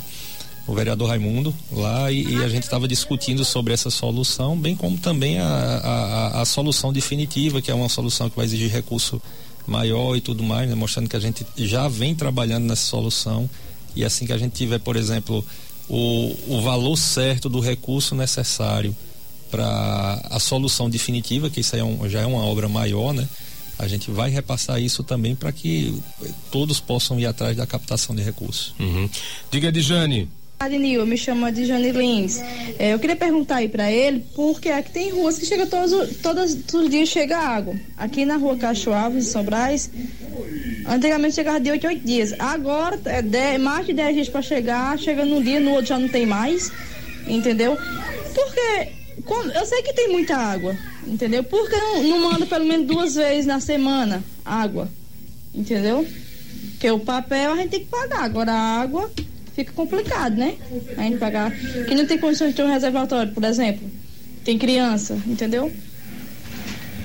o 0.67 0.73
vereador 0.73 1.09
Raimundo 1.09 1.53
lá 1.71 2.11
e, 2.11 2.35
e 2.35 2.43
a 2.43 2.47
gente 2.47 2.63
estava 2.63 2.87
discutindo 2.87 3.43
sobre 3.43 3.73
essa 3.73 3.89
solução, 3.89 4.57
bem 4.57 4.75
como 4.75 4.97
também 4.97 5.39
a, 5.39 5.45
a, 5.47 6.41
a, 6.41 6.45
solução 6.45 6.93
definitiva, 6.93 7.61
que 7.61 7.71
é 7.71 7.73
uma 7.73 7.89
solução 7.89 8.29
que 8.29 8.35
vai 8.35 8.45
exigir 8.45 8.71
recurso 8.71 9.21
maior 9.65 10.15
e 10.15 10.21
tudo 10.21 10.43
mais, 10.43 10.69
né, 10.69 10.75
mostrando 10.75 11.09
que 11.09 11.15
a 11.15 11.19
gente 11.19 11.45
já 11.57 11.87
vem 11.87 12.15
trabalhando 12.15 12.65
nessa 12.65 12.83
solução. 12.83 13.49
E 13.95 14.05
assim 14.05 14.25
que 14.25 14.33
a 14.33 14.37
gente 14.37 14.53
tiver, 14.53 14.79
por 14.79 14.95
exemplo, 14.95 15.45
o, 15.91 16.33
o 16.47 16.61
valor 16.61 16.95
certo 16.95 17.49
do 17.49 17.59
recurso 17.59 18.15
necessário 18.15 18.95
para 19.49 20.21
a 20.29 20.39
solução 20.39 20.89
definitiva, 20.89 21.49
que 21.49 21.59
isso 21.59 21.75
é 21.75 21.83
um, 21.83 22.07
já 22.07 22.21
é 22.21 22.25
uma 22.25 22.45
obra 22.45 22.69
maior, 22.69 23.13
né? 23.13 23.27
A 23.77 23.89
gente 23.89 24.09
vai 24.09 24.29
repassar 24.29 24.81
isso 24.81 25.03
também 25.03 25.35
para 25.35 25.51
que 25.51 26.01
todos 26.49 26.79
possam 26.79 27.19
ir 27.19 27.25
atrás 27.25 27.57
da 27.57 27.67
captação 27.67 28.15
de 28.15 28.21
recursos. 28.21 28.73
Uhum. 28.79 29.09
Diga, 29.51 29.69
Dijane. 29.69 30.29
Nil, 30.69 31.05
me 31.05 31.17
chamo 31.17 31.51
de 31.51 31.65
Jane 31.65 31.91
Lins. 31.91 32.39
É, 32.77 32.93
eu 32.93 32.99
queria 32.99 33.15
perguntar 33.15 33.57
aí 33.57 33.67
para 33.67 33.91
ele, 33.91 34.23
porque 34.35 34.69
aqui 34.69 34.91
tem 34.91 35.09
ruas 35.09 35.39
que 35.39 35.45
chega 35.45 35.65
todos, 35.65 36.17
todos, 36.17 36.53
todos 36.53 36.85
os 36.85 36.89
dias 36.89 37.09
chega 37.09 37.37
água. 37.37 37.75
Aqui 37.97 38.25
na 38.25 38.37
rua 38.37 38.55
Cacho 38.55 38.93
Alves, 38.93 39.27
em 39.27 39.31
Sobrais, 39.31 39.89
antigamente 40.91 41.35
chegava 41.35 41.59
de 41.59 41.71
8 41.71 41.87
a 41.87 41.89
8 41.89 42.05
dias. 42.05 42.33
Agora 42.37 42.99
é 43.05 43.21
10, 43.21 43.61
mais 43.61 43.85
de 43.85 43.93
10 43.93 44.15
dias 44.15 44.29
para 44.29 44.41
chegar, 44.41 44.97
chega 44.99 45.25
num 45.25 45.41
dia, 45.41 45.59
no 45.59 45.71
outro 45.71 45.87
já 45.87 45.99
não 45.99 46.09
tem 46.09 46.25
mais. 46.25 46.71
Entendeu? 47.27 47.77
Porque 48.33 48.91
eu 49.55 49.65
sei 49.65 49.81
que 49.83 49.93
tem 49.93 50.09
muita 50.09 50.35
água, 50.35 50.75
entendeu? 51.05 51.43
Porque 51.43 51.75
não, 51.75 52.03
não 52.03 52.31
manda 52.31 52.45
pelo 52.45 52.65
menos 52.65 52.87
duas 52.87 53.15
vezes 53.15 53.45
na 53.45 53.59
semana 53.59 54.23
água, 54.43 54.89
entendeu? 55.53 56.05
Porque 56.71 56.89
o 56.89 56.99
papel 56.99 57.53
a 57.53 57.55
gente 57.57 57.69
tem 57.69 57.79
que 57.81 57.85
pagar, 57.85 58.23
agora 58.23 58.51
a 58.51 58.81
água 58.81 59.11
fica 59.55 59.71
complicado, 59.73 60.35
né? 60.35 60.55
A 60.97 61.03
gente 61.03 61.17
pagar. 61.17 61.51
Que 61.51 61.93
não 61.93 62.05
tem 62.05 62.17
condições 62.17 62.49
de 62.49 62.55
ter 62.55 62.63
um 62.63 62.71
reservatório, 62.71 63.31
por 63.31 63.43
exemplo. 63.43 63.89
Tem 64.43 64.57
criança, 64.57 65.17
entendeu? 65.27 65.71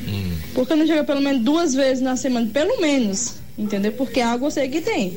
Hum. 0.09 0.33
Porque 0.55 0.75
não 0.75 0.87
chega 0.87 1.05
pelo 1.05 1.21
menos 1.21 1.43
duas 1.43 1.75
vezes 1.75 2.03
na 2.03 2.17
semana, 2.17 2.49
pelo 2.53 2.81
menos, 2.81 3.35
entendeu? 3.59 3.93
Porque 3.93 4.21
água 4.21 4.47
eu 4.47 4.51
sei 4.51 4.69
que 4.69 4.81
tem. 4.81 5.17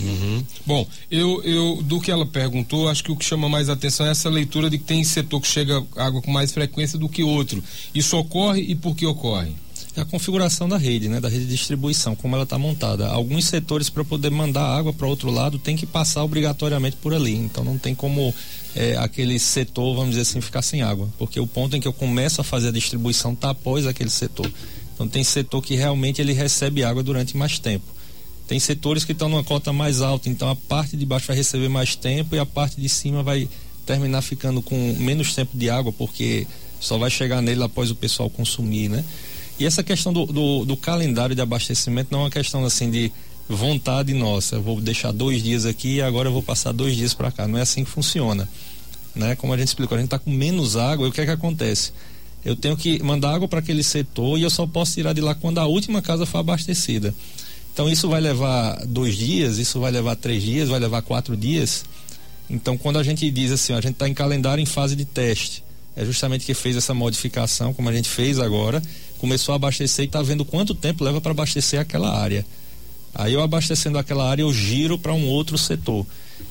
Uhum. 0.00 0.44
Bom, 0.66 0.86
eu, 1.10 1.42
eu 1.44 1.82
do 1.82 2.00
que 2.00 2.10
ela 2.10 2.26
perguntou, 2.26 2.88
acho 2.88 3.04
que 3.04 3.12
o 3.12 3.16
que 3.16 3.24
chama 3.24 3.48
mais 3.48 3.68
atenção 3.68 4.06
é 4.06 4.10
essa 4.10 4.28
leitura 4.28 4.68
de 4.68 4.78
que 4.78 4.84
tem 4.84 5.04
setor 5.04 5.40
que 5.40 5.46
chega 5.46 5.84
água 5.96 6.20
com 6.20 6.30
mais 6.30 6.52
frequência 6.52 6.98
do 6.98 7.08
que 7.08 7.22
outro. 7.22 7.62
Isso 7.94 8.16
ocorre 8.16 8.62
e 8.62 8.74
por 8.74 8.96
que 8.96 9.06
ocorre? 9.06 9.54
é 9.94 10.00
a 10.00 10.04
configuração 10.04 10.68
da 10.68 10.78
rede, 10.78 11.08
né, 11.08 11.20
da 11.20 11.28
rede 11.28 11.44
de 11.44 11.50
distribuição, 11.50 12.14
como 12.14 12.34
ela 12.34 12.44
está 12.44 12.58
montada. 12.58 13.08
Alguns 13.08 13.44
setores 13.44 13.90
para 13.90 14.04
poder 14.04 14.30
mandar 14.30 14.64
água 14.64 14.92
para 14.92 15.06
outro 15.06 15.30
lado 15.30 15.58
tem 15.58 15.76
que 15.76 15.84
passar 15.84 16.24
obrigatoriamente 16.24 16.96
por 16.96 17.12
ali. 17.12 17.34
Então 17.34 17.62
não 17.62 17.76
tem 17.76 17.94
como 17.94 18.34
é, 18.74 18.96
aquele 18.96 19.38
setor, 19.38 19.94
vamos 19.94 20.10
dizer 20.10 20.22
assim, 20.22 20.40
ficar 20.40 20.62
sem 20.62 20.82
água, 20.82 21.08
porque 21.18 21.38
o 21.38 21.46
ponto 21.46 21.76
em 21.76 21.80
que 21.80 21.86
eu 21.86 21.92
começo 21.92 22.40
a 22.40 22.44
fazer 22.44 22.68
a 22.68 22.72
distribuição 22.72 23.34
está 23.34 23.50
após 23.50 23.86
aquele 23.86 24.10
setor. 24.10 24.50
Então 25.02 25.08
tem 25.08 25.24
setor 25.24 25.60
que 25.60 25.74
realmente 25.74 26.22
ele 26.22 26.32
recebe 26.32 26.84
água 26.84 27.02
durante 27.02 27.36
mais 27.36 27.58
tempo. 27.58 27.84
Tem 28.46 28.60
setores 28.60 29.04
que 29.04 29.10
estão 29.10 29.28
numa 29.28 29.42
cota 29.42 29.72
mais 29.72 30.00
alta, 30.00 30.28
então 30.28 30.48
a 30.48 30.54
parte 30.54 30.96
de 30.96 31.04
baixo 31.04 31.26
vai 31.26 31.36
receber 31.36 31.68
mais 31.68 31.96
tempo 31.96 32.36
e 32.36 32.38
a 32.38 32.46
parte 32.46 32.80
de 32.80 32.88
cima 32.88 33.22
vai 33.22 33.48
terminar 33.84 34.22
ficando 34.22 34.62
com 34.62 34.76
menos 34.98 35.34
tempo 35.34 35.56
de 35.58 35.68
água, 35.68 35.92
porque 35.92 36.46
só 36.78 36.98
vai 36.98 37.10
chegar 37.10 37.42
nele 37.42 37.62
após 37.64 37.90
o 37.90 37.96
pessoal 37.96 38.30
consumir, 38.30 38.88
né? 38.88 39.04
E 39.58 39.66
essa 39.66 39.82
questão 39.82 40.12
do, 40.12 40.26
do, 40.26 40.64
do, 40.64 40.76
calendário 40.76 41.34
de 41.34 41.40
abastecimento 41.40 42.08
não 42.12 42.20
é 42.20 42.22
uma 42.24 42.30
questão 42.30 42.64
assim 42.64 42.90
de 42.90 43.12
vontade 43.48 44.14
nossa. 44.14 44.56
Eu 44.56 44.62
vou 44.62 44.80
deixar 44.80 45.12
dois 45.12 45.42
dias 45.42 45.66
aqui 45.66 45.96
e 45.96 46.02
agora 46.02 46.28
eu 46.28 46.32
vou 46.32 46.42
passar 46.42 46.72
dois 46.72 46.96
dias 46.96 47.12
para 47.12 47.30
cá. 47.32 47.48
Não 47.48 47.58
é 47.58 47.62
assim 47.62 47.84
que 47.84 47.90
funciona. 47.90 48.48
Né? 49.14 49.36
Como 49.36 49.52
a 49.52 49.56
gente 49.56 49.68
explicou, 49.68 49.96
a 49.96 50.00
gente 50.00 50.06
está 50.06 50.18
com 50.18 50.30
menos 50.30 50.76
água 50.76 51.06
e 51.06 51.10
o 51.10 51.12
que 51.12 51.20
é 51.20 51.24
que 51.24 51.30
acontece? 51.30 51.92
Eu 52.44 52.56
tenho 52.56 52.76
que 52.76 53.02
mandar 53.02 53.34
água 53.34 53.46
para 53.46 53.60
aquele 53.60 53.82
setor 53.82 54.38
e 54.38 54.42
eu 54.42 54.50
só 54.50 54.66
posso 54.66 54.94
tirar 54.94 55.12
de 55.12 55.20
lá 55.20 55.34
quando 55.34 55.58
a 55.58 55.66
última 55.66 56.02
casa 56.02 56.26
for 56.26 56.38
abastecida. 56.38 57.14
Então 57.72 57.88
isso 57.88 58.08
vai 58.08 58.20
levar 58.20 58.84
dois 58.84 59.16
dias, 59.16 59.58
isso 59.58 59.80
vai 59.80 59.90
levar 59.90 60.16
três 60.16 60.42
dias, 60.42 60.68
vai 60.68 60.80
levar 60.80 61.02
quatro 61.02 61.36
dias. 61.36 61.84
Então 62.50 62.76
quando 62.76 62.98
a 62.98 63.02
gente 63.02 63.30
diz 63.30 63.52
assim, 63.52 63.72
a 63.72 63.80
gente 63.80 63.92
está 63.92 64.08
em 64.08 64.14
calendário 64.14 64.60
em 64.60 64.66
fase 64.66 64.96
de 64.96 65.04
teste, 65.04 65.62
é 65.94 66.04
justamente 66.04 66.44
que 66.44 66.54
fez 66.54 66.76
essa 66.76 66.92
modificação, 66.92 67.72
como 67.72 67.88
a 67.88 67.92
gente 67.92 68.08
fez 68.08 68.38
agora, 68.38 68.82
começou 69.18 69.52
a 69.52 69.56
abastecer 69.56 70.04
e 70.04 70.06
está 70.06 70.20
vendo 70.20 70.44
quanto 70.44 70.74
tempo 70.74 71.04
leva 71.04 71.20
para 71.20 71.30
abastecer 71.30 71.80
aquela 71.80 72.12
área. 72.12 72.44
Aí 73.14 73.34
eu 73.34 73.42
abastecendo 73.42 73.98
aquela 73.98 74.28
área, 74.28 74.42
eu 74.42 74.52
giro 74.52 74.98
para 74.98 75.12
um 75.12 75.28
outro 75.28 75.56
setor. 75.56 76.06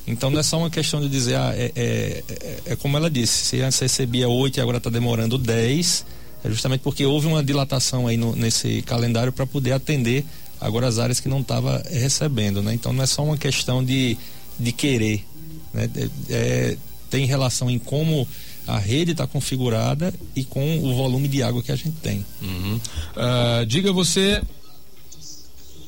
Então 0.06 0.30
não 0.30 0.40
é 0.40 0.42
só 0.42 0.58
uma 0.58 0.70
questão 0.70 1.00
de 1.00 1.08
dizer, 1.08 1.36
ah, 1.36 1.52
é, 1.54 1.72
é, 1.74 2.24
é, 2.28 2.60
é 2.66 2.76
como 2.76 2.96
ela 2.96 3.10
disse, 3.10 3.46
se 3.46 3.60
antes 3.60 3.78
recebia 3.78 4.28
8 4.28 4.56
e 4.56 4.60
agora 4.60 4.78
está 4.78 4.90
demorando 4.90 5.38
10, 5.38 6.04
é 6.44 6.50
justamente 6.50 6.80
porque 6.80 7.06
houve 7.06 7.26
uma 7.26 7.42
dilatação 7.42 8.06
aí 8.06 8.16
no, 8.16 8.34
nesse 8.34 8.82
calendário 8.82 9.32
para 9.32 9.46
poder 9.46 9.72
atender 9.72 10.24
agora 10.60 10.86
as 10.86 10.98
áreas 10.98 11.20
que 11.20 11.28
não 11.28 11.40
estava 11.40 11.82
recebendo. 11.90 12.62
Né? 12.62 12.74
Então 12.74 12.92
não 12.92 13.02
é 13.02 13.06
só 13.06 13.24
uma 13.24 13.36
questão 13.36 13.84
de, 13.84 14.16
de 14.58 14.72
querer. 14.72 15.24
Né? 15.72 15.88
É, 15.96 16.08
é 16.30 16.76
tem 17.10 17.26
relação 17.26 17.70
em 17.70 17.78
como 17.78 18.26
a 18.66 18.78
rede 18.78 19.12
está 19.12 19.26
configurada 19.26 20.14
e 20.34 20.44
com 20.44 20.78
o 20.78 20.94
volume 20.94 21.28
de 21.28 21.42
água 21.42 21.62
que 21.62 21.70
a 21.70 21.76
gente 21.76 21.96
tem. 21.96 22.24
Uhum. 22.40 22.76
Uh, 22.76 23.66
diga 23.66 23.92
você. 23.92 24.40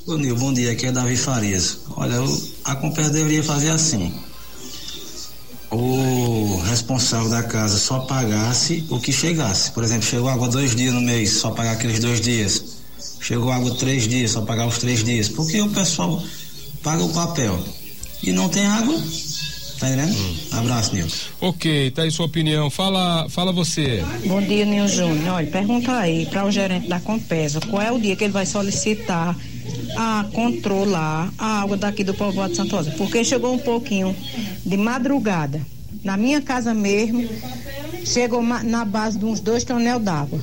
Ô 0.06 0.18
Nil, 0.18 0.36
bom 0.36 0.52
dia, 0.52 0.70
aqui 0.72 0.84
é 0.84 0.92
Davi 0.92 1.16
Farias. 1.16 1.78
Olha, 1.96 2.16
a 2.64 2.76
Compesa 2.76 3.08
deveria 3.08 3.42
fazer 3.42 3.70
assim. 3.70 4.12
O 5.70 6.60
responsável 6.68 7.30
da 7.30 7.42
casa 7.42 7.78
só 7.78 8.00
pagasse 8.00 8.84
o 8.90 9.00
que 9.00 9.10
chegasse. 9.10 9.70
Por 9.72 9.82
exemplo, 9.82 10.04
chegou 10.04 10.28
água 10.28 10.48
dois 10.48 10.76
dias 10.76 10.92
no 10.92 11.00
mês, 11.00 11.30
só 11.30 11.52
pagar 11.52 11.72
aqueles 11.72 12.00
dois 12.00 12.20
dias. 12.20 12.82
Chegou 13.18 13.50
água 13.50 13.74
três 13.76 14.06
dias, 14.06 14.32
só 14.32 14.42
pagar 14.42 14.66
os 14.66 14.76
três 14.76 15.02
dias. 15.02 15.30
Porque 15.30 15.62
o 15.62 15.70
pessoal 15.70 16.22
paga 16.82 17.02
o 17.02 17.12
papel 17.14 17.58
e 18.22 18.30
não 18.30 18.50
tem 18.50 18.66
água, 18.66 19.00
Tá 19.78 19.88
entendendo? 19.88 20.16
Hum. 20.16 20.36
Abraço, 20.52 20.94
Nilson. 20.94 21.26
Ok, 21.40 21.90
tá 21.90 22.02
aí 22.02 22.10
sua 22.10 22.26
opinião. 22.26 22.70
Fala, 22.70 23.26
fala 23.28 23.52
você. 23.52 24.04
Bom 24.26 24.40
dia, 24.40 24.64
Nilson 24.64 24.94
Júnior. 24.94 25.34
Olha, 25.34 25.46
pergunta 25.46 25.96
aí 25.96 26.26
para 26.26 26.44
o 26.44 26.50
gerente 26.50 26.88
da 26.88 27.00
Compesa 27.00 27.60
qual 27.60 27.82
é 27.82 27.90
o 27.90 27.98
dia 27.98 28.14
que 28.14 28.24
ele 28.24 28.32
vai 28.32 28.46
solicitar 28.46 29.36
a 29.96 30.26
controlar 30.32 31.32
a 31.38 31.62
água 31.62 31.76
daqui 31.76 32.04
do 32.04 32.14
povoado 32.14 32.50
de 32.50 32.56
Santosa. 32.56 32.90
Porque 32.92 33.24
chegou 33.24 33.54
um 33.54 33.58
pouquinho 33.58 34.14
de 34.64 34.76
madrugada. 34.76 35.60
Na 36.02 36.16
minha 36.16 36.42
casa 36.42 36.74
mesmo, 36.74 37.26
chegou 38.04 38.42
na 38.42 38.84
base 38.84 39.18
de 39.18 39.24
uns 39.24 39.40
dois 39.40 39.64
tonel 39.64 39.98
d'água. 39.98 40.40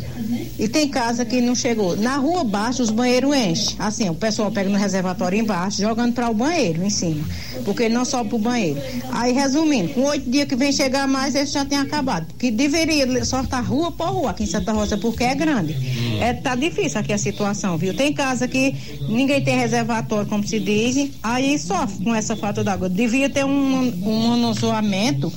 E 0.58 0.68
tem 0.68 0.88
casa 0.88 1.26
que 1.26 1.42
não 1.42 1.56
chegou. 1.56 1.96
Na 1.96 2.18
rua 2.18 2.42
abaixo, 2.42 2.84
os 2.84 2.90
banheiros 2.90 3.36
enchem. 3.36 3.76
Assim, 3.80 4.10
o 4.10 4.16
pessoal 4.16 4.52
pega 4.52 4.70
no 4.70 4.78
reservatório 4.78 5.40
embaixo, 5.40 5.82
jogando 5.82 6.14
para 6.14 6.30
o 6.30 6.34
banheiro 6.34 6.84
em 6.84 6.90
cima. 6.90 7.24
Porque 7.66 7.90
não 7.90 8.06
sobe 8.06 8.30
para 8.30 8.36
o 8.36 8.40
banheiro. 8.40 8.80
Aí, 9.12 9.34
resumindo, 9.34 9.90
com 9.94 10.02
oito 10.02 10.30
dias 10.30 10.48
que 10.48 10.56
vem 10.56 10.72
chegar 10.72 11.08
mais, 11.08 11.36
esse 11.36 11.54
já 11.54 11.66
tem 11.66 11.78
acabado. 11.78 12.28
Porque 12.28 12.52
deveria 12.52 13.26
sortar 13.26 13.64
rua 13.64 13.92
por 13.92 14.10
rua 14.10 14.32
aqui 14.32 14.44
em 14.44 14.48
Santa 14.48 14.72
Rosa, 14.72 14.98
porque 14.98 15.24
é 15.24 15.36
grande. 15.36 15.76
É, 16.20 16.34
tá 16.34 16.56
difícil 16.56 17.00
aqui 17.00 17.14
a 17.14 17.18
situação, 17.18 17.78
viu? 17.78 17.94
Tem 17.94 18.14
casa 18.14 18.48
que 18.48 18.76
ninguém 19.10 19.44
tem 19.44 19.58
reservatório, 19.58 20.28
como 20.28 20.46
se 20.46 20.60
diz, 20.60 21.10
aí 21.24 21.58
sofre 21.58 22.04
com 22.04 22.14
essa 22.14 22.36
falta 22.36 22.64
d'água. 22.64 22.90
Devia 22.90 23.30
ter 23.30 23.46
um, 23.46 23.94
um 24.04 24.28
manuseamento 24.30 25.32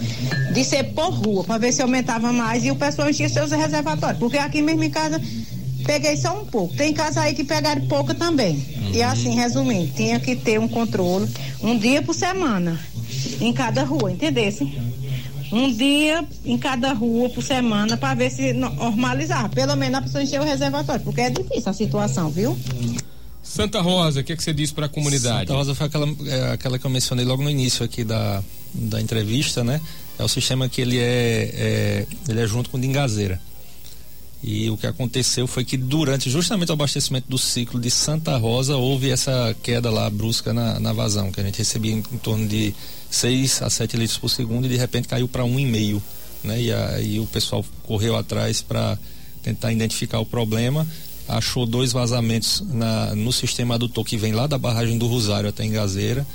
de 0.54 0.64
ser 0.64 0.84
por 0.94 1.10
rua, 1.10 1.42
para 1.42 1.58
ver 1.58 1.72
se 1.72 1.82
aumentava 1.82 2.32
mais 2.32 2.64
e 2.64 2.70
o 2.70 2.76
pessoal 2.76 3.10
enchia 3.10 3.28
seus 3.28 3.50
reservatórios. 3.50 4.18
Porque 4.18 4.38
aqui 4.38 4.62
mesmo 4.62 4.84
em 4.84 4.90
casa 4.90 5.20
peguei 5.84 6.16
só 6.16 6.40
um 6.40 6.46
pouco. 6.46 6.74
Tem 6.74 6.94
casa 6.94 7.22
aí 7.22 7.34
que 7.34 7.44
pegaram 7.44 7.86
pouca 7.86 8.14
também. 8.14 8.54
Uhum. 8.54 8.92
E 8.94 9.02
assim, 9.02 9.34
resumindo, 9.34 9.92
tinha 9.94 10.20
que 10.20 10.36
ter 10.36 10.58
um 10.60 10.68
controle 10.68 11.28
um 11.60 11.76
dia 11.76 12.00
por 12.02 12.14
semana 12.14 12.78
em 13.40 13.52
cada 13.52 13.82
rua, 13.82 14.12
entendesse? 14.12 14.72
Um 15.52 15.72
dia 15.72 16.24
em 16.44 16.56
cada 16.56 16.92
rua 16.92 17.28
por 17.30 17.42
semana 17.42 17.96
para 17.96 18.14
ver 18.14 18.30
se 18.30 18.52
normalizar. 18.52 19.50
Pelo 19.50 19.76
menos 19.76 19.98
a 19.98 20.02
pessoa 20.02 20.22
encher 20.22 20.40
o 20.40 20.44
reservatório, 20.44 21.02
porque 21.04 21.20
é 21.20 21.30
difícil 21.30 21.70
a 21.70 21.72
situação, 21.72 22.30
viu? 22.30 22.56
Santa 23.42 23.80
Rosa, 23.80 24.20
o 24.20 24.24
que, 24.24 24.32
é 24.32 24.36
que 24.36 24.42
você 24.42 24.54
disse 24.54 24.72
para 24.72 24.86
a 24.86 24.88
comunidade? 24.88 25.48
Santa 25.48 25.54
Rosa 25.54 25.74
foi 25.74 25.86
aquela, 25.86 26.06
é, 26.26 26.52
aquela 26.52 26.78
que 26.78 26.86
eu 26.86 26.90
mencionei 26.90 27.24
logo 27.24 27.42
no 27.42 27.50
início 27.50 27.84
aqui 27.84 28.02
da, 28.02 28.42
da 28.72 29.00
entrevista, 29.00 29.62
né? 29.62 29.80
É 30.18 30.22
o 30.22 30.28
sistema 30.28 30.68
que 30.68 30.80
ele 30.80 30.98
é, 30.98 31.50
é 31.54 32.06
ele 32.28 32.40
é 32.40 32.46
junto 32.46 32.70
com 32.70 32.78
Engazeira. 32.78 33.40
E 34.42 34.68
o 34.68 34.76
que 34.76 34.86
aconteceu 34.86 35.46
foi 35.46 35.64
que 35.64 35.76
durante 35.76 36.28
justamente 36.28 36.68
o 36.68 36.74
abastecimento 36.74 37.26
do 37.28 37.38
ciclo 37.38 37.80
de 37.80 37.90
Santa 37.90 38.36
Rosa 38.36 38.76
houve 38.76 39.10
essa 39.10 39.56
queda 39.62 39.90
lá 39.90 40.08
brusca 40.10 40.52
na, 40.52 40.78
na 40.78 40.92
vazão, 40.92 41.32
que 41.32 41.40
a 41.40 41.42
gente 41.42 41.56
recebia 41.56 41.92
em, 41.92 42.02
em 42.12 42.18
torno 42.18 42.46
de 42.46 42.74
6 43.10 43.62
a 43.62 43.70
7 43.70 43.96
litros 43.96 44.18
por 44.18 44.28
segundo 44.28 44.66
e 44.66 44.68
de 44.68 44.76
repente 44.76 45.08
caiu 45.08 45.26
para 45.26 45.44
1,5. 45.44 46.00
Né? 46.44 46.60
E 46.60 46.72
aí 46.72 47.20
o 47.20 47.26
pessoal 47.26 47.64
correu 47.84 48.16
atrás 48.16 48.60
para 48.60 48.98
tentar 49.42 49.72
identificar 49.72 50.20
o 50.20 50.26
problema 50.26 50.86
achou 51.28 51.66
dois 51.66 51.92
vazamentos 51.92 52.62
na, 52.72 53.14
no 53.14 53.32
sistema 53.32 53.74
adutor 53.74 54.04
que 54.04 54.16
vem 54.16 54.32
lá 54.32 54.46
da 54.46 54.58
barragem 54.58 54.98
do 54.98 55.06
Rosário 55.06 55.48
até 55.48 55.64
Engazeira, 55.64 56.26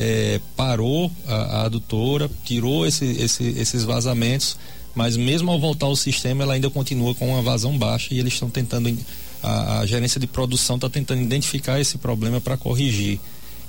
é, 0.00 0.40
parou 0.56 1.12
a, 1.26 1.34
a, 1.34 1.62
adutora, 1.66 2.30
tirou 2.42 2.86
esse, 2.86 3.04
esse, 3.04 3.44
esses 3.44 3.84
vazamentos, 3.84 4.56
mas 4.94 5.14
mesmo 5.14 5.50
ao 5.50 5.60
voltar 5.60 5.86
ao 5.86 5.94
sistema 5.94 6.42
ela 6.42 6.54
ainda 6.54 6.70
continua 6.70 7.14
com 7.14 7.28
uma 7.28 7.42
vazão 7.42 7.76
baixa 7.76 8.14
e 8.14 8.18
eles 8.18 8.32
estão 8.32 8.48
tentando, 8.48 8.96
a, 9.42 9.80
a, 9.80 9.86
gerência 9.86 10.18
de 10.18 10.26
produção 10.26 10.76
está 10.76 10.88
tentando 10.88 11.20
identificar 11.20 11.78
esse 11.78 11.98
problema 11.98 12.40
para 12.40 12.56
corrigir. 12.56 13.20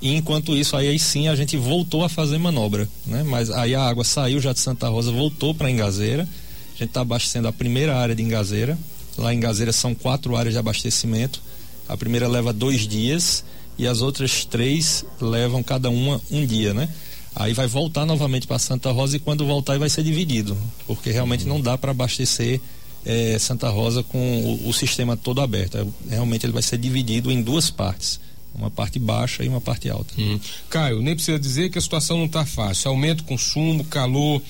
E 0.01 0.15
enquanto 0.15 0.55
isso, 0.55 0.77
aí, 0.77 0.87
aí, 0.87 0.97
sim 0.97 1.27
a 1.27 1.35
gente 1.35 1.57
voltou 1.57 2.03
a 2.05 2.09
fazer 2.09 2.37
manobra, 2.37 2.87
né? 3.05 3.21
Mas 3.23 3.51
aí 3.51 3.75
a 3.75 3.83
água 3.83 4.03
saiu 4.05 4.39
já 4.39 4.53
de 4.53 4.59
Santa 4.59 4.87
Rosa, 4.87 5.11
voltou 5.11 5.53
para 5.53 5.69
Engazeira. 5.69 6.23
A 6.23 6.77
gente 6.77 6.89
está 6.89 7.01
abastecendo 7.01 7.47
a 7.47 7.53
primeira 7.53 7.95
área 7.95 8.15
de 8.15 8.23
Engazeira, 8.23 8.75
Lá 9.17 9.33
em 9.33 9.39
Gazeira 9.39 9.71
são 9.71 9.93
quatro 9.93 10.35
áreas 10.35 10.53
de 10.53 10.59
abastecimento. 10.59 11.41
A 11.87 11.97
primeira 11.97 12.27
leva 12.27 12.53
dois 12.53 12.87
dias 12.87 13.43
e 13.77 13.87
as 13.87 14.01
outras 14.01 14.45
três 14.45 15.05
levam 15.19 15.63
cada 15.63 15.89
uma 15.89 16.21
um 16.29 16.45
dia, 16.45 16.73
né? 16.73 16.89
Aí 17.35 17.53
vai 17.53 17.67
voltar 17.67 18.05
novamente 18.05 18.45
para 18.45 18.59
Santa 18.59 18.91
Rosa 18.91 19.15
e 19.15 19.19
quando 19.19 19.45
voltar 19.45 19.79
vai 19.79 19.89
ser 19.89 20.03
dividido, 20.03 20.57
porque 20.85 21.11
realmente 21.11 21.45
não 21.45 21.61
dá 21.61 21.77
para 21.77 21.91
abastecer 21.91 22.59
é, 23.05 23.37
Santa 23.39 23.69
Rosa 23.69 24.03
com 24.03 24.19
o, 24.19 24.69
o, 24.69 24.73
sistema 24.73 25.15
todo 25.15 25.41
aberto. 25.41 25.77
É, 25.77 25.85
realmente 26.09 26.45
ele 26.45 26.53
vai 26.53 26.61
ser 26.61 26.77
dividido 26.77 27.31
em 27.31 27.41
duas 27.41 27.69
partes. 27.69 28.19
Uma 28.53 28.69
parte 28.69 28.99
baixa 28.99 29.43
e 29.45 29.47
uma 29.47 29.61
parte 29.61 29.89
alta. 29.89 30.13
Hum. 30.17 30.37
Caio, 30.69 31.01
nem 31.01 31.15
precisa 31.15 31.39
dizer 31.39 31.69
que 31.69 31.77
a 31.77 31.81
situação 31.81 32.17
não 32.17 32.25
está 32.25 32.45
fácil. 32.45 32.89
Aumenta 32.89 33.23
o 33.23 33.25
consumo, 33.25 33.85
calor 33.85 34.41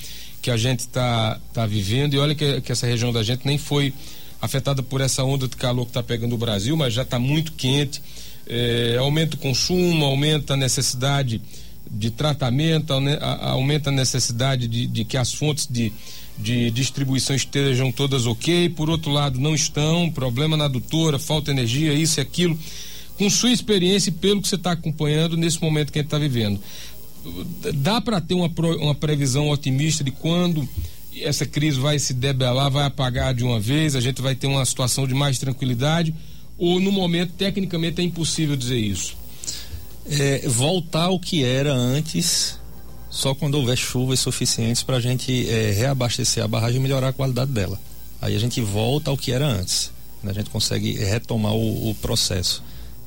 que 0.42 0.50
a 0.50 0.58
gente 0.58 0.80
está 0.80 1.40
tá 1.54 1.68
vivendo. 1.68 2.16
E 2.16 2.18
olha 2.18 2.34
que, 2.34 2.62
que 2.62 2.72
essa 2.72 2.88
região 2.88 3.14
da 3.14 3.22
gente 3.22 3.46
nem 3.46 3.60
foi 3.60 3.94
afetada 4.42 4.82
por 4.82 5.02
essa 5.02 5.24
onda 5.24 5.48
de 5.48 5.56
calor 5.56 5.86
que 5.86 5.92
está 5.92 6.02
pegando 6.02 6.34
o 6.34 6.38
Brasil, 6.38 6.76
mas 6.76 6.94
já 6.94 7.04
está 7.04 7.20
muito 7.20 7.52
quente. 7.52 8.02
É, 8.54 8.98
aumenta 9.00 9.38
o 9.38 9.40
consumo, 9.40 10.04
aumenta 10.04 10.56
a 10.56 10.58
necessidade 10.58 11.42
de 11.90 12.12
tratamento, 12.12 12.92
aumenta 13.42 13.90
a 13.90 13.94
necessidade 13.94 14.68
de, 14.68 14.88
de 14.88 15.06
que 15.06 15.16
as 15.16 15.34
fontes 15.34 15.66
de, 15.70 15.94
de 16.38 16.70
distribuição 16.70 17.34
estejam 17.34 17.94
todas 17.94 18.26
ok. 18.26 18.68
Por 18.70 18.90
outro 18.90 19.10
lado, 19.10 19.40
não 19.40 19.56
estão, 19.56 20.12
problema 20.12 20.58
na 20.58 20.66
adutora, 20.66 21.18
falta 21.18 21.50
energia, 21.50 21.94
isso 21.94 22.20
e 22.20 22.22
aquilo. 22.22 22.60
Com 23.18 23.30
sua 23.30 23.52
experiência 23.52 24.10
e 24.10 24.14
pelo 24.14 24.42
que 24.42 24.50
você 24.50 24.56
está 24.56 24.72
acompanhando 24.72 25.38
nesse 25.38 25.62
momento 25.62 25.90
que 25.90 26.00
a 26.00 26.02
gente 26.02 26.08
está 26.08 26.18
vivendo, 26.18 26.60
dá 27.76 28.02
para 28.02 28.20
ter 28.20 28.34
uma, 28.34 28.52
uma 28.82 28.96
previsão 28.96 29.50
otimista 29.50 30.04
de 30.04 30.12
quando 30.12 30.68
essa 31.22 31.46
crise 31.46 31.80
vai 31.80 32.00
se 32.00 32.14
debelar, 32.14 32.70
vai 32.70 32.86
apagar 32.86 33.34
de 33.34 33.44
uma 33.44 33.60
vez, 33.60 33.96
a 33.96 34.02
gente 34.02 34.22
vai 34.22 34.36
ter 34.36 34.48
uma 34.48 34.66
situação 34.66 35.08
de 35.08 35.14
mais 35.14 35.38
tranquilidade, 35.38 36.14
ou 36.62 36.80
no 36.80 36.92
momento, 36.92 37.34
tecnicamente, 37.34 38.02
é 38.02 38.04
impossível 38.04 38.56
dizer 38.56 38.78
isso? 38.78 39.18
É, 40.08 40.48
voltar 40.48 41.06
ao 41.06 41.20
que 41.20 41.44
era 41.44 41.74
antes, 41.74 42.60
só 43.10 43.34
quando 43.34 43.56
houver 43.56 43.76
chuvas 43.76 44.20
suficientes 44.20 44.84
para 44.84 44.98
a 44.98 45.00
gente 45.00 45.50
é, 45.50 45.72
reabastecer 45.72 46.44
a 46.44 46.48
barragem 46.48 46.78
e 46.78 46.80
melhorar 46.80 47.08
a 47.08 47.14
qualidade 47.14 47.52
dela. 47.52 47.80
Aí 48.22 48.36
a 48.36 48.40
gente 48.40 48.62
volta 48.62 49.10
ao 49.10 49.18
que 49.18 49.32
era 49.32 49.48
antes. 49.48 49.92
Né? 50.22 50.30
A 50.30 50.34
gente 50.36 50.52
consegue 50.52 50.94
retomar 50.94 51.52
o, 51.54 51.90
o 51.90 51.96
processo. 51.96 52.62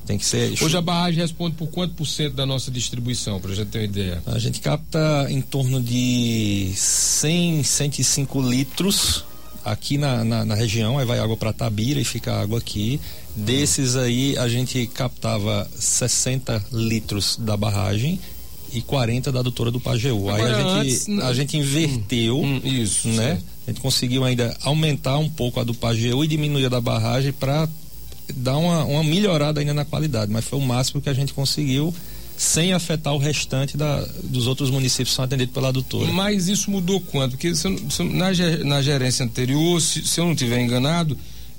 Tem 0.05 0.17
que 0.17 0.25
ser. 0.25 0.53
Hoje 0.61 0.75
a 0.75 0.81
barragem 0.81 1.21
responde 1.21 1.55
por 1.55 1.67
quanto 1.67 1.93
por 1.95 2.05
cento 2.05 2.33
da 2.33 2.45
nossa 2.45 2.69
distribuição, 2.69 3.39
para 3.39 3.53
a 3.53 3.55
gente 3.55 3.69
ter 3.69 3.79
uma 3.79 3.85
ideia? 3.85 4.21
A 4.25 4.37
gente 4.37 4.59
capta 4.59 5.27
em 5.29 5.39
torno 5.39 5.81
de 5.81 6.73
100, 6.75 7.63
105 7.63 8.41
litros 8.41 9.23
aqui 9.63 9.97
na, 9.97 10.25
na, 10.25 10.45
na 10.45 10.55
região, 10.55 10.99
aí 10.99 11.05
vai 11.05 11.19
água 11.19 11.37
para 11.37 11.53
Tabira 11.53 12.01
e 12.01 12.03
fica 12.03 12.33
água 12.33 12.59
aqui. 12.59 12.99
Desses 13.35 13.95
aí 13.95 14.37
a 14.37 14.47
gente 14.47 14.87
captava 14.87 15.69
60 15.77 16.65
litros 16.71 17.37
da 17.37 17.57
barragem 17.57 18.19
e 18.71 18.81
40 18.81 19.31
da 19.31 19.41
doutora 19.41 19.71
do 19.71 19.79
Pajeú. 19.79 20.29
Aí 20.29 20.41
a 20.41 20.57
gente, 20.57 21.09
antes... 21.09 21.09
a 21.23 21.33
gente 21.33 21.57
inverteu, 21.57 22.39
hum, 22.39 22.61
hum, 22.63 22.67
isso, 22.67 23.07
né? 23.09 23.35
Sim. 23.35 23.43
A 23.67 23.71
gente 23.71 23.81
conseguiu 23.81 24.23
ainda 24.23 24.55
aumentar 24.63 25.17
um 25.17 25.29
pouco 25.29 25.59
a 25.59 25.63
do 25.63 25.73
Pajeú 25.73 26.23
e 26.23 26.27
diminuir 26.27 26.65
a 26.65 26.69
da 26.69 26.79
barragem 26.79 27.31
para 27.31 27.67
dar 28.33 28.57
uma, 28.57 28.83
uma 28.85 29.03
melhorada 29.03 29.59
ainda 29.59 29.73
na 29.73 29.85
qualidade, 29.85 30.31
mas 30.31 30.45
foi 30.45 30.59
o 30.59 30.61
máximo 30.61 31.01
que 31.01 31.09
a 31.09 31.13
gente 31.13 31.33
conseguiu 31.33 31.93
sem 32.37 32.73
afetar 32.73 33.13
o 33.13 33.17
restante 33.17 33.77
da, 33.77 34.05
dos 34.23 34.45
outros 34.45 34.69
municípios 34.69 35.09
que 35.09 35.15
são 35.15 35.25
atendidos 35.25 35.53
pela 35.53 35.69
adutora. 35.69 36.11
Mas 36.11 36.47
isso 36.47 36.69
mudou 36.69 36.99
quanto? 36.99 37.31
Porque 37.31 37.55
se, 37.55 37.63
se, 37.89 38.03
na, 38.03 38.27
na 38.65 38.81
gerência 38.81 39.23
anterior, 39.25 39.81
se, 39.81 40.05
se 40.05 40.19
eu 40.19 40.25
não 40.25 40.33
estiver 40.33 40.61
enganado, 40.61 41.17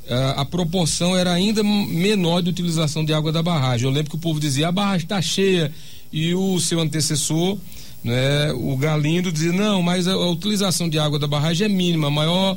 a, 0.09 0.43
a 0.43 0.45
proporção 0.45 1.17
era 1.17 1.33
ainda 1.33 1.63
menor 1.63 2.43
de 2.43 2.51
utilização 2.51 3.05
de 3.05 3.13
água 3.13 3.33
da 3.33 3.43
barragem. 3.43 3.87
Eu 3.87 3.93
lembro 3.93 4.11
que 4.11 4.17
o 4.17 4.21
povo 4.21 4.39
dizia 4.41 4.69
a 4.69 4.73
barragem 4.73 5.05
está 5.05 5.21
cheia 5.21 5.73
e 6.13 6.35
o 6.35 6.59
seu 6.61 6.81
antecessor, 6.81 7.59
né, 8.03 8.53
o 8.53 8.77
Galindo, 8.77 9.33
dizia 9.33 9.53
não, 9.53 9.83
mas 9.83 10.07
a, 10.07 10.13
a 10.13 10.31
utilização 10.31 10.89
de 10.89 10.99
água 10.99 11.19
da 11.19 11.27
barragem 11.27 11.67
é 11.67 11.69
mínima, 11.69 12.11
maior 12.11 12.57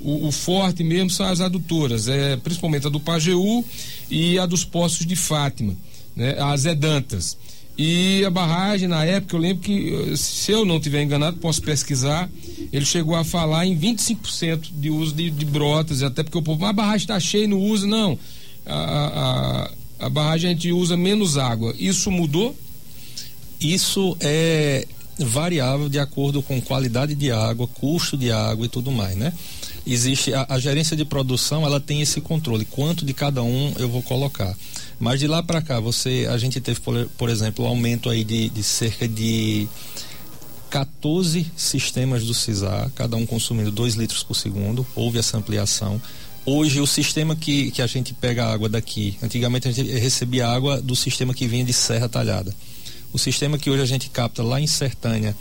o, 0.00 0.28
o, 0.28 0.32
forte 0.32 0.84
mesmo 0.84 1.10
são 1.10 1.26
as 1.26 1.40
adutoras, 1.40 2.08
é, 2.08 2.36
principalmente 2.36 2.86
a 2.86 2.90
do 2.90 3.00
Pajeú 3.00 3.64
e 4.10 4.38
a 4.38 4.46
dos 4.46 4.64
Poços 4.64 5.06
de 5.06 5.16
Fátima, 5.16 5.76
né, 6.14 6.36
as 6.38 6.66
Edantas. 6.66 7.36
E 7.78 8.24
a 8.24 8.30
barragem, 8.30 8.88
na 8.88 9.04
época, 9.04 9.36
eu 9.36 9.40
lembro 9.40 9.62
que, 9.62 10.16
se 10.16 10.50
eu 10.50 10.64
não 10.64 10.80
tiver 10.80 11.00
enganado, 11.00 11.36
posso 11.36 11.62
pesquisar, 11.62 12.28
ele 12.72 12.84
chegou 12.84 13.14
a 13.14 13.22
falar 13.22 13.66
em 13.66 13.78
25% 13.78 14.70
de 14.72 14.90
uso 14.90 15.14
de, 15.14 15.30
de 15.30 15.44
brotas, 15.44 16.02
até 16.02 16.24
porque 16.24 16.36
o 16.36 16.42
povo, 16.42 16.60
mas 16.60 16.70
a 16.70 16.72
barragem 16.72 17.04
está 17.04 17.20
cheia 17.20 17.46
não 17.46 17.60
usa, 17.60 17.86
não. 17.86 18.18
A, 18.66 19.70
a, 20.00 20.06
a 20.06 20.10
barragem 20.10 20.50
a 20.50 20.52
gente 20.54 20.72
usa 20.72 20.96
menos 20.96 21.38
água. 21.38 21.72
Isso 21.78 22.10
mudou? 22.10 22.56
Isso 23.60 24.16
é 24.20 24.84
variável 25.16 25.88
de 25.88 26.00
acordo 26.00 26.42
com 26.42 26.60
qualidade 26.60 27.14
de 27.14 27.30
água, 27.30 27.68
custo 27.68 28.16
de 28.16 28.32
água 28.32 28.66
e 28.66 28.68
tudo 28.68 28.90
mais, 28.90 29.16
né? 29.16 29.32
existe 29.92 30.34
a, 30.34 30.46
a, 30.48 30.58
gerência 30.58 30.96
de 30.96 31.04
produção, 31.04 31.64
ela 31.64 31.80
tem 31.80 32.00
esse 32.00 32.20
controle, 32.20 32.64
quanto 32.64 33.04
de 33.04 33.14
cada 33.14 33.42
um 33.42 33.72
eu 33.78 33.88
vou 33.88 34.02
colocar. 34.02 34.54
Mas 34.98 35.20
de 35.20 35.26
lá 35.26 35.42
para 35.42 35.62
cá, 35.62 35.78
você, 35.78 36.26
a 36.30 36.36
gente 36.36 36.60
teve, 36.60 36.80
por, 36.80 37.06
por 37.16 37.28
exemplo, 37.28 37.64
um 37.64 37.68
aumento 37.68 38.10
aí 38.10 38.24
de, 38.24 38.48
de 38.48 38.62
cerca 38.62 39.06
de 39.06 39.68
14 40.70 41.46
sistemas 41.56 42.24
do 42.24 42.34
CISAR, 42.34 42.90
cada 42.94 43.16
um 43.16 43.24
consumindo 43.24 43.70
2 43.70 43.94
litros 43.94 44.22
por 44.22 44.34
segundo, 44.34 44.86
houve 44.94 45.18
essa 45.18 45.36
ampliação. 45.38 46.00
Hoje, 46.44 46.80
o 46.80 46.86
sistema 46.86 47.36
que, 47.36 47.70
que 47.70 47.82
a 47.82 47.86
gente 47.86 48.14
pega 48.14 48.46
água 48.46 48.68
daqui, 48.68 49.16
antigamente 49.22 49.68
a 49.68 49.72
gente 49.72 49.90
recebia 49.92 50.48
água 50.48 50.80
do 50.80 50.96
sistema 50.96 51.34
que 51.34 51.46
vinha 51.46 51.64
de 51.64 51.72
Serra 51.72 52.08
Talhada. 52.08 52.54
O 53.12 53.18
sistema 53.18 53.58
que 53.58 53.70
hoje 53.70 53.82
a 53.82 53.86
gente 53.86 54.10
capta 54.10 54.42
lá 54.42 54.60
em 54.60 54.66
Sertânia, 54.66 55.36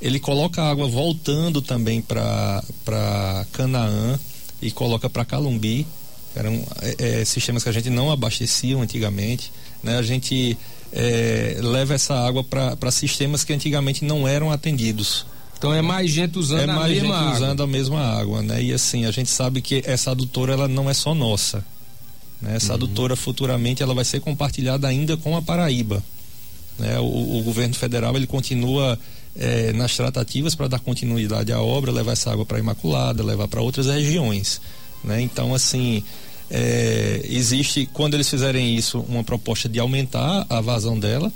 ele 0.00 0.18
coloca 0.18 0.62
a 0.62 0.70
água 0.70 0.88
voltando 0.88 1.62
também 1.62 2.02
para 2.02 3.46
Canaã 3.52 4.18
e 4.60 4.70
coloca 4.70 5.08
para 5.08 5.24
Calumbi. 5.24 5.86
Eram 6.34 6.64
é, 6.80 7.20
é, 7.20 7.24
sistemas 7.24 7.62
que 7.62 7.68
a 7.68 7.72
gente 7.72 7.90
não 7.90 8.10
abastecia 8.10 8.76
antigamente. 8.76 9.52
Né? 9.82 9.98
A 9.98 10.02
gente 10.02 10.56
é, 10.92 11.58
leva 11.60 11.94
essa 11.94 12.14
água 12.14 12.44
para 12.44 12.90
sistemas 12.90 13.44
que 13.44 13.52
antigamente 13.52 14.04
não 14.04 14.26
eram 14.26 14.50
atendidos. 14.50 15.26
Então 15.58 15.72
é 15.72 15.80
mais 15.80 16.10
gente 16.10 16.38
usando 16.38 16.60
é 16.60 16.72
a 16.72 16.88
mesma 16.88 16.88
gente 16.88 17.12
água. 17.12 17.34
usando 17.34 17.62
a 17.62 17.66
mesma 17.66 18.00
água, 18.00 18.42
né? 18.42 18.60
E 18.60 18.72
assim, 18.72 19.04
a 19.04 19.12
gente 19.12 19.30
sabe 19.30 19.60
que 19.60 19.80
essa 19.86 20.10
adutora 20.10 20.54
ela 20.54 20.66
não 20.66 20.90
é 20.90 20.94
só 20.94 21.14
nossa. 21.14 21.64
Né? 22.40 22.56
Essa 22.56 22.70
uhum. 22.70 22.74
adutora 22.74 23.14
futuramente 23.14 23.80
ela 23.80 23.94
vai 23.94 24.04
ser 24.04 24.20
compartilhada 24.20 24.88
ainda 24.88 25.16
com 25.16 25.36
a 25.36 25.40
Paraíba. 25.40 26.02
Né? 26.78 26.98
O, 26.98 27.38
o 27.38 27.42
governo 27.44 27.74
federal 27.74 28.16
ele 28.16 28.26
continua 28.26 28.98
é, 29.36 29.72
nas 29.72 29.96
tratativas 29.96 30.54
para 30.54 30.66
dar 30.66 30.80
continuidade 30.80 31.52
à 31.52 31.60
obra, 31.60 31.92
levar 31.92 32.12
essa 32.12 32.32
água 32.32 32.44
para 32.44 32.58
Imaculada, 32.58 33.22
levar 33.22 33.46
para 33.46 33.60
outras 33.60 33.86
regiões. 33.86 34.60
Né? 35.04 35.20
Então, 35.22 35.54
assim, 35.54 36.02
É, 36.54 37.22
existe, 37.30 37.88
quando 37.94 38.12
eles 38.12 38.28
fizerem 38.28 38.76
isso, 38.76 39.00
uma 39.08 39.24
proposta 39.24 39.70
de 39.70 39.80
aumentar 39.80 40.44
a 40.50 40.60
vazão 40.60 40.98
dela 41.00 41.32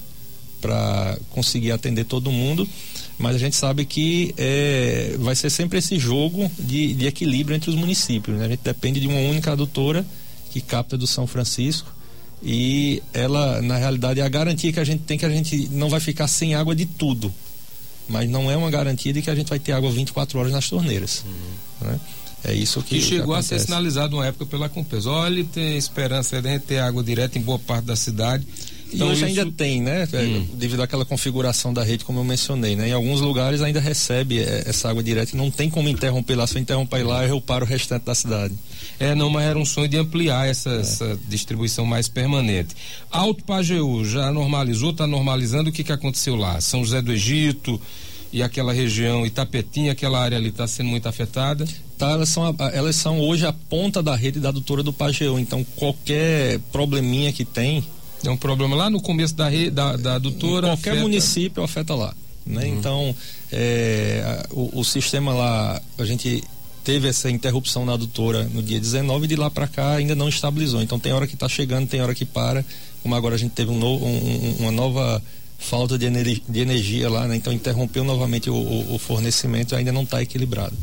para 0.60 1.18
conseguir 1.30 1.72
atender 1.72 2.04
todo 2.04 2.30
mundo, 2.30 2.68
mas 3.18 3.34
a 3.34 3.38
gente 3.38 3.56
sabe 3.56 3.86
que 3.86 4.34
é, 4.36 5.16
vai 5.18 5.34
ser 5.34 5.48
sempre 5.48 5.78
esse 5.78 5.98
jogo 5.98 6.50
de, 6.58 6.92
de 6.92 7.06
equilíbrio 7.06 7.56
entre 7.56 7.70
os 7.70 7.76
municípios. 7.76 8.36
Né? 8.36 8.44
A 8.44 8.48
gente 8.48 8.60
depende 8.62 9.00
de 9.00 9.06
uma 9.06 9.20
única 9.20 9.52
adutora 9.52 10.04
que 10.50 10.60
capta 10.60 10.98
do 10.98 11.06
São 11.06 11.26
Francisco 11.26 11.90
e 12.42 13.02
ela, 13.14 13.62
na 13.62 13.78
realidade, 13.78 14.20
é 14.20 14.22
a 14.22 14.28
garantia 14.28 14.70
que 14.70 14.80
a 14.80 14.84
gente 14.84 15.04
tem 15.04 15.16
que 15.16 15.24
a 15.24 15.30
gente 15.30 15.68
não 15.72 15.88
vai 15.88 16.00
ficar 16.00 16.28
sem 16.28 16.54
água 16.54 16.76
de 16.76 16.84
tudo, 16.84 17.32
mas 18.06 18.28
não 18.28 18.50
é 18.50 18.56
uma 18.56 18.70
garantia 18.70 19.14
de 19.14 19.22
que 19.22 19.30
a 19.30 19.34
gente 19.34 19.48
vai 19.48 19.58
ter 19.58 19.72
água 19.72 19.90
24 19.90 20.38
horas 20.38 20.52
nas 20.52 20.68
torneiras. 20.68 21.24
Uhum. 21.24 21.88
Né? 21.88 22.00
É 22.44 22.52
isso 22.54 22.82
que, 22.82 22.98
que 22.98 23.00
chegou 23.00 23.34
que 23.34 23.40
a 23.40 23.42
ser 23.42 23.58
sinalizado 23.58 24.16
uma 24.16 24.26
época 24.26 24.46
pela 24.46 24.68
Compesa. 24.68 25.10
Olha, 25.10 25.44
tem 25.44 25.76
esperança 25.76 26.40
de 26.40 26.48
gente 26.48 26.62
ter 26.62 26.78
água 26.78 27.02
direta 27.02 27.38
em 27.38 27.42
boa 27.42 27.58
parte 27.58 27.84
da 27.84 27.96
cidade. 27.96 28.46
Então, 28.92 29.08
e 29.08 29.10
hoje 29.10 29.26
isso... 29.26 29.40
ainda 29.40 29.52
tem, 29.52 29.82
né? 29.82 30.08
É, 30.12 30.22
hum. 30.22 30.46
Devido 30.54 30.80
àquela 30.80 31.04
configuração 31.04 31.72
da 31.74 31.82
rede, 31.82 32.04
como 32.04 32.20
eu 32.20 32.24
mencionei, 32.24 32.76
né? 32.76 32.88
Em 32.88 32.92
alguns 32.92 33.20
lugares 33.20 33.60
ainda 33.60 33.80
recebe 33.80 34.38
é, 34.38 34.62
essa 34.66 34.88
água 34.88 35.02
direta 35.02 35.34
e 35.34 35.36
não 35.36 35.50
tem 35.50 35.68
como 35.68 35.88
interromper 35.88 36.36
lá. 36.36 36.46
Se 36.46 36.56
eu 36.56 36.62
interromper 36.62 37.02
lá, 37.02 37.24
eu 37.26 37.40
paro 37.40 37.64
o 37.64 37.68
restante 37.68 38.04
da 38.04 38.14
cidade. 38.14 38.54
É, 38.98 39.14
não, 39.14 39.28
mas 39.28 39.44
era 39.44 39.58
um 39.58 39.64
sonho 39.64 39.88
de 39.88 39.96
ampliar 39.96 40.48
essa, 40.48 40.70
é. 40.70 40.80
essa 40.80 41.18
distribuição 41.28 41.84
mais 41.84 42.08
permanente. 42.08 42.74
Alto 43.10 43.42
Pajeú 43.44 44.04
já 44.04 44.30
normalizou, 44.30 44.90
está 44.90 45.06
normalizando. 45.06 45.70
O 45.70 45.72
que, 45.72 45.82
que 45.82 45.92
aconteceu 45.92 46.36
lá? 46.36 46.60
São 46.60 46.84
José 46.84 47.02
do 47.02 47.12
Egito 47.12 47.80
e 48.36 48.42
aquela 48.42 48.70
região 48.70 49.24
Itapetim, 49.24 49.88
aquela 49.88 50.20
área 50.20 50.36
ali 50.36 50.50
está 50.50 50.66
sendo 50.66 50.90
muito 50.90 51.08
afetada? 51.08 51.66
Tá, 51.96 52.10
elas 52.10 52.28
são, 52.28 52.54
elas 52.70 52.94
são 52.94 53.18
hoje 53.18 53.46
a 53.46 53.52
ponta 53.52 54.02
da 54.02 54.14
rede 54.14 54.38
da 54.38 54.50
doutora 54.50 54.82
do 54.82 54.92
Pajeú. 54.92 55.38
Então, 55.38 55.64
qualquer 55.74 56.60
probleminha 56.70 57.32
que 57.32 57.46
tem, 57.46 57.82
é 58.22 58.28
um 58.28 58.36
problema 58.36 58.76
lá 58.76 58.90
no 58.90 59.00
começo 59.00 59.34
da, 59.34 59.48
rede, 59.48 59.70
da, 59.70 59.96
da 59.96 60.14
adutora. 60.16 60.66
Qualquer 60.66 60.90
afeta... 60.90 61.02
município 61.02 61.62
afeta 61.62 61.94
lá. 61.94 62.14
Né? 62.44 62.66
Uhum. 62.66 62.74
Então, 62.74 63.16
é, 63.50 64.46
o, 64.50 64.80
o, 64.80 64.84
sistema 64.84 65.32
lá, 65.32 65.80
a 65.96 66.04
gente 66.04 66.44
teve 66.84 67.08
essa 67.08 67.30
interrupção 67.30 67.86
na 67.86 67.94
adutora 67.94 68.44
no 68.52 68.62
dia 68.62 68.78
19 68.78 69.24
e 69.24 69.28
de 69.28 69.36
lá 69.36 69.50
para 69.50 69.66
cá 69.66 69.92
ainda 69.92 70.14
não 70.14 70.28
estabilizou. 70.28 70.82
Então, 70.82 70.98
tem 70.98 71.10
hora 71.10 71.26
que 71.26 71.32
está 71.32 71.48
chegando, 71.48 71.88
tem 71.88 72.02
hora 72.02 72.14
que 72.14 72.26
para. 72.26 72.62
Como 73.02 73.14
agora 73.14 73.34
a 73.34 73.38
gente 73.38 73.52
teve 73.52 73.70
um 73.70 73.78
novo, 73.78 74.04
um, 74.04 74.56
uma 74.58 74.70
nova 74.70 75.22
falta 75.58 75.98
de, 75.98 76.06
energia, 76.06 76.42
de 76.48 76.60
energia 76.60 77.10
lá, 77.10 77.26
né? 77.26 77.36
então 77.36 77.52
interrompeu 77.52 78.04
novamente 78.04 78.50
o, 78.50 78.54
o, 78.54 78.94
o 78.94 78.98
fornecimento 78.98 79.74
e 79.74 79.76
ainda 79.76 79.92
não 79.92 80.02
está 80.02 80.22
equilibrado. 80.22 80.76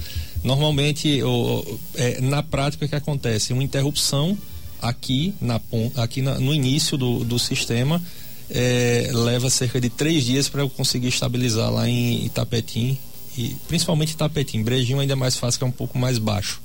Normalmente, 0.43 1.21
o, 1.23 1.79
é, 1.95 2.19
na 2.19 2.43
prática, 2.43 2.85
o 2.85 2.89
que 2.89 2.95
acontece? 2.95 3.53
Uma 3.53 3.63
interrupção 3.63 4.37
aqui, 4.81 5.33
na, 5.39 5.61
aqui 5.95 6.21
na, 6.21 6.37
no 6.39 6.53
início 6.53 6.97
do, 6.97 7.23
do 7.23 7.39
sistema 7.39 8.01
é, 8.49 9.09
leva 9.13 9.49
cerca 9.49 9.79
de 9.79 9.89
três 9.89 10.25
dias 10.25 10.49
para 10.49 10.61
eu 10.61 10.69
conseguir 10.69 11.07
estabilizar 11.07 11.71
lá 11.71 11.87
em 11.87 12.25
Itapetim 12.25 12.97
e 13.37 13.55
principalmente 13.67 14.11
Itapetim. 14.11 14.61
Brejinho 14.61 14.99
ainda 14.99 15.13
é 15.13 15.15
mais 15.15 15.37
fácil, 15.37 15.59
que 15.59 15.63
é 15.63 15.67
um 15.67 15.71
pouco 15.71 15.97
mais 15.97 16.17
baixo. 16.17 16.61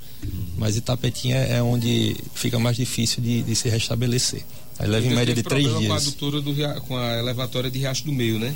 Mas 0.57 0.77
Itapetim 0.77 1.33
é, 1.33 1.59
é 1.59 1.63
onde 1.63 2.17
fica 2.35 2.59
mais 2.59 2.77
difícil 2.77 3.23
de, 3.23 3.43
de 3.43 3.55
se 3.55 3.69
restabelecer. 3.69 4.43
Aí 4.79 4.87
leva 4.87 5.07
em 5.07 5.15
média 5.15 5.35
de 5.35 5.43
três 5.43 5.67
dias. 5.67 5.87
Com 5.87 5.93
a 5.93 5.97
adutora 5.97 6.41
do, 6.41 6.81
com 6.83 6.97
a 6.97 7.19
elevatória 7.19 7.71
de 7.71 7.79
Riacho 7.79 8.05
do 8.05 8.13
Meio, 8.13 8.39
né? 8.39 8.55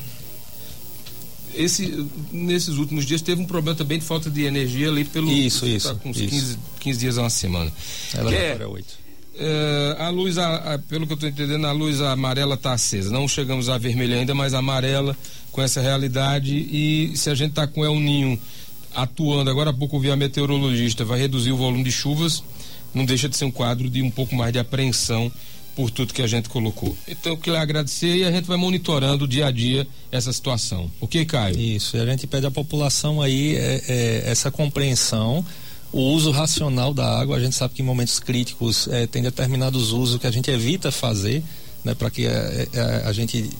Esse, 1.54 2.06
nesses 2.30 2.76
últimos 2.76 3.04
dias 3.04 3.20
teve 3.20 3.42
um 3.42 3.44
problema 3.44 3.76
também 3.76 3.98
de 3.98 4.04
falta 4.04 4.30
de 4.30 4.44
energia 4.44 4.88
ali 4.88 5.04
pelo. 5.04 5.30
Isso, 5.30 5.66
isso. 5.66 5.88
Tá 5.88 5.94
com 5.96 6.10
uns 6.10 6.16
isso. 6.16 6.28
15, 6.28 6.58
15 6.80 6.98
dias 6.98 7.18
a 7.18 7.22
uma 7.22 7.30
semana. 7.30 7.70
A 8.14 8.20
elevatória 8.20 8.64
é 8.64 8.66
8. 8.66 9.02
Uh, 9.34 10.02
a 10.02 10.08
luz, 10.10 10.36
a, 10.38 10.74
a, 10.74 10.78
pelo 10.78 11.06
que 11.06 11.12
eu 11.12 11.14
estou 11.14 11.28
entendendo, 11.28 11.66
a 11.66 11.72
luz 11.72 12.00
amarela 12.00 12.54
está 12.54 12.72
acesa. 12.72 13.10
Não 13.10 13.26
chegamos 13.26 13.68
à 13.68 13.76
vermelha 13.76 14.16
ainda, 14.16 14.34
mas 14.34 14.54
amarela 14.54 15.16
com 15.50 15.60
essa 15.60 15.80
realidade. 15.80 16.54
E 16.54 17.12
se 17.16 17.28
a 17.28 17.34
gente 17.34 17.50
está 17.50 17.66
com 17.66 17.84
El 17.84 17.98
Ninho 17.98 18.38
atuando, 18.94 19.50
agora 19.50 19.70
há 19.70 19.74
pouco 19.74 19.98
vi 19.98 20.10
a 20.10 20.16
meteorologista, 20.16 21.04
vai 21.04 21.18
reduzir 21.18 21.52
o 21.52 21.56
volume 21.56 21.82
de 21.82 21.90
chuvas, 21.90 22.42
não 22.94 23.06
deixa 23.06 23.28
de 23.28 23.36
ser 23.36 23.46
um 23.46 23.50
quadro 23.50 23.88
de 23.88 24.02
um 24.02 24.10
pouco 24.10 24.34
mais 24.34 24.52
de 24.52 24.58
apreensão 24.58 25.32
por 25.74 25.90
tudo 25.90 26.12
que 26.12 26.22
a 26.22 26.26
gente 26.26 26.48
colocou. 26.48 26.96
Então, 27.08 27.32
eu 27.32 27.38
queria 27.38 27.60
agradecer 27.60 28.16
e 28.16 28.24
a 28.24 28.30
gente 28.30 28.44
vai 28.44 28.56
monitorando 28.56 29.26
dia 29.26 29.46
a 29.46 29.50
dia 29.50 29.86
essa 30.10 30.32
situação. 30.32 30.90
Ok, 31.00 31.24
Caio? 31.24 31.58
Isso, 31.58 31.96
e 31.96 32.00
a 32.00 32.06
gente 32.06 32.26
pede 32.26 32.46
à 32.46 32.50
população 32.50 33.22
aí 33.22 33.56
é, 33.56 33.82
é, 33.88 34.22
essa 34.26 34.50
compreensão 34.50 35.44
o 35.92 36.00
uso 36.00 36.30
racional 36.30 36.94
da 36.94 37.20
água. 37.20 37.36
A 37.36 37.40
gente 37.40 37.54
sabe 37.54 37.74
que 37.74 37.82
em 37.82 37.84
momentos 37.84 38.18
críticos 38.18 38.88
é, 38.88 39.06
tem 39.06 39.22
determinados 39.22 39.92
usos 39.92 40.18
que 40.18 40.26
a 40.26 40.30
gente 40.30 40.50
evita 40.50 40.90
fazer, 40.90 41.42
né, 41.84 41.94
para 41.94 42.10
que 42.10 42.26
a, 42.26 42.30
é, 42.30 42.68
a, 42.72 42.78
é, 42.78 43.06
a, 43.06 43.12
gente 43.12 43.50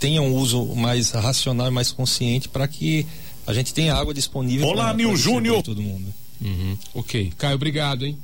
tenha 0.00 0.22
um 0.22 0.34
uso 0.34 0.64
mais 0.74 1.10
racional 1.10 1.68
e 1.68 1.70
mais 1.70 1.92
consciente 1.92 2.48
para 2.48 2.66
que 2.66 3.06
a 3.46 3.52
gente 3.52 3.74
tenha 3.74 3.94
água 3.94 4.14
disponível. 4.14 4.66
Olá, 4.66 4.94
Nil 4.94 5.14
Júnior. 5.16 5.62
Todo 5.62 5.82
mundo. 5.82 6.12
Uhum. 6.40 6.76
Ok. 6.94 7.32
Caio, 7.36 7.54
obrigado, 7.54 8.06
hein? 8.06 8.18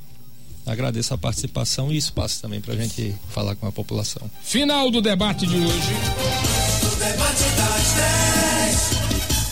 Agradeço 0.69 1.13
a 1.13 1.17
participação 1.17 1.91
e 1.91 1.97
espaço 1.97 2.41
também 2.41 2.61
para 2.61 2.73
a 2.73 2.77
gente 2.77 3.15
falar 3.29 3.55
com 3.55 3.67
a 3.67 3.71
população. 3.71 4.29
Final 4.43 4.91
do 4.91 5.01
debate 5.01 5.47
de 5.47 5.57
hoje. 5.57 5.93
O 6.83 6.95
debate 6.95 7.43
das 7.57 8.38